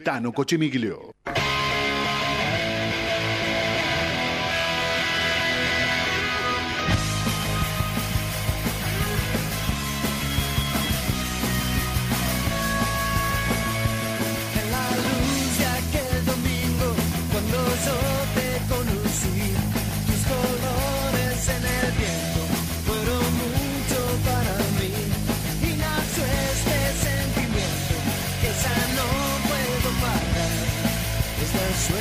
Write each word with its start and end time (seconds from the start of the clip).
Tano 0.00 0.30
Cochimiglio. 0.30 1.17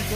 Que 0.09 0.15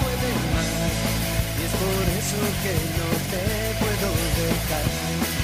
puede 0.00 0.30
más. 0.54 0.70
Y 1.58 1.62
es 1.64 1.72
por 1.82 2.04
eso 2.18 2.40
que 2.62 2.74
no 2.98 3.08
te 3.30 3.42
puedo 3.78 4.08
dejar. 4.36 5.37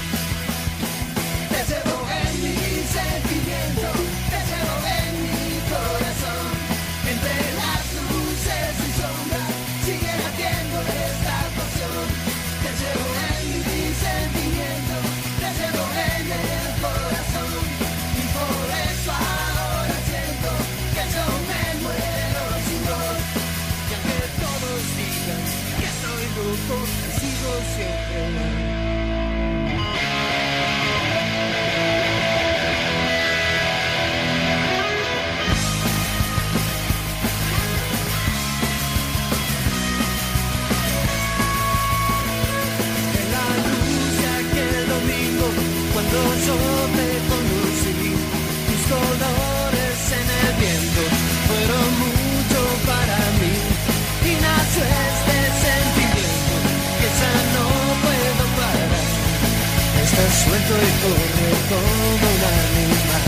Suelto 60.43 60.73
y 60.75 60.91
corre 61.01 61.51
como 61.69 61.95
un 62.11 62.41
animal. 62.59 63.25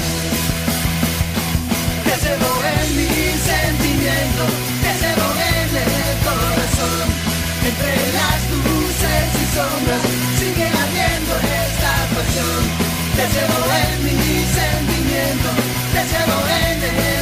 Te 2.05 2.15
llevo 2.23 2.51
en 2.75 2.87
mi 2.97 3.15
sentimiento, 3.51 4.43
te 4.83 4.91
llevo 5.01 5.27
en 5.51 5.69
el 5.87 6.13
corazón. 6.27 7.07
Entre 7.69 7.95
las 8.17 8.39
luces 8.65 9.27
y 9.41 9.45
sombras 9.55 10.03
sigue 10.39 10.67
ardiendo 10.83 11.33
esta 11.63 11.93
pasión. 12.15 12.63
Te 13.17 13.25
llevo 13.33 13.59
en 13.83 13.95
mi 14.05 14.19
sentimiento, 14.59 15.49
te 15.93 16.01
llevo 16.11 16.37
en 16.63 16.79
el 16.83 17.16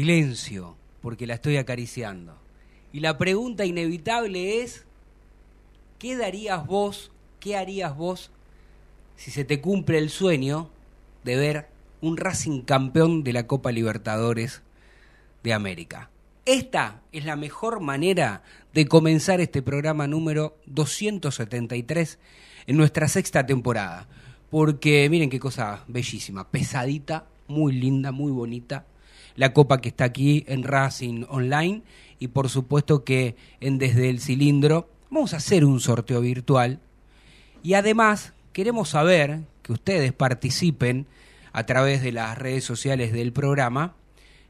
Silencio, 0.00 0.78
porque 1.02 1.26
la 1.26 1.34
estoy 1.34 1.58
acariciando. 1.58 2.34
Y 2.90 3.00
la 3.00 3.18
pregunta 3.18 3.66
inevitable 3.66 4.62
es, 4.62 4.86
¿qué 5.98 6.16
darías 6.16 6.66
vos, 6.66 7.12
qué 7.38 7.54
harías 7.54 7.94
vos 7.94 8.30
si 9.16 9.30
se 9.30 9.44
te 9.44 9.60
cumple 9.60 9.98
el 9.98 10.08
sueño 10.08 10.70
de 11.22 11.36
ver 11.36 11.68
un 12.00 12.16
Racing 12.16 12.62
campeón 12.62 13.24
de 13.24 13.34
la 13.34 13.46
Copa 13.46 13.72
Libertadores 13.72 14.62
de 15.42 15.52
América? 15.52 16.08
Esta 16.46 17.02
es 17.12 17.26
la 17.26 17.36
mejor 17.36 17.80
manera 17.80 18.42
de 18.72 18.86
comenzar 18.86 19.42
este 19.42 19.60
programa 19.60 20.06
número 20.06 20.56
273 20.64 22.18
en 22.68 22.76
nuestra 22.78 23.06
sexta 23.06 23.44
temporada. 23.44 24.08
Porque 24.48 25.06
miren 25.10 25.28
qué 25.28 25.38
cosa 25.38 25.84
bellísima, 25.88 26.50
pesadita, 26.50 27.26
muy 27.48 27.74
linda, 27.74 28.12
muy 28.12 28.32
bonita. 28.32 28.86
La 29.40 29.54
copa 29.54 29.80
que 29.80 29.88
está 29.88 30.04
aquí 30.04 30.44
en 30.48 30.64
Racing 30.64 31.24
Online 31.30 31.80
y 32.18 32.28
por 32.28 32.50
supuesto 32.50 33.04
que 33.04 33.36
en 33.60 33.78
Desde 33.78 34.10
el 34.10 34.20
Cilindro 34.20 34.90
vamos 35.08 35.32
a 35.32 35.38
hacer 35.38 35.64
un 35.64 35.80
sorteo 35.80 36.20
virtual 36.20 36.78
y 37.62 37.72
además 37.72 38.34
queremos 38.52 38.90
saber 38.90 39.40
que 39.62 39.72
ustedes 39.72 40.12
participen 40.12 41.06
a 41.54 41.64
través 41.64 42.02
de 42.02 42.12
las 42.12 42.36
redes 42.36 42.64
sociales 42.64 43.14
del 43.14 43.32
programa 43.32 43.94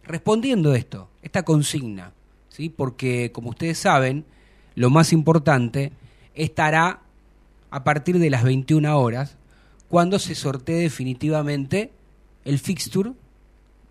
respondiendo 0.03 0.75
esto, 0.75 1.09
esta 1.23 1.45
consigna, 1.45 2.13
¿sí? 2.49 2.69
Porque 2.69 3.31
como 3.31 3.51
ustedes 3.51 3.79
saben, 3.79 4.25
lo 4.75 4.91
más 4.91 5.13
importante 5.13 5.93
estará 6.35 6.99
a 7.71 7.85
partir 7.85 8.19
de 8.19 8.29
las 8.29 8.43
21 8.43 8.99
horas 8.99 9.37
cuando 9.89 10.19
se 10.19 10.35
sortee 10.35 10.81
definitivamente 10.81 11.93
el 12.45 12.59
fixture 12.59 13.13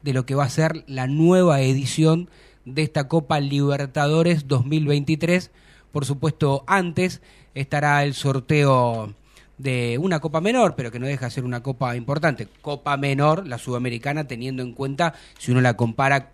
de 0.01 0.13
lo 0.13 0.25
que 0.25 0.35
va 0.35 0.45
a 0.45 0.49
ser 0.49 0.83
la 0.87 1.07
nueva 1.07 1.61
edición 1.61 2.29
de 2.65 2.83
esta 2.83 3.07
Copa 3.07 3.39
Libertadores 3.39 4.47
2023. 4.47 5.51
Por 5.91 6.05
supuesto, 6.05 6.63
antes 6.67 7.21
estará 7.55 8.03
el 8.03 8.13
sorteo 8.13 9.13
de 9.57 9.97
una 9.99 10.19
copa 10.19 10.41
menor, 10.41 10.75
pero 10.75 10.91
que 10.91 10.99
no 10.99 11.07
deja 11.07 11.25
de 11.25 11.31
ser 11.31 11.43
una 11.43 11.61
copa 11.61 11.95
importante. 11.95 12.47
Copa 12.61 12.95
menor, 12.97 13.45
la 13.45 13.57
sudamericana, 13.57 14.25
teniendo 14.27 14.63
en 14.63 14.73
cuenta 14.73 15.13
si 15.37 15.51
uno 15.51 15.61
la 15.61 15.75
compara 15.75 16.31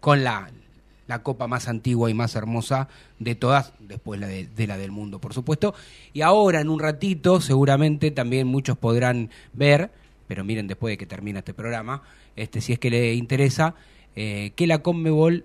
con 0.00 0.22
la, 0.22 0.50
la 1.06 1.22
copa 1.22 1.48
más 1.48 1.68
antigua 1.68 2.10
y 2.10 2.14
más 2.14 2.36
hermosa 2.36 2.88
de 3.18 3.34
todas, 3.34 3.72
después 3.80 4.20
la 4.20 4.28
de, 4.28 4.46
de 4.46 4.66
la 4.66 4.78
del 4.78 4.92
mundo, 4.92 5.18
por 5.20 5.34
supuesto. 5.34 5.74
Y 6.12 6.22
ahora, 6.22 6.60
en 6.60 6.68
un 6.68 6.78
ratito, 6.78 7.40
seguramente 7.40 8.12
también 8.12 8.46
muchos 8.46 8.78
podrán 8.78 9.30
ver, 9.52 9.90
pero 10.30 10.44
miren 10.44 10.68
después 10.68 10.92
de 10.92 10.96
que 10.96 11.06
termine 11.06 11.40
este 11.40 11.54
programa, 11.54 12.02
este, 12.36 12.60
si 12.60 12.72
es 12.72 12.78
que 12.78 12.88
le 12.88 13.14
interesa, 13.14 13.74
eh, 14.14 14.52
que 14.54 14.68
la 14.68 14.78
Conmebol 14.78 15.44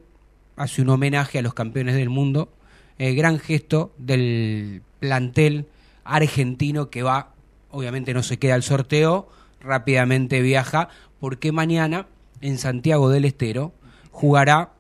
hace 0.58 0.84
un 0.84 0.90
homenaje 0.90 1.40
a 1.40 1.42
los 1.42 1.56
campeones 1.56 1.96
del 1.96 2.12
mundo, 2.12 2.54
eh, 3.00 3.16
gran 3.16 3.40
gesto 3.40 3.92
del 3.98 4.84
plantel 5.00 5.66
argentino 6.04 6.92
que 6.92 7.02
va, 7.02 7.34
obviamente 7.72 8.14
no 8.14 8.22
se 8.22 8.38
queda 8.38 8.54
al 8.54 8.62
sorteo, 8.62 9.28
rápidamente 9.60 10.44
viaja, 10.44 10.90
porque 11.20 11.52
mañana 11.52 12.06
en 12.42 12.60
Santiago 12.60 13.10
del 13.10 13.26
Estero 13.26 13.74
jugará 14.12 14.74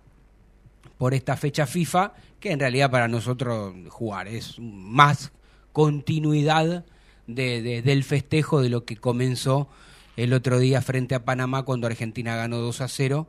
por 0.99 1.15
esta 1.15 1.35
fecha 1.35 1.65
FIFA, 1.65 2.13
que 2.39 2.51
en 2.51 2.59
realidad 2.59 2.91
para 2.91 3.07
nosotros 3.07 3.73
jugar 3.89 4.27
es 4.27 4.59
más 4.59 5.31
continuidad 5.73 6.85
de- 7.25 7.81
del 7.81 8.03
festejo 8.03 8.61
de 8.61 8.69
lo 8.69 8.85
que 8.85 8.97
comenzó 8.97 9.67
el 10.15 10.33
otro 10.33 10.59
día 10.59 10.81
frente 10.81 11.15
a 11.15 11.25
Panamá 11.25 11.63
cuando 11.63 11.87
Argentina 11.87 12.35
ganó 12.35 12.57
2 12.57 12.81
a 12.81 12.87
0. 12.87 13.27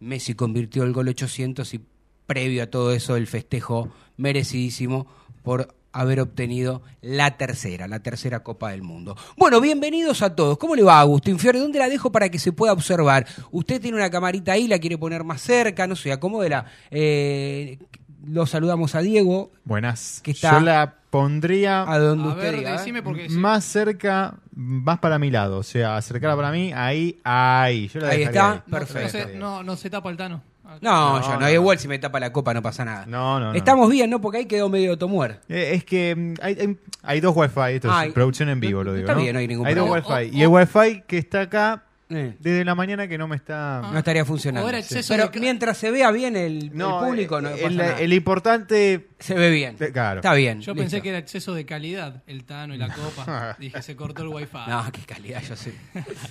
Messi 0.00 0.34
convirtió 0.34 0.82
el 0.82 0.92
gol 0.92 1.08
800 1.08 1.74
y 1.74 1.80
previo 2.26 2.62
a 2.62 2.66
todo 2.66 2.92
eso 2.92 3.16
el 3.16 3.26
festejo 3.26 3.90
merecidísimo 4.16 5.06
por 5.42 5.74
haber 5.92 6.20
obtenido 6.20 6.82
la 7.02 7.36
tercera, 7.36 7.86
la 7.86 8.00
tercera 8.00 8.42
Copa 8.42 8.70
del 8.70 8.82
Mundo. 8.82 9.16
Bueno, 9.36 9.60
bienvenidos 9.60 10.22
a 10.22 10.34
todos. 10.34 10.56
¿Cómo 10.58 10.74
le 10.74 10.82
va, 10.82 11.00
Agustín 11.00 11.38
Fiore? 11.38 11.58
¿Dónde 11.58 11.78
la 11.78 11.88
dejo 11.88 12.10
para 12.10 12.30
que 12.30 12.38
se 12.38 12.52
pueda 12.52 12.72
observar? 12.72 13.26
Usted 13.50 13.80
tiene 13.80 13.98
una 13.98 14.10
camarita 14.10 14.52
ahí, 14.52 14.66
la 14.66 14.78
quiere 14.78 14.96
poner 14.96 15.22
más 15.24 15.42
cerca, 15.42 15.86
no 15.86 15.94
sé, 15.94 16.10
acomódela. 16.10 16.64
Eh, 16.90 17.78
lo 18.26 18.46
saludamos 18.46 18.94
a 18.94 19.00
Diego, 19.00 19.50
Buenas. 19.64 20.20
Que 20.22 20.30
está- 20.32 20.52
Yo 20.52 20.60
la 20.60 20.94
pondría 21.10 21.82
a 21.90 21.98
donde 21.98 22.24
A 22.24 22.28
usted 22.28 22.42
ver, 22.42 22.56
diga, 22.56 22.70
¿eh? 22.70 22.78
decime 22.78 23.02
porque 23.02 23.28
sí. 23.28 23.36
más 23.36 23.64
cerca, 23.64 24.34
más 24.54 24.98
para 24.98 25.18
mi 25.18 25.30
lado. 25.30 25.58
O 25.58 25.62
sea, 25.62 25.96
acercarla 25.96 26.36
para 26.36 26.50
mí, 26.50 26.72
ahí, 26.74 27.18
ahí. 27.24 27.88
Yo 27.88 28.00
la 28.00 28.08
Ahí 28.08 28.22
está. 28.22 28.52
ahí. 28.52 28.60
Perfecto. 28.70 29.18
No 29.18 29.24
se, 29.24 29.34
no, 29.36 29.62
no 29.62 29.76
se 29.76 29.90
tapa 29.90 30.10
el 30.10 30.16
Tano. 30.16 30.42
No, 30.80 31.18
No, 31.18 31.20
yo 31.22 31.32
no, 31.34 31.40
no, 31.40 31.50
igual 31.50 31.78
si 31.78 31.86
me 31.86 31.98
tapa 31.98 32.18
la 32.18 32.32
copa 32.32 32.54
no 32.54 32.62
pasa 32.62 32.82
nada. 32.84 33.04
No, 33.04 33.38
no, 33.38 33.52
no. 33.52 33.54
Estamos 33.54 33.90
bien, 33.90 34.08
¿no? 34.08 34.22
Porque 34.22 34.38
ahí 34.38 34.46
quedó 34.46 34.70
medio 34.70 34.96
tomuer. 34.96 35.40
Eh, 35.50 35.72
es 35.74 35.84
que 35.84 36.14
mm, 36.16 36.34
hay, 36.42 36.54
hay- 36.58 36.76
hay 37.02 37.20
dos 37.20 37.36
wifi, 37.36 37.60
esto 37.74 37.88
es 37.88 37.94
Ay, 37.94 38.10
producción 38.12 38.48
en 38.48 38.58
vivo, 38.60 38.82
lo 38.82 38.94
digo. 38.94 39.02
está 39.04 39.14
¿no? 39.14 39.20
bien, 39.20 39.34
no 39.34 39.40
hay 39.40 39.48
ningún 39.48 39.66
dos 39.66 39.74
problema. 39.74 40.16
wifi. 40.18 40.30
O- 40.34 40.38
y 40.38 40.42
el 40.42 40.48
wifi 40.48 41.02
que 41.06 41.18
está 41.18 41.42
acá 41.42 41.82
Eh, 42.10 42.36
desde 42.40 42.64
la 42.64 42.74
mañana 42.74 43.08
que 43.08 43.16
no 43.16 43.26
me 43.26 43.36
está. 43.36 43.88
no 43.90 43.98
estaría 43.98 44.24
funcionando. 44.24 44.68
Exceso 44.70 45.14
Pero 45.14 45.28
de 45.28 45.40
mientras 45.40 45.78
se 45.78 45.90
vea 45.90 46.10
bien 46.10 46.36
el, 46.36 46.64
el 46.64 46.76
No, 46.76 47.00
público, 47.00 47.38
eh, 47.38 47.42
no 47.42 47.50
pasa 47.50 47.66
el, 47.66 47.76
nada. 47.76 48.00
el 48.00 48.12
importante. 48.12 49.08
Se 49.18 49.34
ve 49.34 49.50
bien. 49.50 49.76
Claro. 49.76 50.20
Está 50.20 50.34
bien. 50.34 50.60
Yo 50.60 50.72
listo. 50.74 50.82
pensé 50.82 51.00
que 51.00 51.08
era 51.08 51.18
exceso 51.18 51.54
de 51.54 51.64
calidad 51.64 52.22
el 52.26 52.44
Tano 52.44 52.74
y 52.74 52.78
la 52.78 52.88
copa. 52.92 53.56
Dije, 53.58 53.80
se 53.80 53.96
cortó 53.96 54.22
el 54.22 54.28
wifi. 54.28 54.58
No, 54.68 54.84
qué 54.92 55.00
calidad, 55.02 55.42
yo 55.42 55.56
sé. 55.56 55.72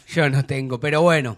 Yo 0.07 0.29
no 0.29 0.45
tengo, 0.45 0.79
pero 0.79 1.01
bueno. 1.01 1.38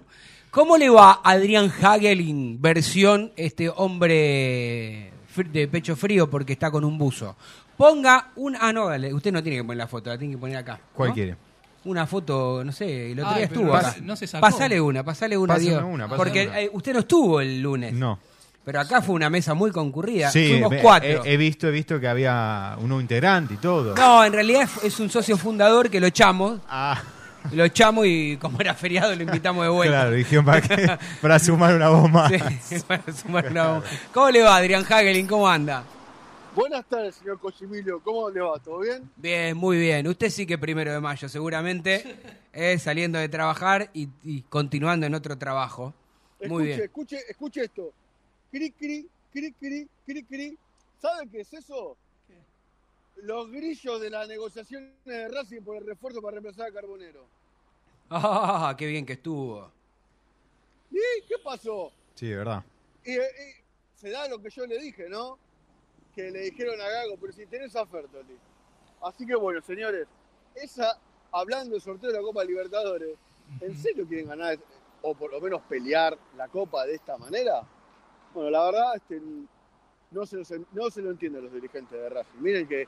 ¿Cómo 0.51 0.77
le 0.77 0.87
va 0.89 1.13
a 1.23 1.31
Adrián 1.31 1.71
Hagelin, 1.81 2.61
versión 2.61 3.31
este 3.37 3.69
hombre 3.69 5.11
fr- 5.35 5.49
de 5.49 5.67
pecho 5.67 5.95
frío 5.95 6.29
porque 6.29 6.53
está 6.53 6.69
con 6.69 6.83
un 6.83 6.97
buzo? 6.97 7.35
Ponga 7.77 8.29
un... 8.35 8.55
Ah, 8.59 8.71
no, 8.71 8.87
dale, 8.87 9.11
usted 9.13 9.31
no 9.31 9.41
tiene 9.41 9.57
que 9.57 9.63
poner 9.63 9.77
la 9.77 9.87
foto, 9.87 10.09
la 10.11 10.17
tiene 10.17 10.35
que 10.35 10.37
poner 10.39 10.57
acá. 10.57 10.79
¿Cuál 10.93 11.09
¿no? 11.09 11.15
quiere? 11.15 11.35
Una 11.85 12.07
foto, 12.07 12.63
no 12.63 12.71
sé, 12.71 13.11
el 13.11 13.19
otro 13.19 13.31
Ay, 13.31 13.35
día 13.37 13.45
estuvo 13.45 13.65
no 13.65 13.75
acá. 13.75 13.91
se- 13.91 14.01
no 14.01 14.15
se 14.15 14.25
sacó. 14.27 14.41
Pasale 14.41 14.79
una, 14.79 15.03
pasale 15.03 15.37
una, 15.37 15.53
Pásame 15.55 15.69
Diego. 15.71 15.87
una, 15.87 16.03
pásame 16.05 16.17
porque 16.17 16.47
una. 16.47 16.59
eh, 16.61 16.69
usted 16.71 16.93
no 16.93 16.99
estuvo 16.99 17.41
el 17.41 17.61
lunes. 17.61 17.93
No. 17.93 18.17
Pero 18.63 18.79
acá 18.79 19.01
fue 19.01 19.15
una 19.15 19.29
mesa 19.29 19.53
muy 19.53 19.71
concurrida. 19.71 20.31
Sí, 20.31 20.47
Fuimos 20.51 20.69
ve- 20.71 20.79
cuatro. 20.81 21.25
He, 21.25 21.33
he 21.33 21.37
visto, 21.37 21.67
he 21.67 21.71
visto 21.71 21.99
que 21.99 22.07
había 22.07 22.75
un 22.79 22.87
nuevo 22.87 23.01
integrante 23.01 23.55
y 23.55 23.57
todo. 23.57 23.93
No, 23.95 24.23
en 24.23 24.31
realidad 24.31 24.61
es- 24.61 24.83
es 24.85 24.99
un 25.01 25.09
socio 25.09 25.37
fundador 25.37 25.89
que 25.89 25.99
lo 25.99 26.07
echamos. 26.07 26.59
Ah, 26.69 27.01
Lo 27.51 27.65
echamos 27.65 28.05
y 28.07 28.37
como 28.37 28.61
era 28.61 28.73
feriado 28.73 29.13
lo 29.13 29.21
invitamos 29.23 29.65
de 29.65 29.69
vuelta. 29.69 29.97
claro, 29.97 30.11
dijeron 30.15 30.45
para, 30.45 30.61
que- 30.61 30.97
para 31.21 31.39
sumar 31.39 31.75
una 31.75 31.89
voz 31.89 32.09
más. 32.09 32.31
Sí, 32.63 32.77
para 32.87 33.03
sumar 33.11 33.47
una 33.51 33.67
voz. 33.73 33.83
¿Cómo 34.13 34.29
le 34.29 34.41
va, 34.43 34.55
Adrián 34.55 34.85
Hagelin? 34.89 35.27
¿Cómo 35.27 35.49
anda? 35.49 35.83
Buenas 36.55 36.85
tardes, 36.87 37.15
señor 37.15 37.39
Cochimilio. 37.39 37.99
¿Cómo 38.01 38.29
le 38.29 38.39
va? 38.39 38.59
¿Todo 38.59 38.79
bien? 38.79 39.09
Bien, 39.15 39.57
muy 39.57 39.77
bien. 39.77 40.05
Usted 40.07 40.29
sí 40.29 40.45
que 40.45 40.57
primero 40.57 40.91
de 40.93 40.99
mayo, 40.99 41.27
seguramente, 41.27 42.15
eh, 42.53 42.77
saliendo 42.77 43.17
de 43.17 43.27
trabajar 43.27 43.89
y, 43.93 44.07
y 44.23 44.43
continuando 44.43 45.05
en 45.07 45.15
otro 45.15 45.35
trabajo. 45.37 45.93
Muy 46.41 46.63
escuche, 46.63 46.65
bien. 46.65 46.81
escuche, 46.81 47.17
escuche 47.29 47.63
esto. 47.63 47.91
Cri, 48.51 48.71
cri, 48.71 49.07
cri, 49.31 49.51
cri, 49.53 49.87
cri, 50.05 50.23
cri. 50.23 50.57
¿Sabe 51.01 51.27
qué 51.31 51.41
es 51.41 51.53
eso? 51.53 51.97
Los 53.23 53.49
grillos 53.51 53.99
de 54.01 54.09
las 54.09 54.27
negociaciones 54.27 54.91
de 55.05 55.27
Racing 55.29 55.61
por 55.61 55.77
el 55.77 55.85
refuerzo 55.87 56.21
para 56.21 56.33
reemplazar 56.33 56.67
a 56.69 56.73
Carbonero. 56.73 57.25
Ah, 58.09 58.75
qué 58.77 58.85
bien 58.85 59.05
que 59.05 59.13
estuvo. 59.13 59.71
¿Y 60.91 60.97
qué 61.27 61.35
pasó? 61.43 61.91
Sí, 62.13 62.27
de 62.27 62.35
verdad. 62.37 62.63
Y, 63.05 63.13
y 63.13 63.19
se 63.95 64.11
da 64.11 64.27
lo 64.27 64.39
que 64.39 64.49
yo 64.51 64.67
le 64.67 64.77
dije, 64.79 65.09
¿no? 65.09 65.39
Que 66.15 66.29
le 66.31 66.41
dijeron 66.41 66.79
a 66.79 66.87
Gago, 66.89 67.17
pero 67.19 67.33
si 67.33 67.45
tenés 67.45 67.75
a 67.75 67.85
Fertoli. 67.85 68.37
Así 69.01 69.25
que 69.25 69.35
bueno, 69.35 69.61
señores, 69.61 70.07
esa, 70.55 70.97
hablando 71.31 71.71
del 71.73 71.81
sorteo 71.81 72.11
de 72.11 72.17
la 72.17 72.23
Copa 72.23 72.43
Libertadores, 72.43 73.17
¿en 73.59 73.75
serio 73.77 74.05
quieren 74.07 74.27
ganar 74.27 74.57
o 75.01 75.13
por 75.15 75.31
lo 75.31 75.41
menos 75.41 75.61
pelear 75.63 76.17
la 76.37 76.47
Copa 76.47 76.85
de 76.85 76.95
esta 76.95 77.17
manera? 77.17 77.61
Bueno, 78.33 78.49
la 78.51 78.65
verdad, 78.65 78.95
este, 78.95 79.21
no, 80.11 80.25
se 80.25 80.37
los- 80.37 80.53
no 80.71 80.89
se 80.89 81.01
lo 81.01 81.11
entienden 81.11 81.43
los 81.43 81.53
dirigentes 81.53 81.91
de 81.99 82.09
Racing. 82.09 82.39
Miren 82.39 82.67
que 82.67 82.87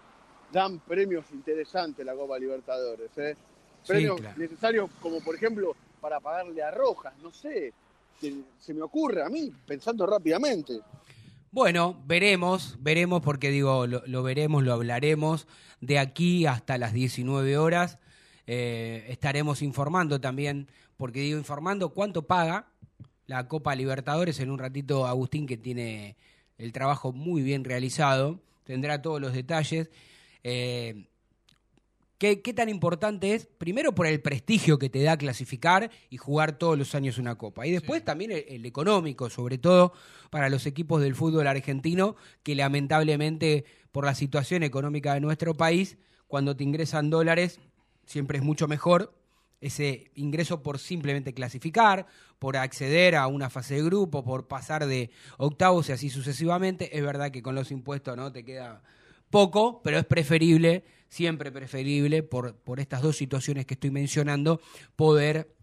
dan 0.51 0.80
premios 0.80 1.25
interesantes 1.31 2.06
la 2.06 2.13
Copa 2.16 2.38
Libertadores, 2.38 3.10
¿eh? 3.18 3.36
Sí, 3.83 3.88
Premios 3.92 4.21
claro. 4.21 4.38
necesarios 4.39 4.89
como, 5.01 5.19
por 5.21 5.36
ejemplo, 5.36 5.75
para 6.00 6.19
pagarle 6.19 6.62
a 6.63 6.71
Rojas, 6.71 7.13
no 7.21 7.31
sé. 7.31 7.74
Se, 8.21 8.33
se 8.60 8.74
me 8.74 8.81
ocurre 8.83 9.21
a 9.24 9.30
mí, 9.30 9.51
pensando 9.68 10.06
rápidamente. 10.06 10.80
Bueno, 11.56 12.04
veremos, 12.06 12.75
veremos 12.81 13.22
porque 13.22 13.50
digo, 13.50 13.88
lo, 13.88 14.24
veremos, 14.24 14.62
lo 14.62 14.74
hablaremos 14.74 15.48
de 15.80 16.00
aquí 16.00 16.46
hasta 16.46 16.78
las 16.78 16.92
19 16.92 17.57
horas. 17.57 17.98
Eh, 18.46 19.06
estaremos 19.07 19.62
informando 19.62 20.19
también, 20.19 20.68
porque 20.98 21.22
digo 21.22 21.38
informando 21.38 21.94
cuánto 21.94 22.28
paga 22.28 22.68
la 23.25 23.48
Copa 23.48 23.74
Libertadores. 23.74 24.42
En 24.42 24.52
un 24.52 24.60
ratito 24.60 25.07
Agustín, 25.07 25.48
que 25.48 25.56
tiene 25.56 26.18
el 26.57 26.74
trabajo 26.74 27.13
muy 27.13 27.42
bien 27.42 27.63
realizado, 27.63 28.42
tendrá 28.66 29.02
todos 29.02 29.22
los 29.22 29.31
detalles. 29.31 29.90
Eh, 30.44 31.07
¿Qué, 32.18 32.42
qué 32.42 32.54
tan 32.54 32.70
importante 32.70 33.34
es? 33.34 33.46
Primero 33.46 33.94
por 33.94 34.08
el 34.08 34.22
prestigio 34.22 34.80
que 34.80 34.90
te 34.90 35.04
da 35.04 35.18
clasificar 35.18 35.92
y 36.10 36.18
jugar 36.18 36.58
todos 36.58 36.78
los 36.78 36.96
años 36.96 37.18
una 37.18 37.36
copa. 37.36 37.68
Y 37.68 37.72
después 37.72 38.06
también 38.06 38.32
el, 38.32 38.46
el 38.48 38.66
económico, 38.66 39.30
sobre 39.30 39.58
todo 39.58 39.94
para 40.30 40.50
los 40.50 40.66
equipos 40.66 41.02
del 41.02 41.16
fútbol 41.16 41.48
argentino, 41.48 42.16
que 42.44 42.56
lamentablemente 42.56 43.66
por 43.92 44.06
la 44.06 44.16
situación 44.16 44.64
económica 44.64 45.14
de 45.14 45.22
nuestro 45.22 45.56
país, 45.56 45.98
cuando 46.28 46.56
te 46.56 46.64
ingresan 46.64 47.10
dólares, 47.10 47.60
siempre 48.06 48.38
es 48.38 48.44
mucho 48.44 48.68
mejor 48.68 49.14
ese 49.62 50.12
ingreso 50.16 50.62
por 50.62 50.80
simplemente 50.80 51.34
clasificar, 51.34 52.08
por 52.40 52.58
acceder 52.58 53.16
a 53.16 53.28
una 53.28 53.50
fase 53.50 53.76
de 53.76 53.84
grupo, 53.84 54.24
por 54.24 54.48
pasar 54.48 54.86
de 54.86 55.10
octavos 55.38 55.90
y 55.90 55.94
así 55.94 56.10
sucesivamente. 56.10 56.96
Es 56.98 57.04
verdad 57.04 57.32
que 57.32 57.42
con 57.42 57.56
los 57.56 57.72
impuestos 57.72 58.16
no 58.16 58.32
te 58.32 58.44
queda 58.44 58.84
poco, 59.30 59.81
pero 59.83 59.98
es 59.98 60.06
preferible, 60.06 60.83
siempre 61.10 61.51
preferible, 61.51 62.24
por, 62.24 62.56
por 62.56 62.80
estas 62.80 63.01
dos 63.01 63.18
situaciones 63.18 63.66
que 63.66 63.75
estoy 63.75 63.92
mencionando, 63.92 64.62
poder 64.95 65.56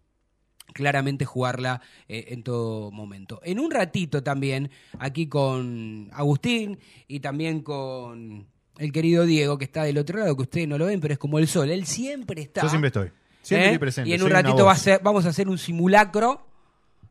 claramente 0.73 1.25
jugarla 1.25 1.81
eh, 2.09 2.27
en 2.29 2.43
todo 2.43 2.91
momento. 2.91 3.41
En 3.45 3.61
un 3.61 3.71
ratito 3.71 4.23
también, 4.23 4.71
aquí 4.99 5.27
con 5.29 6.09
Agustín 6.13 6.79
y 7.07 7.21
también 7.21 7.63
con 7.63 8.47
el 8.79 8.93
querido 8.93 9.25
Diego, 9.25 9.59
que 9.59 9.65
está 9.65 9.85
del 9.85 9.99
otro 9.99 10.19
lado, 10.19 10.35
que 10.35 10.43
ustedes 10.43 10.69
no 10.69 10.79
lo 10.79 10.87
ven, 10.87 11.01
pero 11.01 11.13
es 11.13 11.19
como 11.19 11.39
el 11.39 11.47
sol, 11.47 11.71
él 11.71 11.87
siempre 11.87 12.43
está. 12.43 12.63
Yo 12.63 12.69
siempre 12.69 12.89
estoy. 12.89 13.11
Siempre 13.43 13.65
¿eh? 13.65 13.69
estoy 13.69 13.79
presente. 13.79 14.11
Y 14.11 14.15
en 14.15 14.23
un 14.23 14.31
ratito 14.31 14.65
va 14.65 14.73
a 14.73 14.77
ser, 14.77 15.01
vamos 15.03 15.27
a 15.27 15.31
hacer 15.31 15.49
un 15.49 15.59
simulacro 15.59 16.47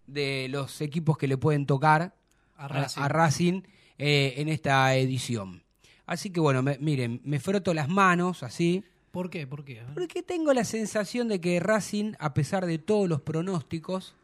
de 0.07 0.47
los 0.50 0.81
equipos 0.81 1.18
que 1.18 1.27
le 1.27 1.38
pueden 1.38 1.65
tocar 1.65 2.15
A 2.57 2.68
Racing. 2.68 3.01
a 3.01 3.07
Racing, 3.07 3.62
eh, 3.97 4.33
en 4.38 4.50
esta 4.50 4.95
edición. 4.95 5.63
Así 6.06 6.30
que 6.30 6.39
bueno, 6.39 6.62
me- 6.62 6.77
miren, 6.80 7.21
me 7.24 7.39
froto 7.39 7.74
las 7.74 7.88
manos 7.89 8.44
así, 8.44 8.83
¿Por 9.12 9.30
qué? 9.30 9.45
¿Por 9.45 9.65
qué? 9.65 9.81
porque 9.94 10.24
tengo 10.24 10.53
la 10.53 10.63
sensación 10.63 11.27
de 11.27 11.42
que 11.42 11.59
Racing, 11.59 12.13
a 12.19 12.33
pesar 12.33 12.65
de 12.65 12.77
todos 12.77 13.09
los 13.09 13.21
pronósticos, 13.21 14.15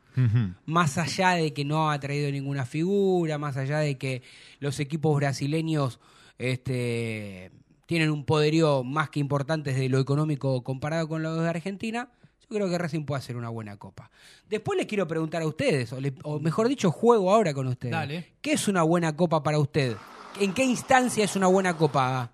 más 0.66 0.98
allá 0.98 1.32
de 1.34 1.54
que 1.54 1.64
no 1.64 1.92
ha 1.92 2.00
traído 2.00 2.32
ninguna 2.32 2.66
figura, 2.66 3.38
más 3.38 3.56
allá 3.58 3.78
de 3.80 3.98
que 4.00 4.24
los 4.60 4.80
equipos 4.80 5.16
brasileños 5.16 6.00
este, 6.40 7.52
tienen 7.86 8.10
un 8.12 8.24
poderío 8.26 8.84
más 8.84 9.10
que 9.10 9.20
importante 9.20 9.72
desde 9.72 9.90
lo 9.90 10.00
económico 10.00 10.64
comparado 10.64 11.08
con 11.08 11.22
los 11.22 11.40
de 11.42 11.48
Argentina, 11.50 12.10
yo 12.42 12.48
creo 12.56 12.70
que 12.70 12.78
Racing 12.78 13.04
puede 13.06 13.20
hacer 13.20 13.36
una 13.38 13.50
buena 13.50 13.78
copa. 13.78 14.10
Después 14.50 14.78
les 14.78 14.88
quiero 14.88 15.06
preguntar 15.08 15.42
a 15.42 15.48
ustedes, 15.48 15.92
o, 15.94 16.00
le- 16.02 16.14
o 16.24 16.40
mejor 16.40 16.68
dicho, 16.68 16.92
juego 16.92 17.32
ahora 17.32 17.54
con 17.54 17.68
ustedes. 17.68 17.92
Dale. 17.92 18.26
¿Qué 18.42 18.54
es 18.54 18.68
una 18.68 18.84
buena 18.84 19.16
copa 19.16 19.44
para 19.44 19.60
usted? 19.60 19.96
¿En 20.40 20.54
qué 20.54 20.64
instancia 20.64 21.24
es 21.26 21.36
una 21.36 21.48
buena 21.48 21.76
copa, 21.76 22.30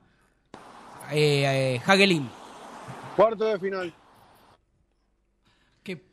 eh, 1.12 1.76
eh, 1.78 1.82
Hagelin? 1.86 2.30
Cuarto 3.16 3.46
de 3.46 3.60
final. 3.60 3.94
¿Qué? 5.84 6.04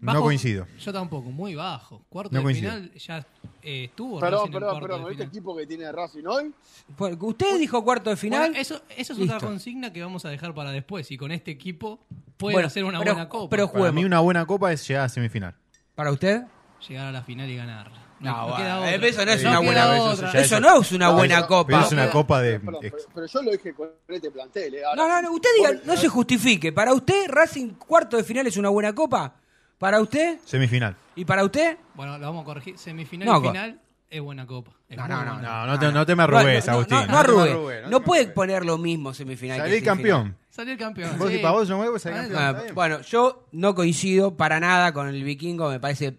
No 0.00 0.20
coincido. 0.20 0.66
Yo 0.80 0.92
tampoco, 0.92 1.30
muy 1.30 1.54
bajo. 1.54 2.02
Cuarto 2.08 2.32
No 2.32 2.38
de 2.38 2.42
coincido. 2.44 2.70
final 2.72 2.92
ya 2.94 3.26
eh, 3.62 3.84
estuvo 3.84 4.18
Perdón, 4.18 4.50
perdón, 4.50 4.80
perdón. 4.80 5.00
Este 5.02 5.12
final. 5.14 5.28
equipo 5.28 5.56
que 5.56 5.66
tiene 5.66 5.92
Racing 5.92 6.24
hoy, 6.26 6.52
Porque 6.96 7.24
Usted 7.24 7.58
dijo 7.58 7.82
cuarto 7.84 8.10
de 8.10 8.16
final. 8.16 8.40
Bueno, 8.50 8.58
eso, 8.58 8.82
eso 8.96 9.12
es 9.12 9.18
Listo. 9.18 9.36
otra 9.36 9.46
consigna 9.48 9.92
que 9.92 10.02
vamos 10.02 10.24
a 10.24 10.30
dejar 10.30 10.52
para 10.54 10.70
después. 10.72 11.10
Y 11.12 11.16
con 11.16 11.30
este 11.30 11.50
equipo 11.52 12.00
puede 12.36 12.54
Bueno, 12.56 12.66
hacer 12.66 12.84
una 12.84 12.98
pero- 12.98 13.12
buena 13.14 13.28
copa. 13.28 13.48
pero- 13.50 13.70
Para 13.72 13.92
mí 13.92 14.04
una 14.04 14.20
buena 14.20 14.44
copa 14.44 14.72
es 14.72 14.86
llegar 14.88 15.04
a 15.04 15.08
semifinal. 15.08 15.54
¿Para 15.94 16.10
usted? 16.10 16.42
Llegar 16.88 17.06
a 17.06 17.12
la 17.12 17.22
final 17.22 17.48
y 17.48 17.56
ganarla. 17.56 18.01
No, 18.30 18.42
bueno, 18.48 18.56
queda 18.56 18.78
otra. 18.80 19.08
eso 19.08 19.24
no 19.26 19.32
es 19.32 19.42
No 19.42 19.50
una 19.50 19.58
buena 19.60 19.96
eso 19.96 20.32
ya 20.32 20.40
Eso 20.40 20.54
es- 20.56 20.60
no 20.62 20.80
es 20.80 20.92
una 20.92 21.06
No, 21.06 21.12
buena 21.14 21.34
pero- 21.36 21.46
copa. 21.48 21.66
Pero 21.66 21.80
es 21.82 21.92
una 21.92 22.10
copa 22.10 22.40
de. 22.42 22.60
perdón, 22.60 22.78
pero, 22.82 22.96
pero 23.14 23.26
yo 23.26 23.42
lo 23.42 23.50
dije 23.52 23.74
con 23.74 23.88
este 24.08 24.30
plantel. 24.30 24.74
¿eh? 24.74 24.84
Ahora, 24.84 25.02
No, 25.02 25.08
no, 25.08 25.22
no, 25.22 25.32
usted 25.32 25.50
diga, 25.58 25.72
no 25.84 25.96
se 25.96 26.08
justifique. 26.08 26.72
Para 26.72 26.92
usted, 26.94 27.28
Racing 27.28 27.70
cuarto 27.74 28.16
de 28.16 28.24
final 28.24 28.46
es 28.46 28.56
una 28.56 28.68
buena 28.68 28.94
copa. 28.94 29.34
Para 29.78 30.00
usted 30.00 30.38
Semifinal. 30.44 30.94
y 31.16 31.24
para 31.24 31.44
usted. 31.44 31.76
Bueno, 31.94 32.16
lo 32.18 32.26
vamos 32.26 32.42
a 32.42 32.44
corregir. 32.44 32.78
Semifinal 32.78 33.26
No, 33.26 33.38
y 33.38 33.48
final 33.48 33.80
es 34.08 34.20
buena 34.20 34.46
copa. 34.46 34.70
Es 34.88 34.96
No, 34.96 35.08
no, 35.08 35.16
buena 35.16 35.30
no, 35.32 35.36
copa. 35.38 35.48
No, 35.48 35.66
no 35.66 35.78
te, 35.78 35.92
no 35.92 36.06
te 36.06 36.14
me 36.16 36.22
arrugues, 36.22 36.66
no, 36.66 36.72
no, 36.72 36.78
Agustín. 36.78 36.98
No, 36.98 37.06
no, 37.06 37.18
arrugues, 37.18 37.50
No, 37.54 37.58
te 37.58 37.88
me 37.90 38.00
puede 38.00 38.20
arrugues. 38.20 38.34
poner 38.34 38.64
lo 38.64 38.78
mismo 38.78 39.12
semifinal. 39.12 39.56
semifinal. 39.58 39.84
campeón. 39.84 40.36
Salió 40.50 40.72
el 40.74 40.78
campeón. 40.78 41.18
Vos, 41.18 41.30
sí. 41.32 41.38
Para 41.38 41.52
vos, 41.54 41.66
yo 41.66 41.78
me 41.78 41.88
voy, 41.88 41.98
salí 41.98 42.14
Ah, 42.14 42.20
campeón. 42.20 42.42
Ah, 42.42 42.48
está 42.50 42.62
bien. 42.64 42.74
bueno, 42.74 43.00
yo 43.00 43.48
no 43.52 43.74
coincido 43.74 44.36
para 44.36 44.60
nada 44.60 44.92
con 44.92 45.08
el 45.08 45.24
vikingo. 45.24 45.68
Me 45.70 45.80
parece 45.80 46.14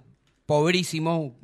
pobrísimo. 0.47 1.35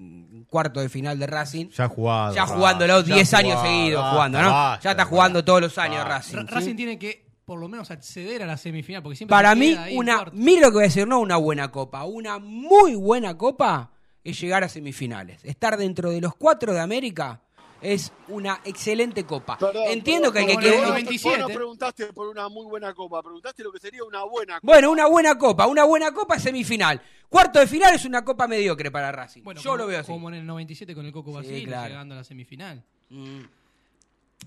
Cuarto 0.49 0.79
de 0.79 0.89
final 0.89 1.19
de 1.19 1.27
Racing. 1.27 1.69
Ya 1.69 1.87
jugado. 1.87 2.33
Ya 2.33 2.45
jugándolo 2.45 3.01
ya 3.03 3.15
10 3.15 3.33
ha 3.33 3.37
años 3.37 3.61
seguidos 3.61 4.05
jugando, 4.11 4.41
¿no? 4.41 4.49
basta, 4.49 4.83
ya 4.83 4.91
está 4.91 5.03
basta. 5.03 5.05
jugando 5.05 5.45
todos 5.45 5.61
los 5.61 5.77
años 5.77 5.97
Basta. 6.03 6.09
Racing. 6.37 6.47
Racing 6.47 6.75
tiene 6.75 6.97
que 6.99 7.29
por 7.45 7.59
lo 7.59 7.67
menos 7.67 7.89
acceder 7.89 8.43
a 8.43 8.45
la 8.45 8.57
semifinal, 8.57 9.01
porque 9.01 9.15
siempre 9.15 9.35
Para 9.35 9.55
mí, 9.55 9.75
una, 9.95 10.25
mire 10.33 10.61
lo 10.61 10.67
que 10.67 10.73
voy 10.73 10.83
a 10.83 10.87
decir, 10.87 11.07
no 11.07 11.19
una 11.19 11.35
buena 11.37 11.71
copa, 11.71 12.03
una 12.05 12.37
muy 12.37 12.93
buena 12.93 13.37
copa 13.37 13.91
es 14.23 14.39
llegar 14.39 14.63
a 14.63 14.69
semifinales. 14.69 15.43
Estar 15.43 15.75
dentro 15.77 16.11
de 16.11 16.21
los 16.21 16.35
cuatro 16.35 16.73
de 16.73 16.79
América 16.79 17.41
es 17.81 18.11
una 18.27 18.59
excelente 18.65 19.25
copa. 19.25 19.57
Perdón, 19.57 19.83
Entiendo 19.87 20.31
perdón, 20.33 20.47
que 20.47 20.53
el 20.53 20.59
que 20.59 20.67
en 20.67 20.71
quiere... 20.71 20.75
el 20.77 20.81
vos, 20.81 20.89
97. 20.89 21.41
vos 21.41 21.49
no 21.49 21.55
preguntaste 21.55 22.13
por 22.13 22.27
una 22.27 22.49
muy 22.49 22.65
buena 22.65 22.93
copa, 22.93 23.21
preguntaste 23.21 23.63
lo 23.63 23.71
que 23.71 23.79
sería 23.79 24.03
una 24.03 24.23
buena 24.23 24.55
copa. 24.59 24.73
Bueno, 24.73 24.91
una 24.91 25.07
buena 25.07 25.37
copa, 25.37 25.67
una 25.67 25.83
buena 25.85 26.11
copa 26.13 26.35
es 26.35 26.43
semifinal. 26.43 27.01
Cuarto 27.29 27.59
de 27.59 27.67
final 27.67 27.93
es 27.93 28.05
una 28.05 28.25
copa 28.25 28.47
mediocre 28.47 28.89
para 28.91 29.11
Racing. 29.11 29.43
Bueno, 29.43 29.61
Yo 29.61 29.69
como, 29.71 29.77
lo 29.77 29.87
veo 29.87 29.99
así. 29.99 30.11
Como 30.11 30.29
en 30.29 30.35
el 30.35 30.45
97 30.45 30.95
con 30.95 31.05
el 31.05 31.11
Coco 31.13 31.29
Sí, 31.31 31.35
Basile, 31.37 31.65
claro. 31.65 31.87
llegando 31.89 32.15
a 32.15 32.17
la 32.17 32.23
semifinal. 32.23 32.83
Mm, 33.09 33.41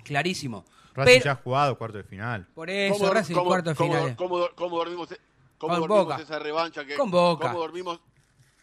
clarísimo. 0.03 0.65
Racing 0.95 1.13
Pero- 1.15 1.25
ya 1.25 1.33
ha 1.33 1.37
jugado 1.37 1.79
cuarto 1.79 1.99
de 1.99 2.05
final. 2.05 2.47
por 2.55 2.69
eso, 2.69 2.99
¿Cómo, 2.99 3.13
Racing 3.15 3.35
cómo- 3.35 3.47
cuarto 3.47 3.71
de 3.71 3.77
cómo- 3.77 3.93
final. 3.95 4.17
cómo- 4.17 4.49
cómo 4.55 4.77
dormimos, 4.77 5.09
cómo 5.59 5.73
Con 5.73 5.81
dormimos 5.81 6.05
Boca. 6.07 6.23
esa 6.23 6.39
revancha? 6.39 6.85
Que, 6.85 6.97
Con 6.97 7.11
Boca. 7.11 7.49
¿Cómo 7.49 7.61
dormimos? 7.61 8.01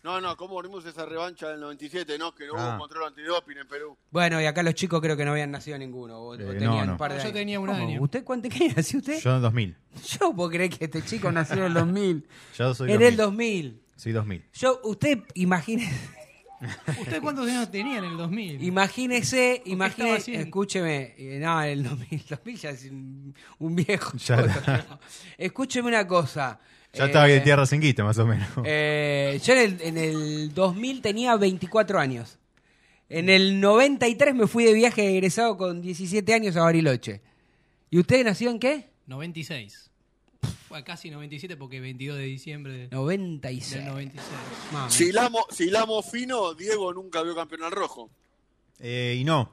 No, 0.03 0.21
no, 0.21 0.37
¿cómo 0.37 0.55
dormimos 0.55 0.85
esa 0.85 1.05
revancha 1.05 1.49
del 1.49 1.59
97? 1.59 2.17
No, 2.17 2.33
que 2.33 2.47
no 2.47 2.53
Ah. 2.55 2.69
hubo 2.71 2.79
control 2.79 3.07
antidoping 3.07 3.57
en 3.57 3.67
Perú. 3.67 3.97
Bueno, 4.11 4.41
y 4.41 4.45
acá 4.45 4.63
los 4.63 4.73
chicos 4.73 5.01
creo 5.01 5.17
que 5.17 5.25
no 5.25 5.31
habían 5.31 5.51
nacido 5.51 5.77
ninguno. 5.77 6.17
O, 6.19 6.27
o 6.29 6.35
Eh, 6.35 6.37
tenían 6.37 6.71
no, 6.71 6.77
un 6.81 6.87
no. 6.87 6.97
par 6.97 7.11
de 7.11 7.17
yo 7.17 7.23
años. 7.23 7.33
tenía 7.33 7.59
un 7.59 7.67
¿Cómo? 7.67 7.77
año. 7.85 8.01
¿Usted 8.01 8.23
cuánto 8.23 8.47
qué 8.47 8.69
nació 8.75 8.99
usted? 8.99 9.19
Yo 9.19 9.35
en 9.35 9.41
2000. 9.41 9.75
Yo 10.19 10.33
puedo 10.33 10.49
creer 10.49 10.69
que 10.69 10.85
este 10.85 11.01
chico 11.03 11.29
nació 11.31 11.57
en 11.57 11.63
el 11.63 11.73
2000. 11.73 12.27
Yo 12.57 12.73
soy 12.73 12.91
en 12.91 12.93
2000. 12.99 13.07
el 13.09 13.17
2000. 13.17 13.81
Sí, 13.97 14.11
2000. 14.13 14.45
Yo, 14.53 14.79
usted 14.85 15.19
imagine, 15.33 15.91
¿Usted 17.01 17.21
cuántos 17.21 17.47
años 17.49 17.69
tenía 17.69 17.97
en 17.99 18.05
el 18.05 18.15
2000? 18.17 18.63
imagínese, 18.63 19.55
estaba 19.55 19.69
imagínese, 19.69 20.15
haciendo? 20.17 20.43
escúcheme, 20.45 21.15
eh, 21.17 21.39
no, 21.41 21.61
en 21.61 21.69
el 21.69 21.83
2000, 21.83 22.25
2000 22.29 22.57
ya 22.61 22.69
es 22.69 22.85
un, 22.85 23.35
un 23.59 23.75
viejo. 23.75 24.17
Ya 24.17 24.37
choto. 24.37 24.71
¿no? 24.89 24.99
Escúcheme 25.37 25.89
una 25.89 26.07
cosa. 26.07 26.59
Ya 26.93 27.03
eh, 27.03 27.07
estaba 27.07 27.29
en 27.29 27.43
tierra 27.43 27.65
cinquita, 27.65 28.03
más 28.03 28.17
o 28.17 28.25
menos. 28.25 28.47
eh, 28.65 29.39
yo 29.43 29.53
en 29.53 29.59
el, 29.59 29.81
en 29.81 29.97
el 29.97 30.53
2000 30.53 31.01
tenía 31.01 31.35
24 31.35 31.99
años. 31.99 32.37
En 33.09 33.29
el 33.29 33.59
93 33.59 34.35
me 34.35 34.47
fui 34.47 34.63
de 34.65 34.73
viaje 34.73 35.09
egresado 35.09 35.57
con 35.57 35.81
17 35.81 36.31
años 36.33 36.55
a 36.57 36.61
Bariloche. 36.61 37.21
¿Y 37.89 37.99
usted 37.99 38.23
nació 38.23 38.49
en 38.51 38.59
qué? 38.59 38.89
96. 39.07 39.89
Bueno, 40.69 40.85
casi 40.85 41.09
97 41.09 41.57
porque 41.57 41.79
22 41.79 42.17
de 42.17 42.23
diciembre 42.25 42.73
de- 42.73 42.87
96. 42.89 43.75
del 43.83 43.85
96. 43.91 44.37
Mami. 44.71 44.91
Si 44.91 45.05
hilamos, 45.05 45.43
si 45.51 45.63
hilamos 45.65 46.05
fino, 46.11 46.53
Diego 46.53 46.93
nunca 46.93 47.23
vio 47.23 47.35
campeón 47.35 47.63
al 47.63 47.71
rojo. 47.71 48.09
Eh, 48.79 49.17
y 49.19 49.23
no. 49.23 49.51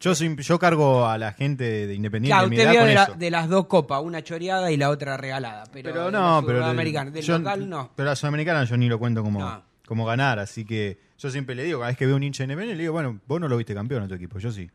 Yo, 0.00 0.14
soy- 0.14 0.36
yo 0.36 0.58
cargo 0.58 1.06
a 1.06 1.18
la 1.18 1.32
gente 1.32 1.86
de 1.86 1.94
Independiente 1.94 2.32
Claro, 2.34 2.44
de 2.44 2.50
mi 2.50 2.56
usted 2.56 2.64
edad 2.64 2.72
vio 2.72 2.80
con 2.80 2.88
de, 2.88 2.94
la- 2.94 3.02
eso. 3.04 3.14
de 3.14 3.30
las 3.30 3.48
dos 3.48 3.66
copas, 3.66 4.00
una 4.02 4.22
choreada 4.22 4.70
y 4.70 4.76
la 4.76 4.90
otra 4.90 5.16
regalada. 5.16 5.64
Pero, 5.72 5.90
Pero 5.92 6.10
no, 6.10 6.42
pero. 6.46 6.60
sudamericana. 6.60 7.10
Del 7.10 7.24
yo- 7.24 7.38
local 7.38 7.68
no. 7.68 7.90
Pero 7.96 8.08
la 8.08 8.16
Sudamericana 8.16 8.64
yo 8.64 8.76
ni 8.76 8.88
lo 8.88 8.98
cuento 8.98 9.22
como, 9.22 9.40
No. 9.40 9.62
como 9.86 10.04
ganar, 10.06 10.38
así 10.38 10.64
que 10.64 10.98
yo 11.18 11.30
siempre 11.30 11.54
le 11.54 11.64
digo, 11.64 11.78
cada 11.80 11.88
vez 11.90 11.98
que 11.98 12.06
veo 12.06 12.16
un 12.16 12.22
hincha 12.22 12.42
de 12.42 12.44
Independiente, 12.44 12.76
le 12.76 12.82
digo, 12.84 12.92
bueno, 12.92 13.18
vos 13.26 13.40
no 13.40 13.48
lo 13.48 13.56
viste 13.56 13.74
campeón 13.74 14.02
a 14.04 14.08
tu 14.08 14.14
equipo, 14.14 14.38
yo 14.38 14.52
sí. 14.52 14.70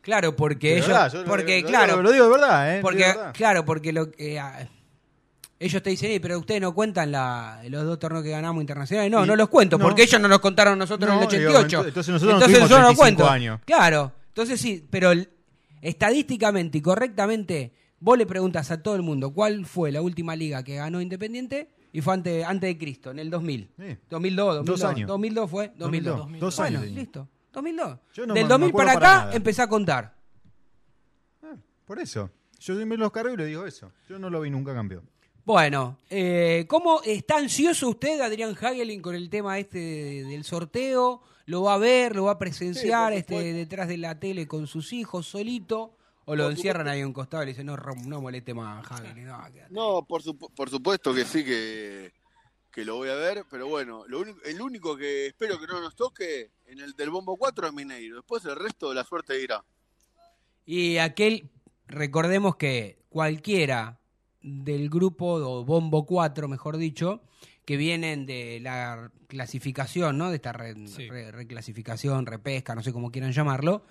Claro, 0.00 0.34
porque 0.36 0.74
ellos. 0.74 0.86
verdad, 0.88 1.12
yo 1.12 1.24
porque, 1.24 1.62
lo, 1.62 1.68
claro. 1.68 1.96
Lo, 1.96 2.02
lo 2.02 2.12
digo 2.12 2.24
de 2.26 2.30
verdad, 2.32 2.76
¿eh? 2.76 2.80
porque, 2.82 2.98
verdad. 3.04 3.32
claro, 3.34 3.64
porque 3.64 3.92
lo 3.92 4.10
que. 4.10 4.38
ah, 4.38 4.68
ellos 5.60 5.80
te 5.80 5.90
dicen, 5.90 6.10
"Eh, 6.10 6.18
pero 6.20 6.38
ustedes 6.40 6.60
no 6.60 6.74
cuentan 6.74 7.12
la, 7.12 7.60
los 7.68 7.84
dos 7.84 7.98
torneos 8.00 8.24
que 8.24 8.30
ganamos 8.30 8.60
internacionales. 8.60 9.10
No, 9.12 9.24
Y- 9.24 9.28
no 9.28 9.36
los 9.36 9.48
cuento, 9.48 9.78
no. 9.78 9.84
porque 9.84 10.02
ellos 10.02 10.20
no 10.20 10.26
nos 10.26 10.40
contaron 10.40 10.76
nosotros 10.76 11.08
en 11.08 11.22
el 11.22 11.28
digo, 11.38 11.50
88. 11.52 11.84
entonces 11.88 12.12
nosotros 12.12 12.40
no 12.40 12.46
tuvimos 12.46 12.68
35 12.68 12.96
cuento. 13.00 13.28
años. 13.30 13.60
Claro, 13.64 14.12
entonces 14.32 14.60
sí, 14.60 14.86
pero 14.90 15.12
estadísticamente 15.80 16.78
y 16.78 16.80
correctamente, 16.82 17.72
vos 18.00 18.16
le 18.18 18.26
preguntas 18.26 18.70
a 18.70 18.82
todo 18.82 18.96
el 18.96 19.02
mundo 19.02 19.32
cuál 19.32 19.66
fue 19.66 19.92
la 19.92 20.02
última 20.02 20.36
liga 20.36 20.62
que 20.62 20.76
ganó 20.76 21.00
Independiente 21.00 21.70
y 21.92 22.00
fue 22.00 22.14
antes, 22.14 22.44
antes 22.44 22.68
de 22.68 22.78
Cristo, 22.78 23.10
en 23.10 23.18
el 23.18 23.30
2000. 23.30 23.70
Sí. 23.78 23.96
2002, 24.08 24.54
2002. 24.56 24.64
Dos 24.80 24.84
años. 24.90 25.08
2002 25.08 25.50
fue, 25.50 25.72
2002. 25.76 26.16
2002, 26.18 26.40
dos 26.40 26.56
bueno, 26.56 26.68
años 26.68 26.82
tenía. 26.86 27.00
listo. 27.00 27.28
2002. 27.52 27.98
Yo 28.14 28.26
no 28.26 28.34
Del 28.34 28.42
me- 28.44 28.48
me 28.48 28.48
2000 28.48 28.68
acuerdo 28.70 28.86
para 28.88 29.00
para 29.00 29.12
acá 29.16 29.24
nada. 29.26 29.36
empecé 29.36 29.62
a 29.62 29.68
contar. 29.68 30.16
Ah, 31.42 31.56
por 31.84 31.98
eso. 31.98 32.30
Yo 32.60 32.76
siempre 32.76 32.96
los 32.96 33.10
cargo 33.12 33.34
y 33.34 33.36
le 33.36 33.46
digo 33.46 33.66
eso. 33.66 33.92
Yo 34.08 34.18
no 34.18 34.30
lo 34.30 34.40
vi 34.40 34.48
nunca 34.50 34.72
campeón. 34.72 35.08
Bueno, 35.44 35.98
eh, 36.08 36.64
¿cómo 36.68 37.02
está 37.04 37.36
ansioso 37.36 37.88
usted, 37.88 38.20
Adrián 38.20 38.54
Hagelin, 38.58 39.02
con 39.02 39.14
el 39.16 39.28
tema 39.28 39.58
este 39.58 39.78
de- 39.78 40.24
del 40.24 40.44
sorteo? 40.44 41.20
¿Lo 41.52 41.60
va 41.64 41.74
a 41.74 41.78
ver, 41.78 42.16
lo 42.16 42.24
va 42.24 42.30
a 42.32 42.38
presenciar 42.38 43.12
Sí, 43.12 43.18
este, 43.18 43.52
detrás 43.52 43.86
de 43.86 43.98
la 43.98 44.18
tele 44.18 44.48
con 44.48 44.66
sus 44.66 44.90
hijos, 44.94 45.26
solito? 45.26 45.98
¿O 46.24 46.34
lo 46.34 46.44
Por 46.44 46.52
encierran 46.52 46.88
ahí 46.88 47.02
a 47.02 47.06
un 47.06 47.12
costado 47.12 47.42
y 47.42 47.46
le 47.46 47.52
dicen, 47.52 47.66
no, 47.66 47.76
no 47.76 48.22
moleste 48.22 48.54
más, 48.54 48.90
Hagelin? 48.90 49.26
No, 49.26 49.44
quédate"? 49.52 49.66
No, 49.74 50.02
por, 50.08 50.22
supu- 50.22 50.50
por 50.54 50.70
supuesto 50.70 51.12
que 51.12 51.26
sí 51.26 51.44
que, 51.44 52.10
que 52.70 52.86
lo 52.86 52.96
voy 52.96 53.10
a 53.10 53.16
ver, 53.16 53.44
pero 53.50 53.68
bueno, 53.68 54.04
lo 54.08 54.24
el 54.46 54.62
único 54.62 54.96
que 54.96 55.26
espero 55.26 55.60
que 55.60 55.66
no 55.66 55.82
nos 55.82 55.94
toque 55.94 56.52
en 56.68 56.80
el 56.80 56.94
del 56.94 57.10
Bombo 57.10 57.36
4 57.36 57.66
es 57.66 57.72
Mineiro. 57.74 58.16
Después 58.16 58.42
el 58.46 58.56
resto 58.56 58.88
de 58.88 58.94
la 58.94 59.04
suerte 59.04 59.38
irá. 59.38 59.62
Y 60.64 60.96
aquel, 60.96 61.50
recordemos 61.86 62.56
que 62.56 62.98
cualquiera 63.10 64.00
del 64.40 64.88
grupo, 64.88 65.34
o 65.34 65.66
Bombo 65.66 66.06
4, 66.06 66.48
mejor 66.48 66.78
dicho, 66.78 67.20
que 67.64 67.76
vienen 67.76 68.26
de 68.26 68.58
la 68.60 69.10
clasificación, 69.28 70.18
¿no? 70.18 70.30
De 70.30 70.36
esta 70.36 70.52
re- 70.52 70.74
Sí. 70.88 71.08
re- 71.08 71.30
reclasificación, 71.30 72.26
repesca, 72.26 72.74
no 72.74 72.82
sé 72.82 72.92
cómo 72.92 73.10
quieran 73.10 73.32
llamarlo. 73.32 73.84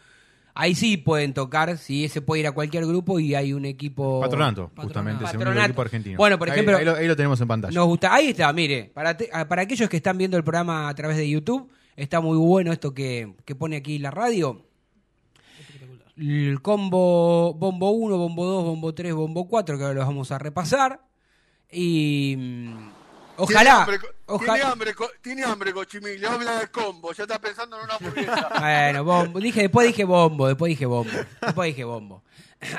Ahí 0.54 0.76
sí 0.76 0.98
pueden 0.98 1.34
tocar, 1.34 1.78
sí, 1.78 2.04
ese 2.04 2.22
puede 2.22 2.42
ir 2.42 2.48
a 2.48 2.52
cualquier 2.52 2.86
grupo 2.86 3.20
y 3.22 3.34
hay 3.36 3.54
un 3.54 3.64
equipo... 3.64 4.20
Patronato, 4.20 4.64
Patronato. 4.68 4.82
justamente, 4.84 5.24
es 5.24 5.30
el 5.30 5.36
único 5.38 5.46
Patronato. 5.46 5.66
equipo 5.70 5.82
argentino. 5.82 6.18
Bueno, 6.18 6.38
por 6.38 6.50
ejemplo- 6.50 6.76
Ahí, 6.78 6.84
lo, 6.84 6.96
ahí 6.96 7.08
lo 7.08 7.16
tenemos 7.16 7.40
en 7.40 7.48
pantalla. 7.48 7.74
Nos 7.74 7.88
gusta. 7.88 8.14
Ahí 8.14 8.28
está, 8.32 8.52
mire. 8.52 8.92
Para, 8.94 9.16
te- 9.16 9.30
ah, 9.32 9.48
para 9.48 9.62
aquellos 9.62 9.90
que 9.90 9.96
están 9.96 10.18
viendo 10.18 10.36
el 10.36 10.44
programa 10.44 10.90
a 10.90 10.94
través 10.96 11.16
de 11.16 11.30
YouTube, 11.30 11.72
está 11.96 12.20
muy 12.20 12.38
bueno 12.38 12.74
esto 12.74 12.94
que, 12.94 13.34
que 13.46 13.56
pone 13.56 13.78
aquí 13.78 13.98
la 13.98 14.12
radio. 14.12 14.66
El 16.18 16.62
combo 16.62 17.54
Bombo 17.54 17.92
1, 17.92 18.18
Bombo 18.18 18.46
2, 18.46 18.64
Bombo 18.66 18.94
3, 18.94 19.14
Bombo 19.14 19.48
4, 19.48 19.78
que 19.78 19.84
ahora 19.86 19.96
los 19.96 20.06
vamos 20.06 20.32
a 20.34 20.38
repasar. 20.38 21.00
Y. 21.72 22.68
mm, 23.44 23.48
Tiene 23.48 23.62
Ojalá. 23.62 23.82
hambre, 23.82 24.00
ojalá 24.26 24.54
tiene 24.54 24.70
hambre, 24.72 24.94
tiene 25.22 25.44
hambre 25.44 25.74
Cochimil, 25.74 26.26
habla 26.26 26.60
de 26.60 26.68
combo, 26.68 27.12
ya 27.14 27.24
está 27.24 27.40
pensando 27.40 27.78
en 27.78 27.84
una 27.86 27.96
hamburguesa. 27.96 28.50
Bueno, 28.60 29.04
bombo. 29.04 29.40
Dije, 29.40 29.62
después 29.62 29.88
dije 29.88 30.04
bombo, 30.04 30.48
después 30.48 30.70
dije 30.70 30.86
bombo. 30.86 31.12
Después 31.42 31.68
dije 31.68 31.84
bombo. 31.84 32.24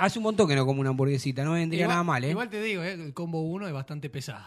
Hace 0.01 0.19
un 0.19 0.23
montón 0.25 0.47
que 0.49 0.55
no 0.55 0.65
como 0.65 0.81
una 0.81 0.91
hamburguesita, 0.91 1.43
no 1.45 1.53
vendría 1.53 1.83
Igual- 1.83 1.89
nada 1.95 2.03
mal, 2.05 2.25
¿eh? 2.25 2.31
Igual 2.31 2.49
te 2.49 2.61
digo, 2.63 2.83
¿eh? 2.83 2.93
el 2.93 3.13
combo 3.15 3.41
1 3.43 3.67
es 3.67 3.73
bastante 3.73 4.09
pesado. 4.11 4.47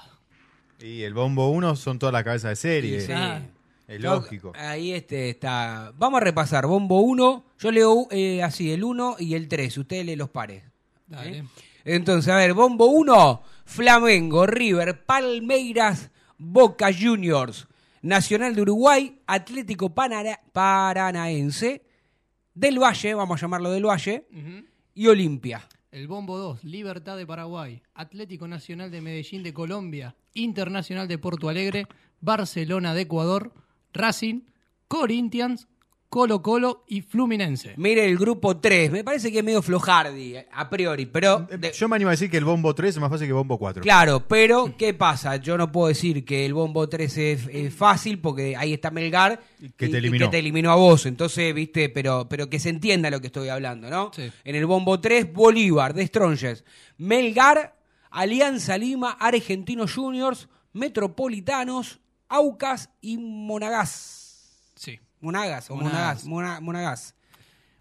Y 0.79 1.03
el 1.03 1.13
bombo 1.13 1.49
1 1.51 1.75
son 1.75 1.99
todas 1.99 2.13
las 2.13 2.23
cabezas 2.23 2.49
de 2.51 2.55
serie. 2.55 3.01
Sí. 3.01 3.11
Ah. 3.13 3.41
Es 3.87 4.01
Yo- 4.01 4.15
lógico. 4.15 4.51
Ahí 4.55 4.93
este 4.93 5.29
está. 5.29 5.91
Vamos 5.97 6.19
a 6.19 6.23
repasar. 6.23 6.65
Bombo 6.65 7.01
1. 7.01 7.45
Yo 7.59 7.71
leo 7.71 8.07
eh, 8.11 8.41
así 8.41 8.71
el 8.71 8.83
1 8.83 9.17
y 9.19 9.35
el 9.35 9.47
3. 9.47 9.77
Usted 9.77 10.03
lee 10.05 10.15
los 10.15 10.29
pares. 10.29 10.63
Dale. 11.07 11.37
¿Eh? 11.39 11.43
Entonces, 11.85 12.31
a 12.33 12.37
ver, 12.37 12.53
Bombo 12.53 12.87
1. 12.87 13.41
Flamengo, 13.65 14.45
River, 14.45 15.05
Palmeiras, 15.05 16.11
Boca 16.37 16.89
Juniors, 16.93 17.67
Nacional 18.01 18.53
de 18.55 18.61
Uruguay, 18.63 19.19
Atlético 19.25 19.89
Panara- 19.95 20.39
Paranaense, 20.51 21.83
Del 22.53 22.79
Valle, 22.79 23.13
vamos 23.15 23.37
a 23.37 23.41
llamarlo 23.45 23.71
Del 23.71 23.85
Valle, 23.85 24.25
y 24.93 25.07
Olimpia. 25.07 25.67
El 25.91 26.07
Bombo 26.07 26.37
2, 26.37 26.63
Libertad 26.63 27.17
de 27.17 27.25
Paraguay, 27.25 27.81
Atlético 27.93 28.47
Nacional 28.47 28.91
de 28.91 29.01
Medellín 29.01 29.43
de 29.43 29.53
Colombia, 29.53 30.15
Internacional 30.33 31.07
de 31.07 31.17
Porto 31.17 31.49
Alegre, 31.49 31.87
Barcelona 32.21 32.93
de 32.93 33.01
Ecuador, 33.01 33.53
Racing, 33.93 34.41
Corinthians, 34.87 35.67
Colo 36.09 36.41
Colo 36.41 36.85
y 36.87 37.01
Fluminense. 37.01 37.73
Mire 37.77 38.05
el 38.05 38.17
grupo 38.17 38.57
3. 38.57 38.89
Me 38.91 39.03
parece 39.03 39.31
que 39.31 39.39
es 39.39 39.43
medio 39.43 39.61
flojardi, 39.61 40.37
eh, 40.37 40.47
a 40.53 40.69
priori, 40.69 41.05
pero. 41.07 41.47
Eh, 41.51 41.57
de- 41.57 41.71
Yo 41.73 41.89
me 41.89 41.95
animo 41.97 42.09
a 42.09 42.11
decir 42.11 42.29
que 42.29 42.37
el 42.37 42.45
bombo 42.45 42.73
3 42.73 42.95
es 42.95 43.01
más 43.01 43.09
fácil 43.09 43.27
que 43.27 43.33
bombo 43.33 43.57
4. 43.57 43.81
Claro, 43.83 44.25
pero 44.27 44.75
¿qué 44.77 44.93
pasa? 44.93 45.35
Yo 45.37 45.57
no 45.57 45.71
puedo 45.71 45.89
decir 45.89 46.23
que 46.23 46.45
el 46.45 46.53
bombo 46.53 46.87
3 46.87 47.17
es, 47.17 47.47
es 47.51 47.73
fácil 47.73 48.19
porque 48.19 48.55
ahí 48.55 48.71
está 48.73 48.91
Melgar 48.91 49.41
que 49.75 49.89
te 49.89 49.97
eliminó. 49.97 50.25
que 50.27 50.31
te 50.31 50.39
eliminó 50.39 50.71
a 50.71 50.75
vos. 50.75 51.05
Entonces, 51.05 51.53
viste, 51.53 51.89
pero, 51.89 52.27
pero 52.29 52.49
que 52.49 52.59
se 52.59 52.69
entienda 52.69 53.09
lo 53.09 53.19
que 53.19 53.27
estoy 53.27 53.49
hablando, 53.49 53.89
¿no? 53.89 54.11
Sí. 54.15 54.31
En 54.45 54.55
el 54.55 54.65
bombo 54.67 55.01
3, 55.01 55.33
Bolívar, 55.33 55.93
de 55.93 56.07
Strongest, 56.07 56.65
Melgar, 56.97 57.75
Alianza 58.11 58.77
Lima, 58.77 59.11
Argentinos 59.19 59.93
Juniors, 59.93 60.47
Metropolitanos, 60.71 61.99
Aucas 62.29 62.89
y 63.01 63.17
Monagas. 63.17 64.14
Monagas 65.25 65.69
o 65.69 65.75
Monagas. 65.75 66.25
Monagas. 66.25 66.25
Mona- 66.25 66.59
Monagas. 66.61 67.15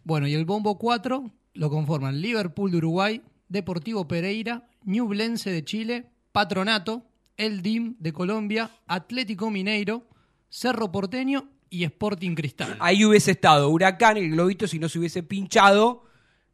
Bueno, 0.02 0.26
y 0.26 0.34
el 0.34 0.44
Bombo 0.44 0.76
4 0.78 1.30
lo 1.54 1.70
conforman 1.70 2.20
Liverpool 2.20 2.70
de 2.70 2.78
Uruguay, 2.78 3.22
Deportivo 3.48 4.08
Pereira, 4.08 4.68
Ñublense 4.84 5.50
de 5.50 5.64
Chile, 5.64 6.10
Patronato, 6.32 7.06
El 7.36 7.62
DIM 7.62 7.96
de 7.98 8.12
Colombia, 8.12 8.70
Atlético 8.86 9.50
Mineiro, 9.50 10.06
Cerro 10.48 10.90
Porteño 10.90 11.48
y 11.70 11.84
Sporting 11.84 12.34
Cristal. 12.34 12.76
Ahí 12.80 13.04
hubiese 13.04 13.30
estado 13.32 13.68
Huracán, 13.70 14.16
el 14.16 14.30
globito, 14.30 14.66
si 14.66 14.78
no 14.78 14.88
se 14.88 14.98
hubiese 14.98 15.22
pinchado 15.22 16.04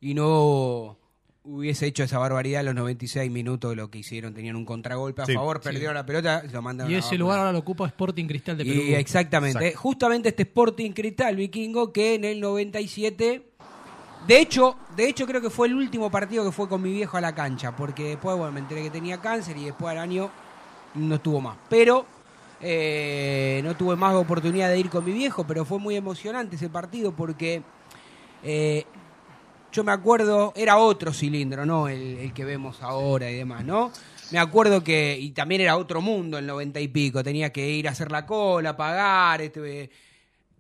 y 0.01 0.15
no 0.15 0.99
hubiese 1.45 1.87
hecho 1.87 2.03
esa 2.03 2.19
barbaridad 2.19 2.61
en 2.61 2.67
los 2.67 2.75
96 2.75 3.31
minutos 3.31 3.75
lo 3.77 3.91
que 3.91 3.99
hicieron. 3.99 4.35
Tenían 4.35 4.57
un 4.57 4.65
contragolpe 4.65 5.23
a 5.23 5.27
Sí, 5.27 5.35
favor, 5.35 5.61
perdieron 5.61 5.95
la 5.95 6.05
pelota, 6.05 6.43
lo 6.53 6.63
mandaron 6.63 6.93
Y 6.93 6.97
a 6.97 6.99
ese 6.99 7.09
abajo. 7.09 7.19
lugar 7.19 7.39
ahora 7.39 7.53
lo 7.53 7.59
ocupa 7.61 7.87
Sporting 7.87 8.27
Cristal 8.27 8.57
de 8.59 8.65
Perú. 8.65 8.81
Y 8.83 8.95
exactamente, 8.95 9.59
Exacto. 9.59 9.81
justamente 9.81 10.29
este 10.29 10.43
Sporting 10.43 10.93
Cristal 10.93 11.37
vikingo 11.37 11.93
que 11.93 12.15
en 12.15 12.25
el 12.25 12.41
97 12.41 13.47
de 14.27 14.39
hecho, 14.39 14.77
de 14.97 15.09
hecho 15.09 15.27
creo 15.27 15.41
que 15.41 15.49
fue 15.49 15.67
el 15.69 15.75
último 15.75 16.11
partido 16.11 16.45
que 16.45 16.53
fue 16.53 16.69
con 16.69 16.83
mi 16.83 16.93
viejo 16.93 17.17
a 17.17 17.23
la 17.23 17.35
cancha, 17.35 17.75
porque 17.75 18.05
después 18.11 18.37
bueno, 18.37 18.53
me 18.53 18.61
enteré 18.61 18.83
que 18.83 18.91
tenía 18.91 19.19
cáncer 19.19 19.57
y 19.57 19.65
después 19.65 19.91
al 19.93 19.99
año 19.99 20.31
no 20.95 21.15
estuvo 21.15 21.41
más. 21.41 21.57
Pero 21.71 22.05
eh, 22.61 23.63
no 23.65 23.75
tuve 23.77 23.97
más 23.97 24.15
oportunidad 24.15 24.69
de 24.69 24.79
ir 24.79 24.91
con 24.91 25.07
mi 25.07 25.13
viejo, 25.13 25.47
pero 25.47 25.65
fue 25.65 25.79
muy 25.79 25.97
emocionante 25.97 26.57
ese 26.57 26.69
partido 26.69 27.13
porque 27.13 27.63
eh, 28.43 28.85
yo 29.73 29.85
me 29.85 29.93
acuerdo, 29.93 30.53
era 30.57 30.77
otro 30.79 31.13
cilindro, 31.13 31.65
¿no? 31.67 31.89
El, 31.89 32.19
el 32.19 32.33
que 32.33 32.45
vemos 32.45 32.83
ahora 32.83 33.31
y 33.31 33.37
demás, 33.37 33.65
¿no? 33.65 33.91
Me 34.31 34.39
acuerdo 34.39 34.83
que, 34.85 35.17
y 35.19 35.31
también 35.31 35.61
era 35.61 35.77
otro 35.77 36.01
mundo 36.01 36.39
el 36.39 36.47
noventa 36.47 36.81
y 36.81 36.89
pico, 36.89 37.23
tenía 37.25 37.51
que 37.53 37.69
ir 37.69 37.89
a 37.89 37.93
hacer 37.93 38.11
la 38.13 38.27
cola, 38.27 38.77
pagar, 38.77 39.41
este, 39.43 39.91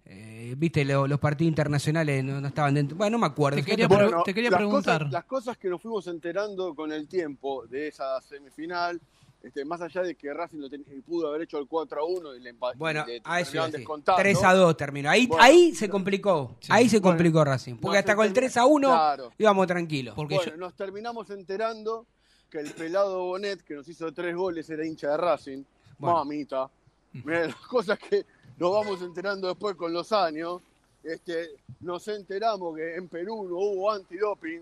eh, 0.06 0.54
viste, 0.56 0.84
lo- 0.84 1.06
los 1.06 1.20
partidos 1.20 1.50
internacionales 1.50 2.24
no, 2.24 2.40
no 2.40 2.48
estaban 2.48 2.74
dentro. 2.74 2.96
Bueno, 2.96 3.12
no 3.16 3.20
me 3.20 3.26
acuerdo. 3.26 3.56
Te 3.58 3.64
quería 3.64 3.88
pre- 3.88 4.10
te 4.24 4.34
quería 4.34 4.50
las 4.50 4.58
preguntar. 4.58 4.98
Cosas, 4.98 5.12
las 5.12 5.24
cosas 5.24 5.56
que 5.56 5.68
nos 5.68 5.80
fuimos 5.80 6.06
enterando 6.08 6.74
con 6.74 6.90
el 6.90 7.06
tiempo 7.06 7.64
de 7.66 7.88
esa 7.88 8.20
semifinal, 8.22 9.00
este, 9.42 9.64
más 9.64 9.80
allá 9.80 10.02
de 10.02 10.14
que 10.14 10.32
Racing 10.34 10.58
lo 10.58 10.68
ten- 10.68 10.84
pudo 11.06 11.28
haber 11.28 11.42
hecho 11.42 11.58
el 11.58 11.66
4 11.66 12.00
a 12.00 12.04
1 12.04 12.34
y 12.34 12.40
le 12.40 12.54
empa- 12.54 12.72
Bueno, 12.76 13.04
y 13.08 13.12
le 13.12 13.20
a 13.24 13.40
eso 13.40 13.68
descontando. 13.68 14.20
3 14.20 14.42
a 14.44 14.54
2 14.54 14.76
terminó. 14.76 15.08
Ahí, 15.10 15.26
Bueno, 15.26 15.42
ahí 15.42 15.74
se 15.74 15.88
complicó. 15.88 16.56
Ahí 16.68 16.88
se 16.88 16.98
Bueno, 17.00 17.16
complicó 17.16 17.44
Racing. 17.44 17.76
Porque 17.76 17.98
hasta 17.98 18.14
con 18.14 18.26
el 18.26 18.32
enten- 18.32 18.34
3 18.34 18.56
a 18.58 18.66
1 18.66 18.88
Claro. 18.88 19.32
íbamos 19.38 19.66
tranquilos. 19.66 20.14
Porque 20.14 20.36
Bueno, 20.36 20.50
yo- 20.52 20.56
nos 20.58 20.74
terminamos 20.74 21.30
enterando 21.30 22.06
que 22.50 22.58
el 22.60 22.70
pelado 22.72 23.24
Bonet, 23.24 23.62
que 23.62 23.74
nos 23.74 23.88
hizo 23.88 24.12
tres 24.12 24.34
goles, 24.36 24.68
era 24.68 24.84
hincha 24.86 25.10
de 25.12 25.16
Racing. 25.16 25.62
Bueno. 25.98 26.16
Mamita. 26.18 26.68
Mirá, 27.12 27.46
las 27.46 27.56
cosas 27.68 27.98
que 27.98 28.24
nos 28.58 28.72
vamos 28.72 29.00
enterando 29.02 29.48
después 29.48 29.74
con 29.76 29.92
los 29.92 30.12
años. 30.12 30.60
Este, 31.02 31.50
nos 31.80 32.06
enteramos 32.08 32.76
que 32.76 32.94
en 32.96 33.08
Perú 33.08 33.46
no 33.48 33.56
hubo 33.56 33.90
antidoping. 33.90 34.60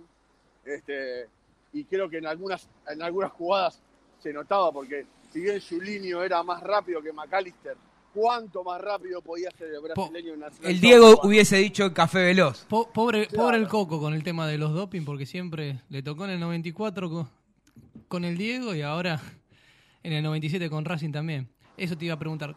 Este, 0.64 1.26
y 1.73 1.85
creo 1.85 2.08
que 2.08 2.18
en 2.18 2.26
algunas, 2.26 2.68
en 2.88 3.02
algunas 3.02 3.32
jugadas 3.32 3.80
se 4.20 4.32
notaba, 4.32 4.72
porque 4.72 5.06
si 5.32 5.40
bien 5.40 5.60
Julinho 5.60 6.22
era 6.22 6.42
más 6.42 6.62
rápido 6.62 7.00
que 7.02 7.12
McAllister, 7.12 7.76
¿cuánto 8.14 8.64
más 8.64 8.80
rápido 8.80 9.20
podía 9.22 9.50
ser 9.52 9.68
el 9.75 9.80
brasileño 9.80 10.34
en 10.34 10.40
Nacional? 10.40 10.70
El 10.70 10.80
Diego 10.80 11.20
hubiese 11.22 11.56
dicho 11.56 11.92
café 11.92 12.25
veloz. 12.25 12.64
Po- 12.68 12.90
pobre, 12.92 13.26
Claro. 13.26 13.44
pobre 13.44 13.56
el 13.58 13.68
Coco 13.68 14.00
con 14.00 14.14
el 14.14 14.22
tema 14.22 14.46
de 14.46 14.58
los 14.58 14.72
doping, 14.75 15.04
porque 15.04 15.26
siempre 15.26 15.80
le 15.88 16.02
tocó 16.02 16.25
en 16.25 16.30
el 16.32 16.40
94 16.40 17.10
con, 17.10 17.28
con 18.08 18.25
el 18.25 18.37
Diego 18.38 18.75
y 18.75 18.82
ahora 18.82 19.20
en 20.02 20.12
el 20.12 20.22
97 20.22 20.68
con 20.70 20.84
Racing 20.84 21.12
también. 21.12 21.48
Eso 21.76 21.96
te 21.96 22.06
iba 22.06 22.14
a 22.14 22.18
preguntar. 22.18 22.56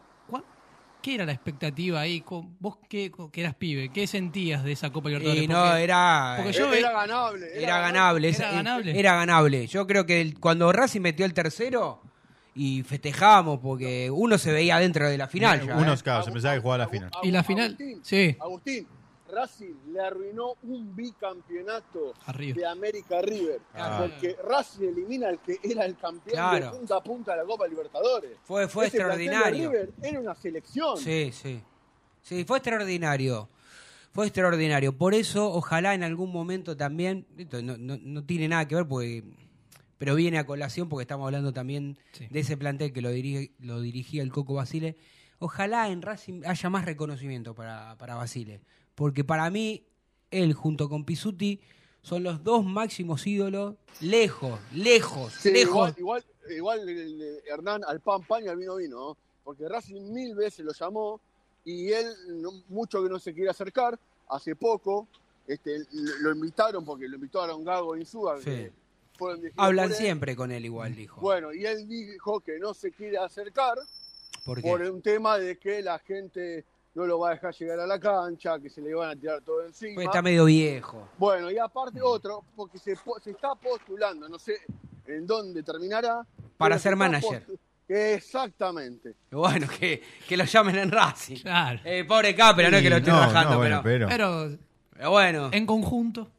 ¿Cuál- 1.02 1.02
¿Qué 1.02 1.14
era 1.14 1.24
la 1.26 1.32
expectativa 1.32 2.00
ahí? 2.00 2.24
¿Vos 2.60 2.76
qué, 2.88 3.10
que 3.32 3.40
eras 3.40 3.54
pibe? 3.56 3.88
¿Qué 3.90 4.06
sentías 4.06 4.62
de 4.64 4.72
esa 4.72 4.90
Copa 4.90 5.08
Libertadores? 5.08 5.42
Y 5.44 5.48
no, 5.48 5.62
Porque- 5.62 5.82
era. 5.84 6.34
porque 6.36 6.50
Era, 6.50 6.58
yo 6.58 6.70
ve- 6.70 6.78
era 6.78 6.92
ganable. 6.92 7.46
Era 7.62 7.78
ganable, 7.80 8.28
Era 8.28 8.52
ganable. 8.52 8.98
Era 9.00 9.14
ganable. 9.16 9.66
Yo 9.66 9.86
creo 9.86 10.06
que 10.06 10.20
el- 10.20 10.38
cuando 10.38 10.70
Racing 10.72 11.00
metió 11.00 11.26
el 11.26 11.34
tercero 11.34 12.00
y 12.54 12.82
festejábamos 12.82 13.58
porque 13.60 14.10
uno 14.10 14.38
se 14.38 14.52
veía 14.52 14.78
dentro 14.78 15.08
de 15.08 15.18
la 15.18 15.26
final. 15.28 15.66
ya, 15.66 15.76
Unos 15.76 16.00
¿eh? 16.00 16.04
cabos, 16.04 16.24
se 16.26 16.32
pensaba 16.32 16.54
que 16.54 16.60
jugaba 16.60 16.84
la 16.84 16.88
final. 16.88 17.10
¿Y 17.22 17.30
la 17.30 17.42
final? 17.42 17.66
Agustín, 17.66 18.00
Sí. 18.04 18.36
Agustín, 18.40 18.86
Racing 19.32 19.74
le 19.92 20.00
arruinó 20.00 20.56
un 20.62 20.94
bicampeonato 20.94 22.12
de 22.54 22.66
América 22.66 23.18
a 23.18 23.22
River. 23.22 23.60
Ah. 23.74 23.98
Porque 24.06 24.36
Racing 24.44 24.88
elimina 24.88 25.28
al 25.28 25.40
que 25.40 25.58
era 25.62 25.84
el 25.86 25.96
campeón 25.96 26.34
Claro. 26.34 26.66
de 26.72 26.78
punta 26.78 26.96
a 26.96 27.02
punta 27.02 27.32
de 27.32 27.38
la 27.38 27.44
Copa 27.44 27.66
Libertadores. 27.66 28.38
Fue, 28.44 28.68
fue 28.68 28.86
Ese 28.86 28.98
extraordinario. 28.98 29.70
River 29.70 29.92
era 30.02 30.20
una 30.20 30.34
selección. 30.34 30.96
Sí, 30.98 31.30
sí. 31.32 31.60
Sí, 32.22 32.44
fue 32.44 32.58
extraordinario. 32.58 33.48
Fue 34.12 34.26
extraordinario. 34.26 34.96
Por 34.96 35.14
eso, 35.14 35.50
ojalá 35.50 35.94
en 35.94 36.02
algún 36.02 36.30
momento 36.30 36.76
también, 36.76 37.26
esto 37.38 37.62
no, 37.62 37.76
no- 37.78 37.98
no 38.00 38.24
tiene 38.24 38.46
nada 38.48 38.68
que 38.68 38.74
ver, 38.74 38.86
porque, 38.86 39.24
pero 39.96 40.14
viene 40.14 40.38
a 40.38 40.44
colación 40.44 40.88
porque 40.90 41.02
estamos 41.04 41.24
hablando 41.24 41.52
también 41.52 41.96
Sí. 42.12 42.26
de 42.30 42.40
ese 42.40 42.56
plantel 42.58 42.92
que 42.92 43.00
lo, 43.00 43.08
dirige, 43.10 43.52
lo 43.60 43.80
dirigía 43.80 44.22
el 44.22 44.30
Coco 44.30 44.52
Basile. 44.54 44.96
Ojalá 45.38 45.88
en 45.88 46.02
Racing 46.02 46.42
haya 46.46 46.70
más 46.70 46.84
reconocimiento 46.84 47.54
para, 47.54 47.96
para 47.96 48.14
Basile. 48.14 48.60
Porque 49.02 49.24
para 49.24 49.50
mí, 49.50 49.84
él 50.30 50.52
junto 50.52 50.88
con 50.88 51.04
Pisuti 51.04 51.58
son 52.02 52.22
los 52.22 52.44
dos 52.44 52.64
máximos 52.64 53.26
ídolos, 53.26 53.74
lejos, 54.00 54.60
lejos, 54.72 55.32
Sí, 55.40 55.50
lejos. 55.50 55.92
igual, 55.98 56.24
igual, 56.48 56.88
Hernán 57.44 57.82
al 57.84 57.98
pan 57.98 58.22
pan 58.22 58.44
y 58.44 58.48
al 58.48 58.56
vino 58.56 58.76
vino, 58.76 58.96
¿no? 58.96 59.16
porque 59.42 59.68
Racing 59.68 60.12
mil 60.12 60.36
veces 60.36 60.64
lo 60.64 60.72
llamó 60.72 61.20
y 61.64 61.90
él, 61.90 62.06
mucho 62.68 63.02
que 63.02 63.08
no 63.08 63.18
se 63.18 63.34
quiere 63.34 63.50
acercar, 63.50 63.98
hace 64.28 64.54
poco 64.54 65.08
este, 65.48 65.80
lo, 66.20 66.30
invitaron, 66.30 66.84
porque 66.84 67.08
lo 67.08 67.16
invitaron 67.16 67.64
Gago 67.64 67.96
y 67.96 68.02
Insúa, 68.02 68.40
Sí. 68.40 68.70
Hablan 69.56 69.92
siempre 69.92 70.36
con 70.36 70.52
él 70.52 70.64
igual, 70.64 70.94
dijo. 70.94 71.20
Bueno, 71.20 71.52
y 71.52 71.66
él 71.66 71.88
dijo 71.88 72.38
que 72.38 72.60
no 72.60 72.72
se 72.72 72.92
quiere 72.92 73.18
acercar 73.18 73.78
por 74.44 74.80
un 74.80 75.02
tema 75.02 75.38
de 75.38 75.58
que 75.58 75.82
la 75.82 75.98
gente 75.98 76.64
no 76.94 77.06
lo 77.06 77.18
va 77.18 77.30
a 77.30 77.34
dejar 77.34 77.54
llegar 77.54 77.80
a 77.80 77.86
la 77.86 77.98
cancha, 77.98 78.58
que 78.60 78.68
se 78.70 78.80
le 78.82 78.94
van 78.94 79.10
a 79.10 79.16
tirar 79.16 79.40
todo 79.42 79.64
encima. 79.66 80.02
Está 80.02 80.20
medio 80.22 80.44
viejo. 80.44 81.08
Bueno, 81.18 81.50
y 81.50 81.58
aparte 81.58 82.00
otro, 82.02 82.44
porque 82.54 82.78
se, 82.78 82.94
se 83.22 83.30
está 83.30 83.54
postulando, 83.54 84.28
no 84.28 84.38
sé 84.38 84.56
en 85.06 85.26
dónde 85.26 85.62
terminará. 85.62 86.22
Para 86.56 86.76
se 86.76 86.84
ser 86.84 86.96
manager. 86.96 87.44
Exactamente. 87.88 89.14
Bueno, 89.30 89.66
que, 89.78 90.02
que 90.28 90.36
lo 90.36 90.44
llamen 90.44 90.76
en 90.78 90.90
Racing. 90.90 91.36
Claro. 91.42 91.80
Eh, 91.84 92.04
pobre 92.04 92.34
Capra, 92.34 92.70
no 92.70 92.76
es 92.76 92.82
que 92.82 92.90
lo 92.90 92.96
Sí, 92.96 93.00
esté 93.00 93.10
no, 93.10 93.20
rajando, 93.20 93.50
no, 93.52 93.56
bueno, 93.58 93.80
pero, 93.82 94.08
pero, 94.08 95.10
bueno, 95.10 95.50
en 95.52 95.66
conjunto. 95.66 96.30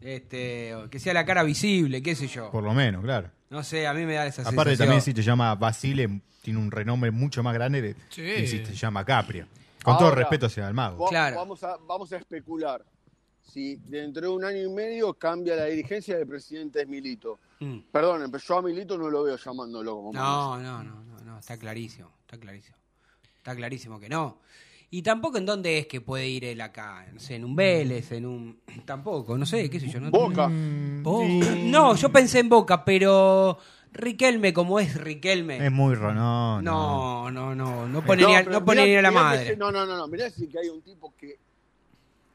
este, 0.00 0.74
que 0.90 0.98
sea 0.98 1.12
la 1.14 1.24
cara 1.24 1.42
visible, 1.42 2.02
qué 2.02 2.14
sé 2.14 2.26
yo. 2.28 2.50
por 2.50 2.62
lo 2.64 2.72
menos, 2.72 3.02
claro. 3.04 3.30
No 3.50 3.62
sé, 3.64 3.86
a 3.86 3.92
mí 3.94 4.04
me 4.06 4.14
da 4.14 4.26
esa 4.26 4.42
Aparte 4.42 4.56
sensación. 4.70 4.78
también 4.78 5.02
si 5.02 5.12
te 5.12 5.22
llama 5.22 5.54
Basile, 5.56 6.20
tiene 6.42 6.58
un 6.60 6.70
renombre 6.70 7.10
mucho 7.10 7.42
más 7.42 7.52
grande 7.54 7.82
de- 7.82 7.94
Sí. 8.08 8.22
que 8.22 8.46
si 8.46 8.58
te 8.60 8.72
llama 8.74 9.04
Capria. 9.04 9.46
Con 9.84 9.98
todo 9.98 10.10
respeto 10.12 10.46
hacia 10.46 10.68
el 10.68 10.74
mago. 10.74 11.04
Va- 11.04 11.08
Claro. 11.10 11.36
Vamos, 11.36 11.62
a, 11.64 11.76
vamos 11.86 12.12
a 12.12 12.16
especular. 12.18 12.84
Si 13.42 13.76
dentro 13.76 14.22
de 14.22 14.28
un 14.28 14.44
año 14.44 14.62
y 14.62 14.68
medio 14.68 15.14
cambia 15.14 15.56
la 15.56 15.64
dirigencia 15.64 16.16
del 16.16 16.26
presidente 16.26 16.82
es 16.82 16.88
Milito. 16.88 17.38
Mm. 17.58 17.78
Perdón, 17.90 18.30
pero 18.30 18.42
yo 18.42 18.58
a 18.58 18.62
Milito 18.62 18.96
no 18.98 19.08
lo 19.10 19.22
veo 19.24 19.36
llamándolo 19.36 19.94
como 19.96 20.12
No, 20.12 20.58
no, 20.58 20.82
no, 20.84 21.02
no, 21.04 21.18
no, 21.24 21.38
está 21.38 21.56
clarísimo, 21.58 22.10
está 22.20 22.38
clarísimo. 22.38 22.76
Está 23.38 23.56
clarísimo 23.56 23.98
que 23.98 24.08
no. 24.08 24.38
Y 24.92 25.02
tampoco 25.02 25.38
en 25.38 25.46
dónde 25.46 25.78
es 25.78 25.86
que 25.86 26.00
puede 26.00 26.28
ir 26.28 26.44
él 26.44 26.60
acá, 26.60 27.06
no 27.12 27.20
sé, 27.20 27.36
en 27.36 27.44
un 27.44 27.54
Vélez, 27.56 28.10
en 28.12 28.26
un... 28.26 28.60
Tampoco, 28.84 29.38
no 29.38 29.46
sé, 29.46 29.70
qué 29.70 29.78
sé 29.80 29.88
yo. 29.88 30.00
No, 30.00 30.10
Boca. 30.10 30.48
Mm, 30.48 31.04
sí. 31.42 31.62
no 31.70 31.94
yo 31.94 32.10
pensé 32.10 32.40
en 32.40 32.48
Boca, 32.48 32.84
pero 32.84 33.56
Riquelme, 33.92 34.52
como 34.52 34.78
es 34.78 34.94
Riquelme... 34.94 35.64
Es 35.64 35.72
muy. 35.72 35.96
No, 35.96 36.12
No, 36.12 36.62
no. 36.62 37.30
no, 37.30 37.54
no, 37.54 37.86
no 37.88 38.02
pone, 38.04 38.24
ni, 38.24 38.34
a, 38.36 38.42
no 38.44 38.64
pone 38.64 38.82
mirá- 38.82 38.86
ni 38.86 38.96
a 38.96 39.02
la 39.02 39.10
madre. 39.10 39.56
no, 39.56 39.72
no, 39.72 39.84
no, 39.84 39.96
no. 39.96 40.06
Mirá 40.06 40.30
si 40.30 40.46
que 40.46 40.58
hay 40.60 40.68
un 40.68 40.80
tipo 40.82 41.12
que 41.18 41.36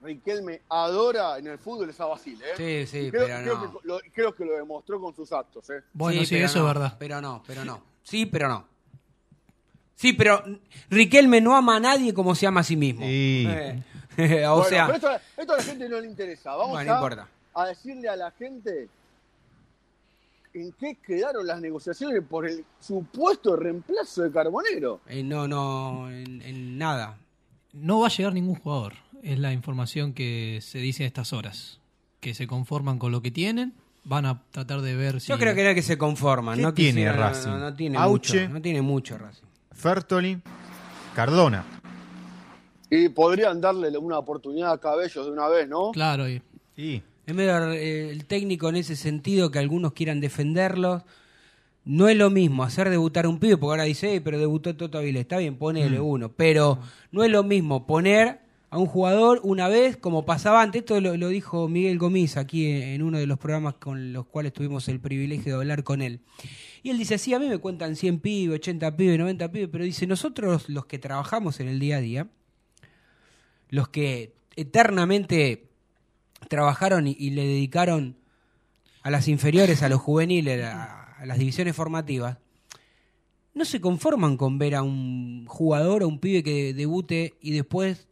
Riquelme 0.02 0.62
adora 0.70 1.38
en 1.40 1.48
el 1.48 1.58
fútbol 1.58 1.90
es 1.90 2.00
a 2.00 2.06
Basile. 2.06 2.46
¿eh? 2.58 2.86
Sí, 2.88 2.92
sí, 2.92 3.10
creo, 3.10 3.26
pero 3.26 3.42
creo 3.42 3.56
no. 3.56 3.80
que 3.80 3.88
lo, 3.88 4.00
creo 4.14 4.36
que 4.36 4.46
lo 4.46 4.52
demostró 4.58 5.00
con 5.02 5.16
sus 5.16 5.32
actos. 5.32 5.70
¿eh? 5.70 5.82
Bueno, 5.94 6.24
sí, 6.26 6.36
eso 6.36 6.60
no, 6.60 6.68
es 6.68 6.74
verdad. 6.76 6.96
Pero 7.00 7.22
no, 7.22 7.42
pero 7.48 7.66
no. 7.66 7.82
Sí, 8.04 8.26
pero 8.26 8.48
no. 8.50 8.68
Sí, 9.96 10.12
pero 10.14 10.44
Riquelme 10.90 11.40
no 11.42 11.56
ama 11.56 11.78
a 11.78 11.80
nadie 11.80 12.14
como 12.14 12.36
se 12.36 12.46
ama 12.46 12.60
a 12.60 12.64
sí 12.64 12.76
mismo. 12.76 13.02
Sí. 13.06 13.48
Eh, 13.48 13.82
o 14.48 14.56
Bueno, 14.58 14.64
sea, 14.70 14.86
pero 14.88 14.98
esto, 14.98 15.10
esto 15.38 15.54
a 15.54 15.58
la 15.58 15.64
gente 15.64 15.90
no 15.90 16.00
le 16.02 16.08
interesa. 16.08 16.52
Vamos 16.56 16.72
Bueno, 16.72 16.90
no 16.90 16.94
a, 16.94 16.96
importa. 17.02 17.28
a 17.56 17.66
decirle 17.68 18.10
a 18.10 18.16
la 18.18 18.30
gente 18.32 18.90
en 20.56 20.72
qué 20.74 20.96
quedaron 21.06 21.46
las 21.46 21.62
negociaciones 21.62 22.22
por 22.28 22.48
el 22.48 22.64
supuesto 22.80 23.56
reemplazo 23.56 24.24
de 24.24 24.32
Carbonero. 24.32 25.02
eh, 25.08 25.22
no, 25.24 25.48
no, 25.48 26.10
en, 26.12 26.42
en 26.42 26.78
nada. 26.78 27.18
No 27.74 28.00
va 28.00 28.08
a 28.08 28.10
llegar 28.10 28.34
ningún 28.34 28.56
jugador. 28.56 28.94
Es 29.22 29.38
la 29.40 29.52
información 29.54 30.14
que 30.14 30.60
se 30.62 30.80
dice 30.80 31.04
a 31.04 31.08
estas 31.08 31.34
horas. 31.34 31.80
Que 32.22 32.34
se 32.34 32.48
conforman 32.48 32.98
con 33.00 33.12
lo 33.12 33.22
que 33.22 33.32
tienen. 33.32 33.74
Van 34.06 34.26
a 34.26 34.44
tratar 34.52 34.82
de 34.82 34.96
ver 34.96 35.20
si. 35.20 35.28
Yo 35.30 35.38
creo 35.38 35.54
que 35.56 35.62
era 35.62 35.74
que 35.76 35.82
se 35.82 35.98
conforman. 35.98 36.56
¿Qué 36.58 36.62
no 36.62 36.74
tiene 36.74 36.92
quisiera- 37.02 37.14
no, 37.16 37.20
Racing? 37.22 37.50
No, 37.50 37.58
no 37.60 37.76
tiene 37.76 37.98
Auche. 37.98 38.42
mucho. 38.44 38.54
No 38.54 38.62
tiene 38.62 38.82
mucho 38.82 39.18
Racing. 39.18 39.46
Fertoli, 39.72 40.42
Cardona. 41.16 41.66
Y 42.90 43.10
podrían 43.10 43.60
darle 43.60 43.96
una 43.98 44.20
oportunidad 44.20 44.72
a 44.74 44.78
Cabellos 44.78 45.26
de 45.26 45.32
una 45.32 45.48
vez, 45.48 45.68
¿no? 45.68 45.92
Claro, 45.92 46.30
y 46.30 46.42
Y 46.78 47.02
Es 47.26 47.34
medio 47.34 47.72
eh, 47.72 48.12
el 48.12 48.26
técnico 48.26 48.70
en 48.70 48.76
ese 48.76 48.96
sentido 48.96 49.52
que 49.52 49.60
algunos 49.60 49.94
quieran 49.94 50.20
defenderlos. 50.22 51.04
no 51.84 52.08
es 52.10 52.18
lo 52.18 52.32
mismo 52.32 52.64
hacer 52.64 52.90
debutar 52.90 53.28
un 53.28 53.40
pibe, 53.40 53.58
porque 53.58 53.74
ahora 53.74 53.84
dice, 53.84 54.14
"Ey, 54.14 54.20
pero 54.20 54.40
debutó 54.40 54.76
Toto 54.76 54.98
Avilés, 54.98 55.22
está 55.22 55.38
bien, 55.38 55.56
ponele 55.58 56.00
uno, 56.00 56.32
pero 56.32 56.80
no 57.12 57.24
es 57.24 57.30
lo 57.30 57.44
mismo 57.44 57.86
poner 57.86 58.40
a 58.72 58.78
un 58.80 58.88
jugador 58.88 59.40
una 59.44 59.68
vez, 59.68 59.96
como 59.96 60.26
pasaba 60.26 60.62
antes, 60.62 60.82
esto 60.82 61.00
lo, 61.00 61.16
lo 61.16 61.30
dijo 61.30 61.68
Miguel 61.70 62.00
Gomis 62.00 62.38
aquí 62.38 62.66
en, 62.66 62.82
en 62.84 63.04
uno 63.04 63.20
de 63.20 63.28
los 63.28 63.38
programas 63.38 63.76
con 63.76 64.14
los 64.14 64.26
cuales 64.26 64.52
tuvimos 64.52 64.88
el 64.90 65.00
privilegio 65.00 65.54
de 65.54 65.60
hablar 65.60 65.84
con 65.84 66.02
él. 66.02 66.22
Y 66.82 66.90
él 66.90 66.98
dice, 66.98 67.18
sí, 67.18 67.34
a 67.34 67.40
mí 67.40 67.48
me 67.48 67.60
cuentan 67.60 67.96
100 67.96 68.20
pibes, 68.20 68.56
80 68.60 68.98
pibes, 68.98 69.18
90 69.20 69.52
pibes, 69.52 69.70
pero 69.72 69.84
dice, 69.84 70.08
nosotros 70.08 70.70
los 70.70 70.88
que 70.88 71.00
trabajamos 71.00 71.60
en 71.60 71.68
el 71.68 71.80
día 71.80 71.98
a 71.98 72.02
día, 72.02 72.28
los 73.70 73.90
que 73.90 74.34
eternamente 74.56 75.70
trabajaron 76.48 77.08
y, 77.08 77.16
y 77.18 77.32
le 77.32 77.46
dedicaron 77.46 78.18
a 79.04 79.10
las 79.10 79.28
inferiores, 79.28 79.84
a 79.84 79.90
los 79.90 80.02
juveniles, 80.02 80.64
a, 80.64 81.14
a 81.18 81.26
las 81.26 81.38
divisiones 81.38 81.76
formativas, 81.76 82.38
no 83.54 83.66
se 83.66 83.80
conforman 83.80 84.38
con 84.38 84.58
ver 84.58 84.76
a 84.76 84.84
un 84.84 85.46
jugador 85.48 86.04
o 86.04 86.08
un 86.08 86.20
pibe 86.20 86.44
que 86.44 86.74
debute 86.74 87.36
y 87.42 87.52
después 87.52 88.08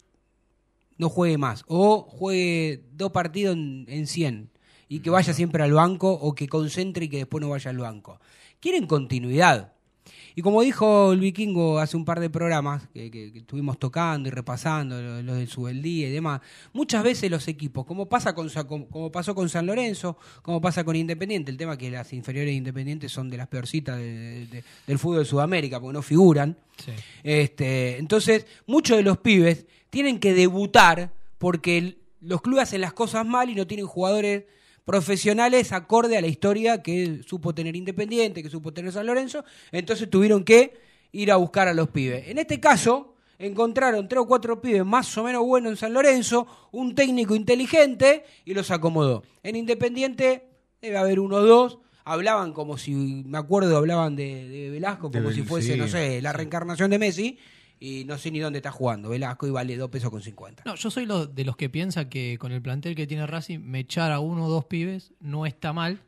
no 0.98 1.10
juegue 1.10 1.38
más. 1.38 1.63
O 1.67 2.02
juegue 2.02 2.84
dos 2.93 3.12
partidos 3.12 3.56
en, 3.56 3.86
en 3.89 4.08
100 4.08 4.50
y 4.88 5.00
que 5.00 5.10
vaya 5.10 5.34
siempre 5.34 5.63
al 5.63 5.74
banco 5.74 6.12
o 6.12 6.34
que 6.34 6.48
concentre 6.48 7.06
y 7.06 7.10
que 7.10 7.17
después 7.17 7.41
no 7.41 7.50
vaya 7.50 7.72
al 7.72 7.78
banco. 7.78 8.19
Quieren 8.60 8.88
continuidad. 8.88 9.73
Y 10.36 10.41
como 10.41 10.62
dijo 10.62 11.13
el 11.13 11.19
vikingo 11.19 11.80
hace 11.80 11.96
un 11.98 12.06
par 12.06 12.19
de 12.19 12.30
programas 12.30 12.88
que, 12.93 13.12
que- 13.12 13.32
que 13.32 13.39
estuvimos 13.39 13.78
tocando 13.80 14.28
y 14.28 14.32
repasando 14.32 15.02
lo, 15.02 15.22
lo 15.22 15.36
del 15.36 15.48
subeldía 15.48 16.08
y 16.08 16.12
demás, 16.12 16.41
muchas 16.74 17.04
veces 17.04 17.30
los 17.30 17.48
equipos, 17.48 17.86
como 17.86 18.08
pasa 18.08 18.34
con 18.34 18.50
como, 18.67 18.88
como 18.89 19.12
pasó 19.12 19.36
con 19.36 19.50
San 19.50 19.65
Lorenzo, 19.65 20.17
como 20.41 20.60
pasa 20.62 20.84
con 20.84 20.96
Independiente, 20.96 21.52
el 21.52 21.58
tema 21.58 21.74
es 21.74 21.78
que 21.80 21.91
las 21.91 22.12
inferiores 22.13 22.52
de 22.52 22.56
Independiente 22.56 23.10
son 23.10 23.30
de 23.30 23.38
las 23.38 23.48
peorcitas 23.48 23.98
de- 23.98 24.48
de- 24.48 24.63
del 24.88 25.00
fútbol 25.00 25.19
de 25.19 25.26
Sudamérica, 25.26 25.80
porque 25.80 25.93
no 25.93 26.02
figuran. 26.02 26.58
Sí. 26.84 26.91
Este, 27.24 27.98
entonces, 27.98 28.46
muchos 28.67 28.98
de 28.98 29.04
los 29.04 29.17
pibes 29.19 29.65
tienen 29.89 30.19
que 30.19 30.34
debutar 30.34 31.13
porque 31.38 31.78
el- 31.78 31.98
los 32.22 32.41
clubes 32.41 32.63
hacen 32.63 32.82
las 32.82 32.93
cosas 32.93 33.26
mal 33.26 33.50
y 33.50 33.56
no 33.56 33.67
tienen 33.67 33.86
jugadores 33.86 34.43
profesionales 34.86 35.72
acorde 35.72 36.17
a 36.17 36.22
la 36.22 36.28
historia 36.28 36.82
que 36.82 37.22
supo 37.26 37.54
tener 37.54 37.76
Independiente, 37.76 38.43
que 38.43 38.50
supo 38.50 38.74
tener 38.74 38.91
San 38.91 39.06
Lorenzo, 39.06 39.43
entonces 39.72 40.10
tuvieron 40.10 40.43
que 40.43 40.74
ir 41.12 41.32
a 41.32 41.38
buscar 41.38 41.67
a 41.67 41.74
los 41.74 41.89
pibes. 41.89 42.28
En 42.28 42.38
este 42.38 42.60
caso, 42.60 43.15
encontraron 43.39 44.08
tres 44.08 44.22
o 44.22 44.28
cuatro 44.28 44.62
pibes 44.62 44.86
más 44.86 45.17
o 45.17 45.24
menos 45.24 45.43
buenos 45.43 45.72
en 45.72 45.78
San 45.78 45.93
Lorenzo, 45.93 46.48
un 46.72 46.96
técnico 46.96 47.36
inteligente 47.36 48.24
y 48.46 48.54
los 48.54 48.72
acomodó. 48.72 49.24
En 49.43 49.56
Independiente 49.56 50.48
debe 50.82 50.98
haber 50.98 51.19
uno 51.19 51.38
o 51.38 51.41
dos. 51.41 51.80
Hablaban 52.06 52.52
como 52.52 52.78
si, 52.78 52.93
me 52.93 53.38
acuerdo, 53.38 53.78
hablaban 53.78 54.17
de, 54.17 54.50
de 54.50 54.69
Velasco 54.69 55.10
como 55.10 55.32
si 55.32 55.43
fuese, 55.43 55.74
sí, 55.74 55.80
no 55.80 55.88
sé, 55.88 56.22
la 56.22 56.34
reencarnación 56.34 56.91
de 56.91 57.00
Messi 57.00 57.39
y 57.86 58.06
no 58.06 58.17
sé 58.17 58.32
ni 58.32 58.39
dónde 58.39 58.60
está 58.60 58.72
jugando. 58.72 59.10
Velasco 59.10 59.46
y 59.46 59.52
vale 59.52 59.76
dos 59.76 59.89
pesos 59.89 60.10
con 60.10 60.22
50. 60.22 60.63
No, 60.65 60.76
yo 60.76 60.89
soy 60.89 61.06
lo, 61.06 61.26
de 61.28 61.43
los 61.43 61.58
que 61.58 61.69
piensa 61.69 62.08
que 62.08 62.38
con 62.39 62.52
el 62.54 62.62
plantel 62.62 62.96
que 62.96 63.06
tiene 63.08 63.28
Racing, 63.28 63.60
me 63.60 63.80
echar 63.80 64.12
a 64.13 64.19
uno 64.22 64.46
o 64.46 64.50
dos 64.50 64.65
pibes 64.65 65.12
no 65.19 65.46
está 65.46 65.74
mal. 65.74 66.00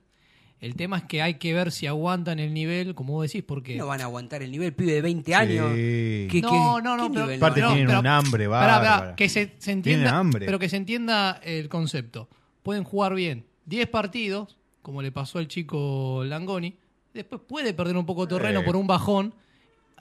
El 0.61 0.75
tema 0.75 0.97
es 0.99 1.03
que 1.03 1.21
hay 1.21 1.33
que 1.33 1.53
ver 1.53 1.73
si 1.73 1.85
aguantan 1.85 2.39
el 2.39 2.53
nivel, 2.53 2.95
como 2.95 3.11
vos 3.13 3.27
decís, 3.27 3.43
porque... 3.45 3.75
No 3.75 3.87
van 3.87 3.99
a 3.99 4.05
aguantar 4.05 4.41
el 4.41 4.51
nivel, 4.51 4.73
pibe 4.73 4.93
de 4.93 5.01
20 5.01 5.35
años. 5.35 5.67
¿Qué- 5.73 6.39
no, 6.41 6.49
qué- 6.49 6.81
no, 6.81 6.95
no, 6.97 7.11
pero? 7.11 7.25
Aparte 7.35 7.61
tienen 7.61 7.87
pero- 7.87 7.99
un 7.99 8.07
hambre 8.07 8.47
bárbara. 8.47 9.15
que 9.17 9.27
se, 9.27 9.41
se 9.45 9.49
Tienen 9.57 9.77
entienda, 9.79 10.17
hambre. 10.17 10.45
pero 10.45 10.57
que 10.57 10.69
se 10.69 10.77
entienda 10.77 11.41
el 11.43 11.67
concepto. 11.67 12.29
Pueden 12.63 12.85
jugar 12.85 13.13
bien 13.15 13.45
10 13.65 13.87
partidos, 13.89 14.57
como 14.81 15.01
le 15.01 15.11
pasó 15.11 15.39
al 15.39 15.49
chico 15.49 16.23
Langoni, 16.25 16.77
después 17.13 17.41
puede 17.45 17.73
perder 17.73 17.97
un 17.97 18.05
poco 18.05 18.25
de 18.25 18.35
terreno 18.37 18.61
Eh. 18.61 18.63
por 18.63 18.77
un 18.77 18.87
bajón. 18.87 19.35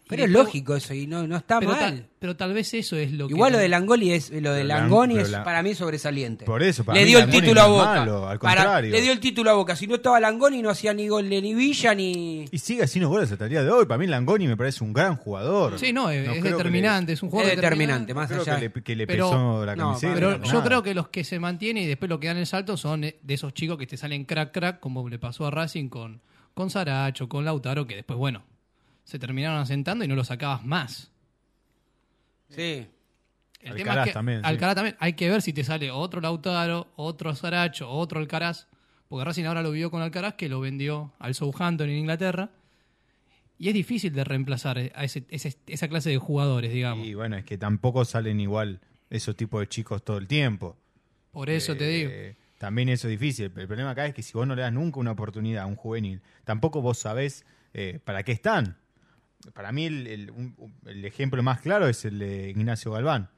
Pero 0.06 0.24
es 0.24 0.28
después- 0.28 0.46
lógico 0.46 0.76
eso 0.76 0.92
y 0.92 1.06
no, 1.06 1.26
no 1.26 1.36
está 1.36 1.58
pero, 1.60 1.70
mal. 1.72 1.80
tal, 1.80 2.06
pero 2.18 2.36
tal 2.36 2.52
vez 2.52 2.74
eso 2.74 2.94
es 2.96 3.10
lo 3.12 3.26
que... 3.26 3.32
Igual 3.32 3.52
lo 3.52 3.58
de 3.58 3.68
Langoni 3.70 4.12
es 4.12 4.30
lo 4.30 4.52
de 4.52 4.62
Langoni 4.62 5.16
es 5.16 5.30
la- 5.30 5.42
para 5.44 5.62
mí 5.62 5.74
sobresaliente. 5.74 6.44
Por 6.44 6.62
eso, 6.62 6.84
para 6.84 6.98
le 6.98 7.04
mí 7.04 7.08
dio 7.10 7.18
el 7.20 7.24
Langoni 7.24 7.40
título 7.40 7.60
a 7.62 7.64
no 7.66 7.72
Boca. 7.72 7.84
malo, 7.86 8.28
al 8.28 8.38
Para- 8.38 8.60
contrario. 8.62 8.90
le 8.92 9.00
dio 9.00 9.12
el 9.12 9.20
título 9.20 9.50
a 9.50 9.54
Boca. 9.54 9.74
Si 9.76 9.86
no 9.86 9.94
estaba 9.94 10.20
Langoni 10.20 10.60
no 10.60 10.68
hacía 10.68 10.92
ni 10.92 11.08
gol 11.08 11.30
de 11.30 11.40
ni 11.40 11.54
Villa 11.54 11.94
ni 11.94 12.44
Y 12.52 12.58
sigue 12.58 12.82
haciendo 12.82 13.08
goles 13.08 13.32
hasta 13.32 13.44
el 13.44 13.50
día 13.50 13.62
de 13.64 13.70
hoy. 13.70 13.86
Para 13.86 13.96
mí 13.96 14.06
Langoni 14.06 14.46
me 14.46 14.58
parece 14.58 14.84
un 14.84 14.92
gran 14.92 15.16
jugador. 15.16 15.78
Sí, 15.78 15.92
no, 15.94 16.10
es, 16.10 16.42
determinante, 16.42 17.12
le- 17.12 17.14
es 17.14 17.22
un 17.22 17.30
jugador 17.30 17.52
es 17.52 17.56
determinante, 17.56 18.12
más 18.12 18.28
creo 18.28 18.42
allá. 18.42 18.56
que 18.56 18.60
le, 18.74 18.82
que 18.82 18.96
le 18.96 19.06
Pero- 19.06 19.30
pesó 19.30 19.64
la 19.64 19.74
no, 19.74 19.88
camiseta. 19.88 20.14
Pero 20.14 20.30
no, 20.38 20.44
yo 20.44 20.52
nada. 20.52 20.64
creo 20.64 20.82
que 20.82 20.92
los 20.94 21.08
que 21.08 21.24
se 21.24 21.38
mantienen 21.40 21.84
y 21.84 21.86
después 21.86 22.10
lo 22.10 22.20
que 22.20 22.26
dan 22.26 22.36
el 22.36 22.46
salto 22.46 22.76
son 22.76 23.04
eh, 23.04 23.16
de 23.22 23.32
esos 23.34 23.54
chicos 23.54 23.78
que 23.78 23.86
te 23.86 23.96
salen 23.96 24.26
crack 24.26 24.52
crack, 24.52 24.80
como 24.80 25.08
le 25.08 25.18
pasó 25.18 25.46
a 25.46 25.50
Racing 25.50 25.88
con, 25.88 26.20
con 26.52 26.68
Saracho, 26.68 27.26
con 27.26 27.46
Lautaro, 27.46 27.86
que 27.86 27.96
después, 27.96 28.18
bueno, 28.18 28.42
se 29.04 29.18
terminaron 29.18 29.58
asentando 29.60 30.04
y 30.04 30.08
no 30.08 30.14
lo 30.16 30.24
sacabas 30.24 30.64
más. 30.64 31.10
Sí. 32.48 32.86
El 33.60 33.72
Alcaraz 33.72 33.76
tema 33.84 34.00
es 34.02 34.06
que 34.08 34.12
también, 34.12 34.38
sí. 34.40 34.46
Alcaraz 34.46 34.74
también, 34.74 34.96
hay 35.00 35.12
que 35.14 35.30
ver 35.30 35.40
si 35.42 35.52
te 35.52 35.64
sale 35.64 35.90
otro 35.90 36.20
Lautaro, 36.20 36.88
otro 36.96 37.34
Saracho, 37.34 37.88
otro 37.88 38.20
Alcaraz, 38.20 38.66
porque 39.08 39.24
Racing 39.24 39.44
ahora 39.44 39.62
lo 39.62 39.70
vio 39.70 39.90
con 39.90 40.02
Alcaraz, 40.02 40.34
que 40.34 40.48
lo 40.48 40.60
vendió 40.60 41.12
al 41.18 41.34
Southampton 41.34 41.88
en 41.88 41.96
Inglaterra, 41.98 42.50
y 43.58 43.68
es 43.68 43.74
difícil 43.74 44.12
de 44.12 44.24
reemplazar 44.24 44.78
a 44.78 45.04
ese- 45.04 45.24
ese- 45.30 45.56
esa 45.66 45.88
clase 45.88 46.10
de 46.10 46.18
jugadores, 46.18 46.72
digamos. 46.72 47.06
Y 47.06 47.14
bueno, 47.14 47.36
es 47.36 47.44
que 47.44 47.56
tampoco 47.56 48.04
salen 48.04 48.40
igual 48.40 48.80
esos 49.10 49.36
tipos 49.36 49.60
de 49.60 49.68
chicos 49.68 50.04
todo 50.04 50.18
el 50.18 50.26
tiempo. 50.26 50.76
Por 51.30 51.48
eso 51.50 51.74
te 51.76 51.86
digo. 51.88 52.10
Eh, 52.12 52.36
También 52.58 52.88
eso 52.88 53.08
es 53.08 53.18
difícil. 53.18 53.46
El 53.56 53.66
problema 53.66 53.90
acá 53.90 54.06
es 54.06 54.14
que 54.14 54.22
si 54.22 54.32
vos 54.32 54.46
no 54.46 54.54
le 54.54 54.62
das 54.62 54.72
nunca 54.72 54.98
una 55.00 55.10
oportunidad 55.10 55.64
a 55.64 55.66
un 55.66 55.76
juvenil, 55.76 56.22
tampoco 56.44 56.80
vos 56.82 56.98
sabés 56.98 57.44
eh, 57.74 57.98
para 58.04 58.22
qué 58.22 58.32
están. 58.32 58.78
Para 59.52 59.72
mí 59.72 59.86
el, 59.86 60.06
el- 60.06 60.30
un- 60.30 60.54
un- 60.58 60.74
el 60.86 61.04
ejemplo 61.04 61.42
más 61.42 61.60
claro 61.60 61.88
es 61.88 62.04
el 62.04 62.18
de 62.18 62.50
Ignacio 62.50 62.92
Galván, 62.92 63.30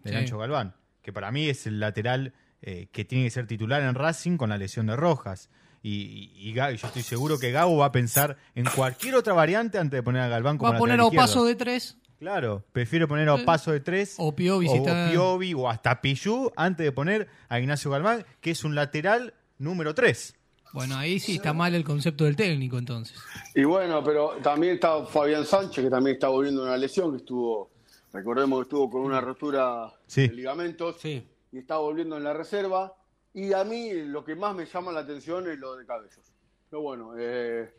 de 0.00 0.10
Sí. 0.10 0.16
Nacho 0.16 0.38
Galván, 0.38 0.74
que 1.02 1.12
para 1.12 1.30
mí 1.32 1.48
es 1.48 1.66
el 1.66 1.80
lateral 1.80 2.32
eh, 2.62 2.88
que 2.92 3.04
tiene 3.06 3.24
que 3.24 3.30
ser 3.30 3.46
titular 3.46 3.80
en 3.82 3.94
Racing 3.94 4.36
con 4.36 4.50
la 4.50 4.58
lesión 4.58 4.86
de 4.86 4.94
Rojas. 4.94 5.48
Y, 5.82 6.52
yo 6.52 6.66
estoy 6.66 7.02
seguro 7.02 7.38
que 7.38 7.50
Gabo 7.52 7.78
va 7.78 7.86
a 7.86 7.92
pensar 7.92 8.36
en 8.54 8.66
cualquier 8.66 9.14
otra 9.14 9.32
variante 9.32 9.78
antes 9.78 9.96
de 9.96 10.02
poner 10.02 10.20
a 10.20 10.28
Galván 10.28 10.58
como 10.58 10.70
Va 10.70 10.76
a 10.76 10.78
poner 10.78 10.98
lateral 10.98 11.06
a 11.06 11.08
izquierdo. 11.24 11.26
paso 11.26 11.44
de 11.46 11.54
tres 11.54 11.96
Claro, 12.18 12.66
prefiero 12.72 13.08
poner 13.08 13.30
a 13.30 13.38
Sí. 13.38 13.44
paso 13.46 13.72
de 13.72 13.80
tres 13.80 14.14
o 14.18 14.36
Piovi 14.36 14.68
si 14.68 14.78
o, 14.78 14.82
o 14.82 15.10
Piovi 15.10 15.54
o 15.54 15.70
hasta 15.70 16.02
Pillú 16.02 16.52
antes 16.54 16.84
de 16.84 16.92
poner 16.92 17.28
a 17.48 17.58
Ignacio 17.58 17.90
Galván, 17.90 18.26
que 18.42 18.50
es 18.50 18.62
un 18.62 18.74
lateral 18.74 19.32
número 19.56 19.94
3. 19.94 20.36
Bueno, 20.72 20.96
ahí 20.96 21.18
sí 21.18 21.36
está 21.36 21.52
mal 21.52 21.74
el 21.74 21.84
concepto 21.84 22.24
del 22.24 22.36
técnico, 22.36 22.78
entonces. 22.78 23.18
Y 23.54 23.64
bueno, 23.64 24.02
pero 24.04 24.36
también 24.42 24.74
está 24.74 25.04
Fabián 25.04 25.44
Sánchez, 25.44 25.84
que 25.84 25.90
también 25.90 26.14
está 26.14 26.28
volviendo 26.28 26.62
una 26.62 26.76
lesión, 26.76 27.10
que 27.10 27.16
estuvo, 27.18 27.70
recordemos 28.12 28.58
que 28.60 28.62
estuvo 28.62 28.88
con 28.90 29.00
una 29.02 29.20
rotura 29.20 29.92
Sí. 30.06 30.28
de 30.28 30.34
ligamentos 30.34 30.96
Sí. 31.00 31.26
y 31.52 31.58
está 31.58 31.78
volviendo 31.78 32.16
en 32.16 32.24
la 32.24 32.32
reserva. 32.32 32.94
Y 33.34 33.52
a 33.52 33.64
mí 33.64 33.92
lo 34.06 34.24
que 34.24 34.34
más 34.36 34.54
me 34.54 34.66
llama 34.66 34.92
la 34.92 35.00
atención 35.00 35.48
es 35.50 35.58
lo 35.58 35.76
de 35.76 35.86
Cabellos. 35.86 36.32
Pero 36.68 36.82
bueno, 36.82 37.12
eh, 37.18 37.72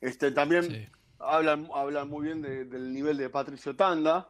este, 0.00 0.30
también 0.32 0.64
Sí. 0.64 0.86
hablan, 1.18 1.68
hablan 1.74 2.08
muy 2.08 2.26
bien 2.26 2.42
de- 2.42 2.64
del 2.64 2.92
nivel 2.92 3.16
de 3.16 3.30
Patricio 3.30 3.74
Tanda. 3.76 4.28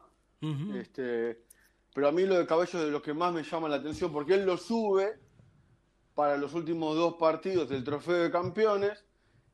Este, 0.75 1.43
pero 1.95 2.07
a 2.07 2.11
mí 2.11 2.23
lo 2.25 2.37
de 2.37 2.45
Cabello 2.45 2.79
es 2.79 2.85
de 2.85 2.91
lo 2.91 3.01
que 3.01 3.13
más 3.13 3.33
me 3.33 3.43
llama 3.43 3.67
la 3.69 3.77
atención, 3.77 4.11
porque 4.11 4.35
él 4.35 4.45
lo 4.45 4.55
sube 4.57 5.19
para 6.17 6.35
los 6.35 6.55
últimos 6.55 6.95
dos 6.95 7.13
partidos 7.13 7.69
del 7.69 7.83
Trofeo 7.83 8.15
de 8.23 8.31
Campeones. 8.31 9.05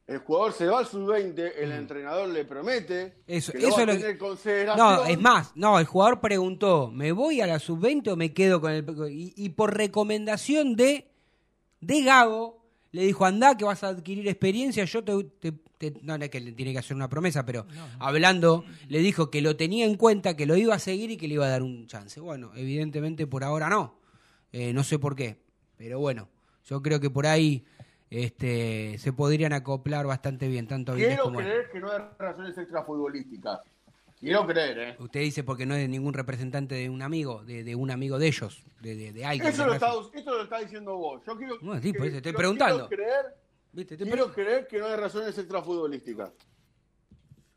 El 0.07 0.19
jugador 0.19 0.53
se 0.53 0.65
va 0.67 0.79
al 0.79 0.85
sub-20, 0.87 1.51
el 1.57 1.71
entrenador 1.73 2.29
le 2.29 2.45
promete 2.45 3.15
Eso- 3.27 3.51
que 3.51 3.59
lo 3.59 3.67
eso 3.67 3.77
va 3.77 3.83
a 3.83 3.85
lo 3.87 3.91
tener 3.93 4.11
que- 4.13 4.17
consideración. 4.17 4.77
No, 4.95 5.05
es 5.05 5.19
más, 5.19 5.51
no, 5.55 5.77
el 5.77 5.85
jugador 5.85 6.21
preguntó, 6.21 6.89
¿me 6.89 7.11
voy 7.11 7.41
a 7.41 7.47
la 7.47 7.59
sub-20 7.59 8.11
o 8.11 8.15
me 8.15 8.33
quedo 8.33 8.61
con 8.61 8.71
el... 8.71 8.85
Y, 9.11 9.33
y 9.35 9.49
por 9.49 9.75
recomendación 9.77 10.75
de, 10.77 11.09
de 11.81 12.01
Gago, 12.01 12.65
le 12.91 13.03
dijo, 13.05 13.25
andá 13.25 13.57
que 13.57 13.65
vas 13.65 13.83
a 13.83 13.89
adquirir 13.89 14.25
experiencia, 14.29 14.85
yo 14.85 15.03
te... 15.03 15.23
te- 15.39 15.51
te-". 15.77 15.99
no, 16.01 16.17
no 16.17 16.23
es 16.23 16.29
que 16.29 16.39
le 16.39 16.53
tiene 16.53 16.71
que 16.73 16.79
hacer 16.79 16.95
una 16.95 17.09
promesa, 17.09 17.45
pero 17.45 17.65
hablando, 17.99 18.63
le 18.87 18.99
dijo 18.99 19.29
que 19.29 19.41
lo 19.41 19.55
tenía 19.57 19.85
en 19.85 19.95
cuenta, 19.95 20.35
que 20.37 20.45
lo 20.45 20.55
iba 20.55 20.75
a 20.75 20.79
seguir 20.79 21.11
y 21.11 21.17
que 21.17 21.27
le 21.27 21.33
iba 21.35 21.45
a 21.45 21.49
dar 21.49 21.61
un 21.63 21.87
chance. 21.87 22.19
Bueno, 22.21 22.51
evidentemente 22.55 23.25
por 23.27 23.43
ahora 23.43 23.69
no. 23.69 23.99
Eh, 24.51 24.71
no 24.73 24.83
sé 24.83 24.99
por 24.99 25.15
qué, 25.15 25.39
pero 25.77 25.99
bueno, 25.99 26.27
yo 26.65 26.81
creo 26.81 26.99
que 26.99 27.09
por 27.09 27.25
ahí 27.27 27.65
este, 28.09 28.97
se 28.99 29.11
podrían 29.13 29.53
acoplar 29.53 30.05
bastante 30.05 30.47
bien, 30.47 30.67
tanto 30.67 30.91
Avilés 30.91 31.19
Quiero 31.19 31.29
él. 31.39 31.45
creer 31.45 31.69
que 31.71 31.79
no 31.79 31.91
hay 31.91 31.99
razones 32.19 32.57
extrafutbolísticas. 32.57 33.59
Quiero 34.19 34.47
creer, 34.47 34.77
¿eh? 34.79 34.95
Usted 34.99 35.19
dice 35.19 35.43
porque 35.43 35.65
no 35.65 35.75
es 35.75 35.89
ningún 35.89 36.13
representante 36.13 36.75
de 36.75 36.89
un 36.89 37.01
amigo, 37.01 37.43
de, 37.43 37.63
de 37.65 37.75
un 37.75 37.91
amigo 37.91 38.17
de 38.19 38.27
ellos, 38.27 38.63
de, 38.81 38.95
de, 38.95 39.11
de 39.11 39.25
alguien. 39.25 39.49
Eso 39.51 39.65
lo, 39.65 39.73
está, 39.73 39.91
esto 40.13 40.31
lo 40.37 40.43
está 40.43 40.59
diciendo 40.59 40.95
vos. 40.95 41.21
Yo 41.27 41.35
quiero, 41.37 41.57
No, 41.61 41.81
sí, 41.81 41.91
por 41.91 42.07
eso 42.07 42.17
estoy 42.17 42.21
quiero- 42.31 42.37
preguntando. 42.37 42.87
Quiero 42.87 43.03
creer, 43.03 43.97
quiero 43.97 44.31
pre- 44.31 44.43
creer 44.45 44.67
que 44.67 44.77
no 44.79 44.85
hay 44.87 44.95
razones 44.95 45.37
extrafutbolísticas. 45.37 46.31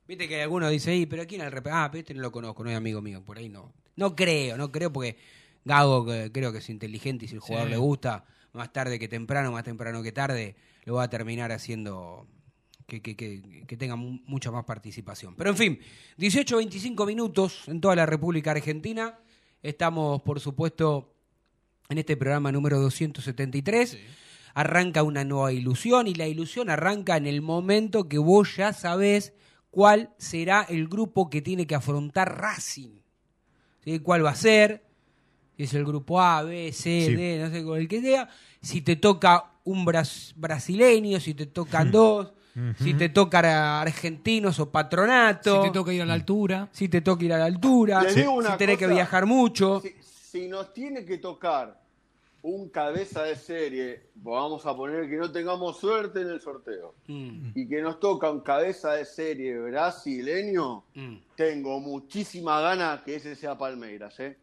Viste 0.09 0.29
que 0.29 0.43
alguno 0.43 0.69
dice, 0.69 0.93
"Ey, 0.93 1.07
pero 1.07 1.25
¿quién 1.27 1.41
es 1.41 1.47
el 1.49 1.53
representante? 1.53 1.85
Ah, 1.87 1.91
pero 1.91 2.01
este 2.01 2.15
no 2.15 2.23
lo 2.23 2.33
conozco, 2.33 2.65
no 2.65 2.71
es 2.71 2.77
amigo 2.77 3.01
mío, 3.03 3.23
por 3.25 3.39
ahí 3.39 3.49
no. 3.49 3.73
No 3.97 4.15
creo, 4.17 4.57
no 4.57 4.71
creo 4.73 4.93
porque 4.93 5.17
Gago 5.65 6.05
que 6.07 6.31
creo 6.33 6.53
que 6.53 6.59
es 6.59 6.71
inteligente 6.71 7.25
y 7.25 7.29
si 7.29 7.35
el 7.35 7.41
jugador 7.41 7.67
Sí. 7.69 7.73
le 7.73 7.77
gusta, 7.79 8.25
más 8.57 8.73
tarde 8.73 8.99
que 8.99 9.07
temprano, 9.09 9.53
más 9.53 9.63
temprano 9.65 10.03
que 10.03 10.13
tarde, 10.13 10.57
lo 10.85 10.95
va 10.95 11.05
a 11.05 11.11
terminar 11.11 11.53
haciendo 11.53 12.27
que, 12.87 13.03
que- 13.03 13.17
que- 13.17 13.65
que 13.67 13.77
tenga 13.77 13.97
mu- 13.97 14.21
mucha 14.27 14.51
más 14.51 14.65
participación. 14.65 15.35
Pero 15.37 15.51
en 15.51 15.57
fin, 15.57 15.81
18-25 16.19 17.07
minutos 17.07 17.63
en 17.69 17.81
toda 17.81 17.95
la 17.97 18.07
República 18.07 18.53
Argentina. 18.53 19.19
Estamos, 19.63 20.23
por 20.23 20.39
supuesto, 20.41 21.13
en 21.89 21.99
este 21.99 22.17
programa 22.17 22.53
número 22.53 22.79
273. 22.81 23.99
Arranca 24.55 25.03
una 25.03 25.25
nueva 25.25 25.53
ilusión 25.53 26.07
y 26.07 26.15
la 26.15 26.27
ilusión 26.29 26.71
arranca 26.71 27.17
en 27.17 27.27
el 27.27 27.43
momento 27.43 28.09
que 28.09 28.19
vos 28.19 28.57
ya 28.57 28.73
sabés 28.73 29.35
cuál 29.71 30.15
será 30.17 30.63
el 30.69 30.89
grupo 30.89 31.29
que 31.29 31.43
tiene 31.43 31.67
que 31.67 31.75
afrontar 31.75 32.41
Racing. 32.41 33.01
¿Sí? 33.85 33.99
¿Cuál 33.99 34.25
va 34.25 34.31
a 34.31 34.35
ser? 34.37 34.86
Si 35.57 35.63
es 35.63 35.75
el 35.75 35.85
grupo 35.85 36.21
A, 36.21 36.43
B, 36.43 36.73
C, 36.73 37.07
Sí. 37.07 37.15
D, 37.17 37.39
no 37.43 37.51
sé 37.51 37.65
cuál 37.65 37.81
el 37.81 37.89
que 37.89 38.01
sea. 38.01 38.29
Si 38.61 38.83
te 38.83 38.97
toca 38.97 39.45
un 39.65 39.85
bras- 39.85 40.33
brasileño, 40.37 41.19
si 41.21 41.35
te 41.35 41.47
tocan 41.47 41.91
dos, 41.91 42.33
si 42.79 42.95
te 42.95 43.09
tocan 43.11 43.45
a 43.47 43.81
argentinos 43.83 44.59
o 44.61 44.71
patronato, 44.71 45.63
Si 45.63 45.69
te 45.69 45.73
toca 45.75 45.93
ir 45.93 46.03
a 46.03 46.07
la 46.07 46.15
altura. 46.15 46.69
si 46.73 46.89
te 46.89 47.01
toca 47.01 47.25
ir 47.25 47.33
a 47.33 47.39
la 47.39 47.45
altura, 47.47 48.03
si, 48.11 48.25
tenés 48.59 48.79
que 48.79 48.87
viajar 48.87 49.27
mucho. 49.27 49.81
Si, 49.81 49.95
si 50.03 50.49
nos 50.49 50.73
tiene 50.73 51.05
que 51.05 51.19
tocar 51.19 51.81
un 52.43 52.69
cabeza 52.69 53.25
de 53.25 53.35
serie, 53.35 54.03
vamos 54.15 54.65
a 54.67 54.77
poner 54.77 55.09
que 55.11 55.17
no 55.17 55.33
tengamos 55.33 55.79
suerte 55.81 56.21
en 56.21 56.29
el 56.29 56.41
sorteo, 56.41 56.95
Mm, 57.09 57.51
y 57.57 57.67
que 57.67 57.83
nos 57.83 57.99
toca 57.99 58.31
un 58.31 58.41
cabeza 58.41 58.93
de 58.93 59.05
serie 59.05 59.59
brasileño, 59.59 60.85
mm. 60.95 61.17
tengo 61.35 61.81
muchísima 61.81 62.61
gana 62.61 63.03
que 63.05 63.17
ese 63.17 63.35
sea 63.35 63.57
Palmeiras, 63.59 64.19
¿eh? 64.21 64.37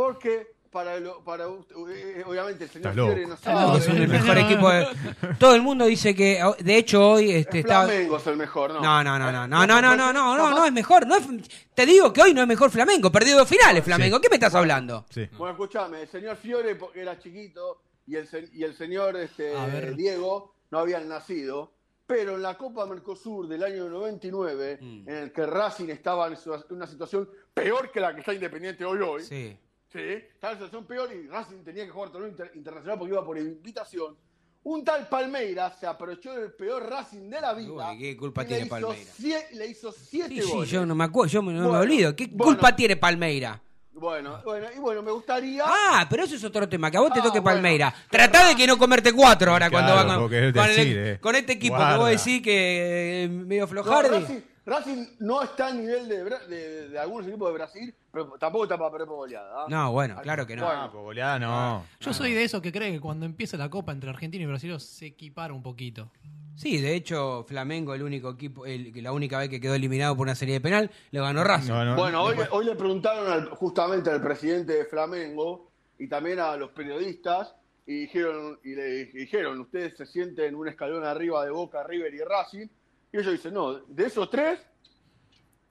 Porque 0.00 0.46
para, 0.70 0.98
lo- 0.98 1.22
para 1.22 1.44
eh, 1.44 2.24
obviamente 2.26 2.64
el 2.64 2.70
señor. 2.70 2.94
Fiore 2.94 3.26
no 3.26 3.36
sabe. 3.36 3.76
Es 3.78 3.88
el 3.88 4.08
mejor 4.08 4.38
equipo 4.38 4.70
de... 4.70 4.86
Todo 5.38 5.54
el 5.54 5.60
mundo 5.62 5.84
dice 5.84 6.14
que, 6.14 6.40
de 6.60 6.76
hecho, 6.76 7.10
hoy 7.10 7.32
este, 7.32 7.58
está... 7.58 7.84
Flamengo 7.84 8.16
es 8.16 8.26
el 8.28 8.36
mejor, 8.36 8.72
¿no? 8.72 8.80
No, 8.80 9.04
no, 9.04 9.18
no, 9.18 9.30
no, 9.32 9.46
no, 9.46 9.66
no, 9.66 9.82
no, 9.82 9.96
no, 9.96 10.12
no, 10.12 10.36
no, 10.38 10.50
no 10.52 10.64
es 10.64 10.72
mejor. 10.72 11.06
No 11.06 11.16
es... 11.16 11.26
Te 11.74 11.84
digo 11.84 12.12
que 12.14 12.22
hoy 12.22 12.32
no 12.32 12.40
es 12.40 12.48
mejor 12.48 12.70
Flamengo. 12.70 13.12
Perdió 13.12 13.36
dos 13.36 13.48
finales 13.48 13.84
Flamengo. 13.84 14.20
¿Qué 14.22 14.28
me 14.30 14.36
estás 14.36 14.54
hablando? 14.54 15.04
Sí. 15.10 15.28
Bueno, 15.36 15.52
escúchame, 15.52 16.02
el 16.02 16.08
señor 16.08 16.36
Fiore 16.36 16.76
porque 16.76 17.02
era 17.02 17.18
chiquito 17.18 17.82
y 18.06 18.16
el, 18.16 18.26
y 18.54 18.62
el 18.64 18.74
señor 18.74 19.16
este. 19.16 19.52
Diego 19.96 20.54
no 20.70 20.78
habían 20.78 21.08
nacido, 21.08 21.72
pero 22.06 22.36
en 22.36 22.42
la 22.42 22.56
Copa 22.56 22.86
Mercosur 22.86 23.48
del 23.48 23.64
año 23.64 23.88
99, 23.88 24.78
Mm. 24.80 25.08
en 25.08 25.14
el 25.16 25.32
que 25.32 25.44
Racing 25.44 25.88
estaba 25.90 26.26
en 26.28 26.36
una 26.70 26.86
situación 26.86 27.28
peor 27.52 27.90
que 27.90 28.00
la 28.00 28.14
que 28.14 28.20
está 28.20 28.32
Independiente 28.32 28.84
hoy 28.84 29.00
hoy, 29.00 29.24
Sí. 29.24 29.58
¿Sí? 29.92 29.98
estaba 29.98 30.52
en 30.52 30.58
situación 30.58 30.84
peor 30.86 31.10
y 31.12 31.26
Racing 31.28 31.62
tenía 31.64 31.84
que 31.84 31.90
jugar 31.90 32.10
torneo 32.10 32.28
inter- 32.30 32.52
internacional 32.54 32.98
porque 32.98 33.12
iba 33.14 33.24
por 33.24 33.38
invitación. 33.38 34.16
Un 34.62 34.84
tal 34.84 35.08
Palmeiras 35.08 35.78
se 35.80 35.86
aprovechó 35.86 36.34
del 36.34 36.52
peor 36.52 36.86
Racing 36.88 37.30
de 37.30 37.40
la 37.40 37.54
vida. 37.54 37.92
Uy, 37.92 37.98
¿qué 37.98 38.16
culpa 38.16 38.42
y 38.42 38.46
tiene 38.46 38.60
le 38.60 38.66
hizo 38.66 38.86
Palmeiras? 38.86 39.20
le 39.52 39.66
hizo 39.66 39.92
siete 39.92 40.28
Sí, 40.34 40.42
sí, 40.42 40.50
goles. 40.52 40.70
yo 40.70 40.84
no 40.84 40.94
me 40.94 41.04
acuerdo, 41.04 41.32
yo 41.32 41.42
me- 41.42 41.52
no 41.54 41.60
me 41.60 41.66
Bueno, 41.68 41.80
olvido. 41.82 42.14
¿Qué 42.14 42.26
bueno. 42.26 42.44
culpa 42.44 42.76
tiene 42.76 42.96
Palmeira? 42.96 43.62
Bueno, 43.92 44.40
bueno, 44.44 44.66
y 44.74 44.78
bueno, 44.78 45.02
me 45.02 45.10
gustaría... 45.12 45.64
Ah, 45.66 46.06
pero 46.08 46.24
eso 46.24 46.34
es 46.36 46.44
otro 46.44 46.66
tema, 46.68 46.90
que 46.90 46.96
a 46.96 47.00
vos 47.00 47.12
te 47.12 47.18
Ah, 47.20 47.22
toque 47.22 47.40
bueno. 47.40 47.56
Palmeira. 47.56 47.92
Tratá 48.10 48.48
de 48.48 48.54
que 48.56 48.66
no 48.66 48.78
comerte 48.78 49.12
cuatro 49.12 49.50
ahora 49.52 49.68
cuando 49.70 49.94
va 49.94 50.06
con, 50.14 50.32
el- 50.34 50.96
eh. 50.98 51.18
con 51.20 51.34
este 51.36 51.52
equipo 51.54 51.74
que 51.76 51.82
Guarda. 51.82 51.96
vos 51.98 52.08
decís 52.10 52.40
que 52.42 53.24
eh, 53.24 53.28
medio 53.28 53.62
No, 53.62 53.68
flojardi. 53.68 54.08
Racing, 54.20 54.40
Racing 54.70 55.04
no 55.18 55.42
está 55.42 55.66
a 55.68 55.72
nivel 55.74 56.08
de, 56.08 56.24
Bra- 56.24 56.46
de, 56.46 56.88
de 56.88 56.98
algunos 56.98 57.26
equipos 57.26 57.48
de 57.48 57.54
Brasil, 57.54 57.94
pero 58.12 58.26
tampoco 58.38 58.64
está 58.64 58.78
para 58.78 58.90
perder 58.90 59.06
por 59.08 59.16
goleada. 59.16 59.62
¿ah? 59.62 59.66
No, 59.68 59.92
bueno, 59.92 60.16
claro 60.22 60.46
que 60.46 60.56
no. 60.56 60.64
Bueno. 60.64 60.80
Ah, 60.82 60.88
pues 60.90 61.02
goleada 61.02 61.38
no. 61.38 61.86
Yo 62.00 62.12
soy 62.14 62.32
de 62.32 62.44
esos 62.44 62.62
que 62.62 62.70
creen 62.72 62.94
que 62.94 63.00
cuando 63.00 63.26
empieza 63.26 63.56
la 63.56 63.68
copa 63.68 63.92
entre 63.92 64.08
Argentina 64.10 64.42
y 64.44 64.46
Brasil 64.46 64.78
se 64.80 65.06
equipara 65.06 65.52
un 65.52 65.62
poquito. 65.62 66.10
Sí, 66.56 66.78
de 66.80 66.94
hecho, 66.94 67.44
Flamengo, 67.48 67.94
el 67.94 68.02
único 68.02 68.30
equipo, 68.30 68.66
el, 68.66 68.92
que 68.92 69.00
la 69.00 69.12
única 69.12 69.38
vez 69.38 69.48
que 69.48 69.60
quedó 69.60 69.74
eliminado 69.74 70.14
por 70.16 70.26
una 70.26 70.34
serie 70.34 70.54
de 70.54 70.60
penal, 70.60 70.90
le 71.10 71.20
ganó 71.20 71.42
Racing. 71.42 71.70
No, 71.70 71.84
no. 71.84 71.96
Bueno, 71.96 72.22
hoy, 72.22 72.36
hoy 72.50 72.64
le 72.66 72.74
preguntaron 72.76 73.30
al- 73.32 73.48
justamente 73.50 74.10
al 74.10 74.20
presidente 74.22 74.74
de 74.74 74.84
Flamengo 74.84 75.70
y 75.98 76.06
también 76.06 76.38
a 76.38 76.56
los 76.56 76.70
periodistas 76.72 77.54
y 77.86 78.00
dijeron, 78.02 78.58
y 78.62 78.74
le 78.74 79.06
dijeron, 79.06 79.58
ustedes 79.60 79.96
se 79.96 80.04
sienten 80.06 80.54
un 80.54 80.68
escalón 80.68 81.04
arriba 81.04 81.44
de 81.44 81.50
Boca, 81.50 81.82
River 81.82 82.12
y 82.14 82.20
Racing. 82.20 82.66
Y 83.12 83.18
ellos 83.18 83.32
dicen, 83.32 83.54
no, 83.54 83.74
de 83.74 84.06
esos 84.06 84.30
tres 84.30 84.60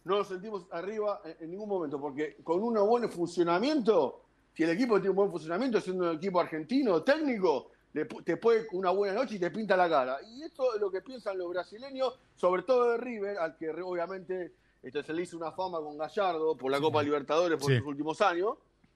no 0.03 0.17
nos 0.17 0.27
sentimos 0.27 0.65
arriba 0.71 1.21
en, 1.23 1.35
en 1.45 1.51
ningún 1.51 1.69
momento, 1.69 1.99
porque 1.99 2.37
con 2.43 2.61
un 2.63 2.73
buen 2.87 3.09
funcionamiento, 3.09 4.23
si 4.53 4.63
el 4.63 4.71
equipo 4.71 4.95
tiene 4.95 5.11
un 5.11 5.15
buen 5.15 5.31
funcionamiento, 5.31 5.79
siendo 5.81 6.09
un 6.09 6.17
equipo 6.17 6.39
argentino, 6.39 7.01
técnico, 7.03 7.71
le 7.93 8.05
te 8.05 8.37
puede 8.37 8.67
una 8.73 8.91
buena 8.91 9.15
noche 9.15 9.35
y 9.35 9.39
te 9.39 9.51
pinta 9.51 9.75
la 9.77 9.89
cara. 9.89 10.17
Y 10.23 10.43
esto 10.43 10.75
es 10.75 10.81
lo 10.81 10.91
que 10.91 11.01
piensan 11.01 11.37
los 11.37 11.49
brasileños, 11.49 12.19
sobre 12.35 12.63
todo 12.63 12.91
de 12.91 12.97
River, 12.97 13.37
al 13.37 13.55
que 13.57 13.69
obviamente 13.69 14.53
este, 14.83 15.03
se 15.03 15.13
le 15.13 15.23
hizo 15.23 15.37
una 15.37 15.51
fama 15.51 15.79
con 15.79 15.97
Gallardo 15.97 16.55
por 16.55 16.71
la 16.71 16.79
Copa 16.79 17.01
Libertadores 17.03 17.57
por 17.59 17.71
Sí. 17.71 17.77
sus 17.77 17.87
últimos 17.87 18.21
años, 18.21 18.55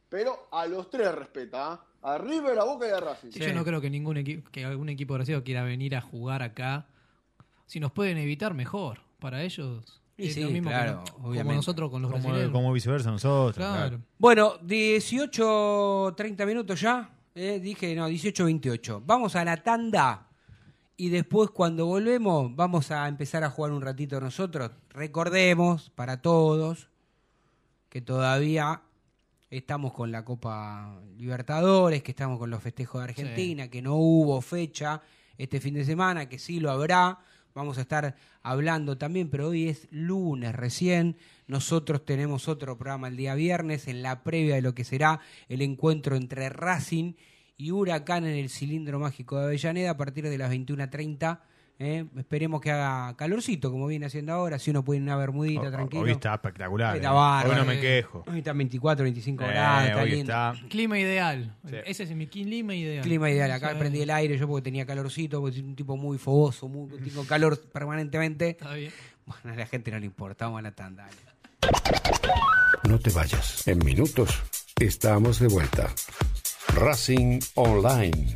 pero 0.09 0.47
a 0.51 0.65
los 0.67 0.89
tres 0.89 1.13
respeta, 1.13 1.73
¿ah? 1.73 1.85
a 2.03 2.17
River, 2.17 2.59
a 2.59 2.63
Boca 2.65 2.87
y 2.87 2.91
a 2.91 2.99
Racing. 2.99 3.31
Sí, 3.31 3.39
Yo 3.39 3.53
no 3.53 3.63
creo 3.63 3.81
que 3.81 3.89
ningún 3.89 4.17
equipo, 4.17 4.49
que 4.51 4.63
algún 4.65 4.89
equipo 4.89 5.13
brasileño 5.15 5.43
quiera 5.43 5.63
venir 5.63 5.95
a 5.95 6.01
jugar 6.01 6.43
acá. 6.43 6.87
Si 7.65 7.79
nos 7.79 7.91
pueden 7.91 8.17
evitar, 8.17 8.53
mejor. 8.53 8.99
Para 9.19 9.41
ellos 9.43 10.01
Y 10.17 10.27
es 10.27 10.33
sí, 10.35 10.41
lo 10.41 10.49
mismo 10.49 10.69
que 10.69 10.75
claro, 10.75 11.03
como 11.21 11.53
nosotros 11.53 11.89
con 11.89 12.01
los 12.01 12.11
Como, 12.11 12.23
brasileños. 12.23 12.51
como 12.51 12.73
viceversa 12.73 13.09
nosotros. 13.11 13.55
claro. 13.55 13.89
claro. 13.97 14.03
Bueno, 14.19 14.57
18, 14.61 16.13
30 16.15 16.45
minutos 16.45 16.81
ya. 16.81 17.09
eh, 17.35 17.59
dije, 17.61 17.95
no, 17.95 18.07
18, 18.07 18.45
28. 18.45 19.01
Vamos 19.05 19.35
a 19.35 19.43
la 19.45 19.57
tanda. 19.57 20.27
Y 20.95 21.09
después, 21.09 21.49
cuando 21.49 21.85
volvemos, 21.87 22.55
vamos 22.55 22.91
a 22.91 23.07
empezar 23.07 23.43
a 23.43 23.49
jugar 23.49 23.71
un 23.71 23.81
ratito 23.81 24.19
nosotros. 24.21 24.71
Recordemos, 24.89 25.89
para 25.89 26.21
todos, 26.21 26.89
que 27.89 28.01
todavía 28.01 28.81
estamos 29.49 29.93
con 29.93 30.11
la 30.11 30.23
Copa 30.23 30.99
Libertadores, 31.17 32.03
que 32.03 32.11
estamos 32.11 32.37
con 32.37 32.49
los 32.51 32.61
festejos 32.61 32.99
de 33.01 33.05
Argentina, 33.05 33.67
que 33.69 33.81
no 33.81 33.95
hubo 33.95 34.39
fecha 34.41 35.01
este 35.37 35.59
fin 35.59 35.73
de 35.73 35.85
semana, 35.85 36.29
que 36.29 36.37
sí 36.37 36.59
lo 36.59 36.69
habrá. 36.71 37.19
Vamos 37.55 37.77
a 37.77 37.81
estar 37.81 38.15
hablando 38.41 38.97
también, 38.97 39.29
pero 39.29 39.49
hoy 39.49 39.69
es 39.69 39.87
lunes 39.91 40.55
recién. 40.55 41.17
Nosotros 41.45 42.03
tenemos 42.03 42.47
otro 42.47 42.77
programa 42.77 43.07
el 43.07 43.15
día 43.15 43.35
viernes 43.35 43.87
en 43.87 44.01
la 44.01 44.23
previa 44.23 44.55
de 44.55 44.63
lo 44.63 44.73
que 44.73 44.83
será 44.83 45.19
el 45.49 45.61
encuentro 45.61 46.15
entre 46.15 46.49
Racing 46.49 47.13
y 47.55 47.69
Huracán 47.69 48.25
en 48.25 48.35
el 48.35 48.49
cilindro 48.49 48.99
mágico 48.99 49.37
de 49.37 49.45
Avellaneda 49.45 49.91
a 49.91 49.97
partir 49.97 50.27
de 50.27 50.37
las 50.37 50.51
21.30. 50.51 51.41
¿eh? 51.79 52.05
Esperemos 52.17 52.61
que 52.61 52.71
haga 52.71 53.15
calorcito, 53.15 53.71
como 53.71 53.87
viene 53.87 54.05
haciendo 54.05 54.33
ahora. 54.33 54.59
Si 54.59 54.71
uno 54.71 54.83
puede 54.83 54.97
ir 54.97 55.03
una 55.03 55.15
bermudita, 55.15 55.61
Hoy- 55.61 55.71
tranquilo. 55.71 56.03
Hoy 56.03 56.11
está 56.11 56.33
espectacular. 56.35 56.93
Hoy 56.93 56.97
está 56.99 57.41
eh. 57.43 57.49
Hoy 57.49 57.55
no 57.55 57.65
me 57.65 57.73
eh. 57.75 57.81
quejo. 57.81 58.23
Hoy 58.27 58.37
está 58.39 58.53
24, 58.53 59.03
25 59.03 59.43
Eh, 59.43 59.47
grados, 59.47 59.89
está 59.89 60.01
hoy 60.03 60.09
lindo. 60.11 60.21
está. 60.31 60.53
Clima 60.69 60.99
ideal. 60.99 61.55
Sí. 61.69 61.75
Ese 61.85 62.03
es 62.03 62.11
mi 62.11 62.27
clima 62.27 62.75
ideal. 62.75 63.03
Clima 63.03 63.29
ideal. 63.29 63.51
Acá 63.51 63.71
Sí. 63.71 63.75
prendí 63.79 64.01
el 64.01 64.09
aire 64.11 64.37
yo 64.37 64.47
porque 64.47 64.63
tenía 64.63 64.85
calorcito, 64.85 65.39
porque 65.41 65.55
soy 65.57 65.63
un 65.65 65.75
tipo 65.75 65.97
muy 65.97 66.17
fogoso, 66.17 66.67
muy, 66.67 66.89
tengo 66.99 67.25
calor 67.25 67.59
permanentemente. 67.71 68.49
Está 68.49 68.73
bien. 68.73 68.91
Bueno, 69.25 69.53
a 69.53 69.55
la 69.55 69.65
gente 69.65 69.89
no 69.91 69.99
le 69.99 70.05
importa, 70.05 70.45
vamos 70.45 70.59
a 70.59 70.61
la 70.63 70.71
tanda. 70.71 71.03
dale. 71.03 71.17
No 72.89 72.99
te 72.99 73.09
vayas. 73.11 73.67
En 73.67 73.79
minutos 73.79 74.41
estamos 74.79 75.39
de 75.39 75.47
vuelta. 75.47 75.89
Racing 76.75 77.39
Online. 77.55 78.35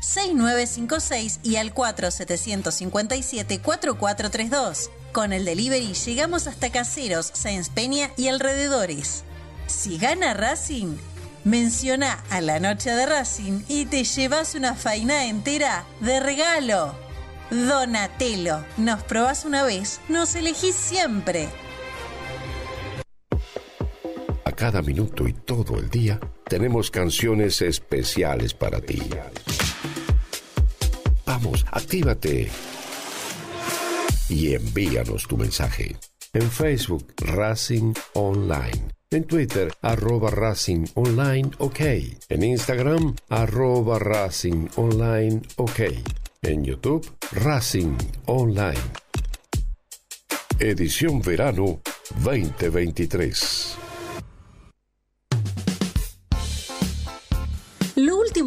6956 0.00 1.40
y 1.42 1.56
al 1.56 1.72
4757 1.72 3.60
4432. 3.60 4.90
Con 5.12 5.32
el 5.32 5.44
delivery 5.44 5.94
llegamos 5.94 6.46
hasta 6.46 6.70
Caseros, 6.70 7.30
Sáenz 7.34 7.70
Peña 7.70 8.10
y 8.16 8.28
alrededores. 8.28 9.24
Si 9.66 9.98
gana 9.98 10.34
Racing, 10.34 10.96
menciona 11.44 12.22
a 12.30 12.40
la 12.40 12.60
noche 12.60 12.90
de 12.90 13.06
Racing 13.06 13.62
y 13.68 13.86
te 13.86 14.04
llevas 14.04 14.54
una 14.54 14.74
faina 14.74 15.26
entera 15.26 15.84
de 16.00 16.20
regalo. 16.20 16.94
Donatello, 17.50 18.64
nos 18.76 19.02
probás 19.04 19.44
una 19.44 19.62
vez, 19.62 20.00
nos 20.08 20.34
elegís 20.34 20.74
siempre. 20.74 21.48
A 24.44 24.52
cada 24.52 24.82
minuto 24.82 25.26
y 25.26 25.32
todo 25.32 25.78
el 25.78 25.88
día 25.88 26.20
tenemos 26.46 26.90
canciones 26.90 27.62
especiales 27.62 28.52
para 28.52 28.80
ti. 28.80 29.02
Vamos, 31.28 31.66
actívate 31.70 32.48
y 34.30 34.54
envíanos 34.54 35.28
tu 35.28 35.36
mensaje. 35.36 35.94
En 36.32 36.50
Facebook, 36.50 37.12
Racing 37.18 37.92
Online. 38.14 38.88
En 39.10 39.24
Twitter, 39.24 39.70
arroba 39.82 40.30
Racing 40.30 40.86
Online 40.94 41.50
OK. 41.58 41.80
En 42.30 42.42
Instagram, 42.42 43.14
arroba 43.28 43.98
Racing 43.98 44.68
Online 44.76 45.42
OK. 45.56 45.80
En 46.40 46.64
YouTube, 46.64 47.06
Racing 47.32 47.98
Online. 48.24 48.80
Edición 50.58 51.20
Verano 51.20 51.82
2023. 52.24 53.87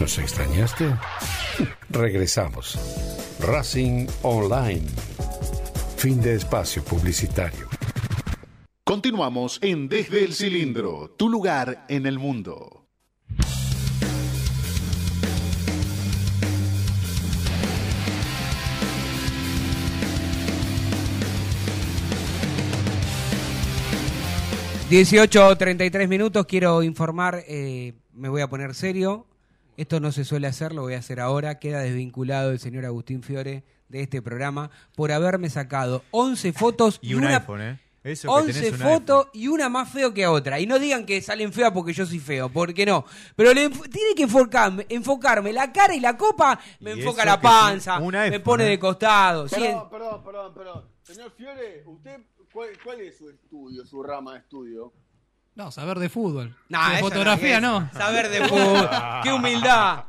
¿Nos 0.00 0.18
extrañaste? 0.18 0.94
Regresamos. 1.88 2.78
Racing 3.40 4.06
Online. 4.22 4.86
Fin 5.96 6.20
de 6.20 6.34
espacio 6.34 6.84
publicitario. 6.84 7.68
Continuamos 8.84 9.58
en 9.62 9.88
Desde 9.88 10.24
el 10.24 10.34
Cilindro, 10.34 11.14
tu 11.16 11.28
lugar 11.28 11.86
en 11.88 12.06
el 12.06 12.18
mundo. 12.18 12.86
Dieciocho 24.90 25.56
treinta 25.56 25.84
y 25.84 25.90
tres 25.90 26.08
minutos, 26.08 26.44
quiero 26.46 26.82
informar, 26.82 27.42
eh, 27.48 27.94
me 28.12 28.28
voy 28.28 28.42
a 28.42 28.48
poner 28.48 28.74
serio, 28.74 29.26
esto 29.76 30.00
no 30.00 30.12
se 30.12 30.24
suele 30.24 30.46
hacer, 30.46 30.72
lo 30.74 30.82
voy 30.82 30.94
a 30.94 30.98
hacer 30.98 31.20
ahora, 31.20 31.58
queda 31.58 31.80
desvinculado 31.80 32.50
el 32.50 32.58
señor 32.58 32.84
Agustín 32.84 33.22
Fiore 33.22 33.64
de 33.88 34.00
este 34.02 34.22
programa 34.22 34.70
por 34.96 35.12
haberme 35.12 35.50
sacado 35.50 36.02
11 36.10 36.52
fotos 36.52 36.98
Y 37.02 37.14
un 37.14 37.24
una, 37.24 37.36
iPhone, 37.38 37.60
¿eh? 37.62 37.80
Eso 38.02 38.28
que 38.28 38.34
11 38.34 38.52
tenés 38.52 38.72
un 38.72 38.78
fotos 38.86 39.28
y 39.32 39.48
una 39.48 39.70
más 39.70 39.90
feo 39.90 40.12
que 40.12 40.26
otra. 40.26 40.60
Y 40.60 40.66
no 40.66 40.78
digan 40.78 41.06
que 41.06 41.22
salen 41.22 41.54
feas 41.54 41.72
porque 41.72 41.94
yo 41.94 42.04
soy 42.04 42.18
feo, 42.18 42.50
porque 42.50 42.84
no. 42.84 43.04
Pero 43.34 43.54
le 43.54 43.70
enf- 43.70 43.88
tiene 43.90 44.14
que 44.14 44.24
enfocarme, 44.24 44.84
enfocarme 44.90 45.54
la 45.54 45.72
cara 45.72 45.94
y 45.94 46.00
la 46.00 46.14
copa, 46.16 46.60
me 46.80 46.92
enfoca 46.92 47.24
la 47.24 47.40
panza, 47.40 47.98
me 47.98 48.40
pone 48.40 48.66
¿eh? 48.66 48.70
de 48.70 48.78
costado. 48.78 49.48
sí, 49.48 49.56
Perdón, 49.56 49.88
perdón, 49.90 50.22
perdón, 50.22 50.54
perdón. 50.54 50.84
Señor 51.02 51.30
Fiore, 51.30 51.82
¿usted 51.86 52.20
cuál, 52.52 52.68
cuál 52.84 53.00
es 53.00 53.16
su 53.16 53.30
estudio, 53.30 53.86
su 53.86 54.02
rama 54.02 54.34
de 54.34 54.38
estudio? 54.40 54.92
No, 55.54 55.70
saber 55.70 55.98
de 55.98 56.08
fútbol. 56.08 56.54
Nah, 56.68 56.94
de 56.96 56.98
fotografía 57.00 57.60
no. 57.60 57.88
Saber 57.92 58.28
de 58.28 58.44
fútbol. 58.48 58.88
¡Qué 59.22 59.32
humildad! 59.32 60.04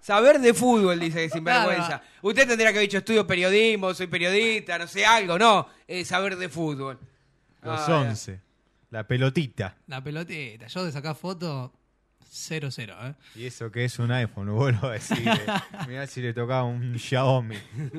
Saber 0.00 0.40
de 0.40 0.54
fútbol, 0.54 0.98
dice 0.98 1.22
que 1.24 1.30
sinvergüenza. 1.30 1.86
Claro. 1.86 2.02
Usted 2.22 2.48
tendría 2.48 2.70
que 2.72 2.78
haber 2.78 2.88
dicho 2.88 2.98
estudio 2.98 3.26
periodismo, 3.26 3.92
soy 3.94 4.06
periodista, 4.06 4.78
no 4.78 4.86
sé, 4.86 5.04
algo, 5.04 5.38
no. 5.38 5.68
Eh, 5.86 6.04
saber 6.04 6.36
de 6.36 6.48
fútbol. 6.48 6.98
Los 7.62 7.80
Ah, 7.88 8.00
11. 8.08 8.40
La 8.90 9.06
pelotita. 9.06 9.76
La 9.86 10.02
pelotita. 10.02 10.66
Yo 10.68 10.84
de 10.84 10.90
sacar 10.90 11.14
foto, 11.14 11.72
0-0, 12.32 12.94
¿eh? 13.10 13.14
Y 13.36 13.46
eso 13.46 13.70
que 13.70 13.84
es 13.84 13.98
un 13.98 14.10
iPhone, 14.10 14.50
vuelvo 14.54 14.86
a 14.88 14.92
decirle. 14.92 15.38
Mirá 15.86 16.06
si 16.06 16.22
le 16.22 16.32
tocaba 16.32 16.64
un 16.64 16.98
Xiaomi. 16.98 17.56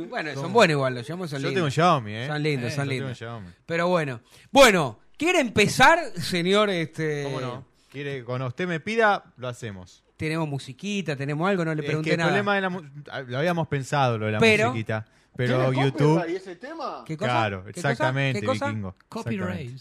Bueno, 0.09 0.33
son 0.33 0.51
buenos 0.51 0.73
igual, 0.73 0.95
los 0.95 1.07
llamamos 1.07 1.29
son 1.29 1.39
Yo 1.41 1.49
lindos. 1.49 1.55
tengo 1.55 1.65
un 1.65 1.71
Xiaomi, 1.71 2.13
¿eh? 2.15 2.27
Son 2.27 2.41
lindos, 2.43 2.71
Eh, 2.71 2.75
son 2.75 2.87
lindos. 2.87 3.17
Xiaomi. 3.17 3.47
Pero 3.65 3.87
bueno. 3.89 4.21
Bueno, 4.51 4.99
¿quiere 5.21 5.39
empezar, 5.39 5.99
señor? 6.19 6.71
Este, 6.71 7.23
¿Cómo 7.25 7.39
no? 7.41 7.65
Quiere 7.91 8.17
que 8.17 8.23
cuando 8.23 8.47
usted 8.47 8.67
me 8.67 8.79
pida, 8.79 9.23
lo 9.37 9.47
hacemos. 9.47 10.03
Tenemos 10.17 10.47
musiquita, 10.49 11.15
tenemos 11.15 11.47
algo, 11.47 11.63
no 11.63 11.75
le 11.75 11.81
Es 11.81 11.85
pregunté 11.85 12.09
que 12.09 12.13
el 12.15 12.17
nada. 12.19 12.29
problema 12.29 12.55
de 12.55 12.61
la 12.61 12.69
mu- 12.69 12.81
ah, 13.11 13.21
lo 13.21 13.37
habíamos 13.37 13.67
pensado 13.67 14.17
lo 14.17 14.25
de 14.25 14.31
la 14.31 14.39
Pero- 14.39 14.69
musiquita, 14.69 15.05
pero 15.35 15.69
¿Tiene 15.71 15.83
YouTube, 15.85 16.15
copyright 16.17 16.37
ese 16.41 16.55
tema? 16.55 17.03
¿Qué 17.05 17.17
cosa? 17.17 17.29
claro, 17.31 17.63
¿Qué 17.65 17.73
cosa? 17.73 17.91
exactamente, 17.91 18.39
¿Qué 18.39 18.45
cosa? 18.47 18.65
vikingo. 18.67 18.95
Copyright. 19.09 19.79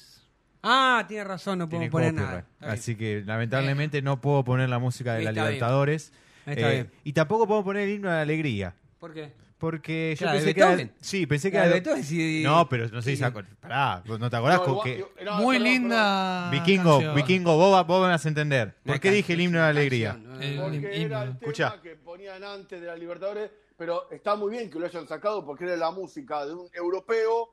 Ah, 0.62 1.04
tiene 1.08 1.24
razón, 1.24 1.58
no 1.58 1.68
Tiene 1.70 1.90
podemos 1.90 1.92
poner 1.92 2.10
copyright. 2.12 2.28
nada. 2.30 2.46
Está 2.52 2.66
bien. 2.66 2.78
Así 2.78 2.96
que 2.96 3.22
lamentablemente 3.24 4.02
no 4.02 4.20
puedo 4.20 4.44
poner 4.44 4.68
la 4.68 4.78
música 4.78 5.14
de 5.14 5.22
la 5.24 5.30
Está 5.30 5.42
bien. 5.42 5.52
Libertadores. 5.54 6.12
Está 6.46 6.68
Eh, 6.70 6.72
bien. 6.74 6.90
y 7.04 7.12
tampoco 7.14 7.46
puedo 7.46 7.64
poner 7.64 7.84
el 7.88 7.94
himno 7.94 8.08
de 8.10 8.14
la 8.16 8.22
alegría. 8.22 8.74
¿Por 8.98 9.14
qué? 9.14 9.32
Porque 9.60 10.16
yo 10.18 10.24
Claro, 10.24 10.32
pensé 10.38 10.46
de 10.46 10.54
que. 10.54 10.60
Beethoven. 10.64 10.94
Sí, 11.00 11.26
pensé 11.26 11.50
que 11.50 11.56
La 11.58 11.64
era. 11.66 11.74
de 11.74 11.80
Beethoven, 11.80 12.02
sí. 12.04 12.42
No, 12.42 12.68
pero 12.68 12.88
no 12.88 13.02
sé 13.02 13.10
si 13.14 13.22
Sí. 13.22 13.30
Pará, 13.60 14.02
¿vos 14.06 14.18
¿no 14.18 14.30
te 14.30 14.36
acordás? 14.36 14.60
No, 14.66 14.80
que- 14.80 15.06
no, 15.22 15.34
Muy 15.36 15.56
perdón, 15.58 15.72
linda. 15.72 16.50
Vikingo, 16.50 16.92
canción. 16.94 17.14
Vikingo, 17.14 17.56
vos, 17.56 17.86
vos 17.86 18.02
me 18.02 18.08
vas 18.08 18.24
a 18.24 18.28
entender. 18.28 18.74
¿Por 18.84 18.98
qué 18.98 19.10
dije 19.10 19.34
el 19.34 19.40
himno 19.42 19.58
de 19.58 19.62
la 19.64 19.68
alegría? 19.68 20.18
El- 20.40 20.58
Porque 20.58 20.76
himno. 20.76 20.88
era 20.88 21.22
el 21.22 21.28
tema 21.28 21.38
Escuchá. 21.40 21.80
que 21.82 21.94
ponían 21.96 22.42
antes 22.42 22.80
de 22.80 22.86
la 22.86 22.96
Libertadores, 22.96 23.50
pero 23.76 24.10
está 24.10 24.34
muy 24.34 24.50
bien 24.50 24.70
que 24.70 24.78
lo 24.78 24.86
hayan 24.86 25.06
sacado 25.06 25.44
porque 25.44 25.64
era 25.64 25.76
la 25.76 25.90
música 25.90 26.44
de 26.46 26.54
un 26.54 26.68
europeo 26.72 27.50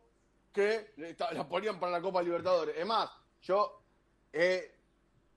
que 0.54 0.94
la 1.32 1.48
ponían 1.48 1.80
para 1.80 1.92
la 1.92 2.02
Copa 2.02 2.24
Libertadores. 2.24 2.76
Es 2.78 2.86
más, 2.86 3.10
yo 3.44 3.84
he, 4.34 4.72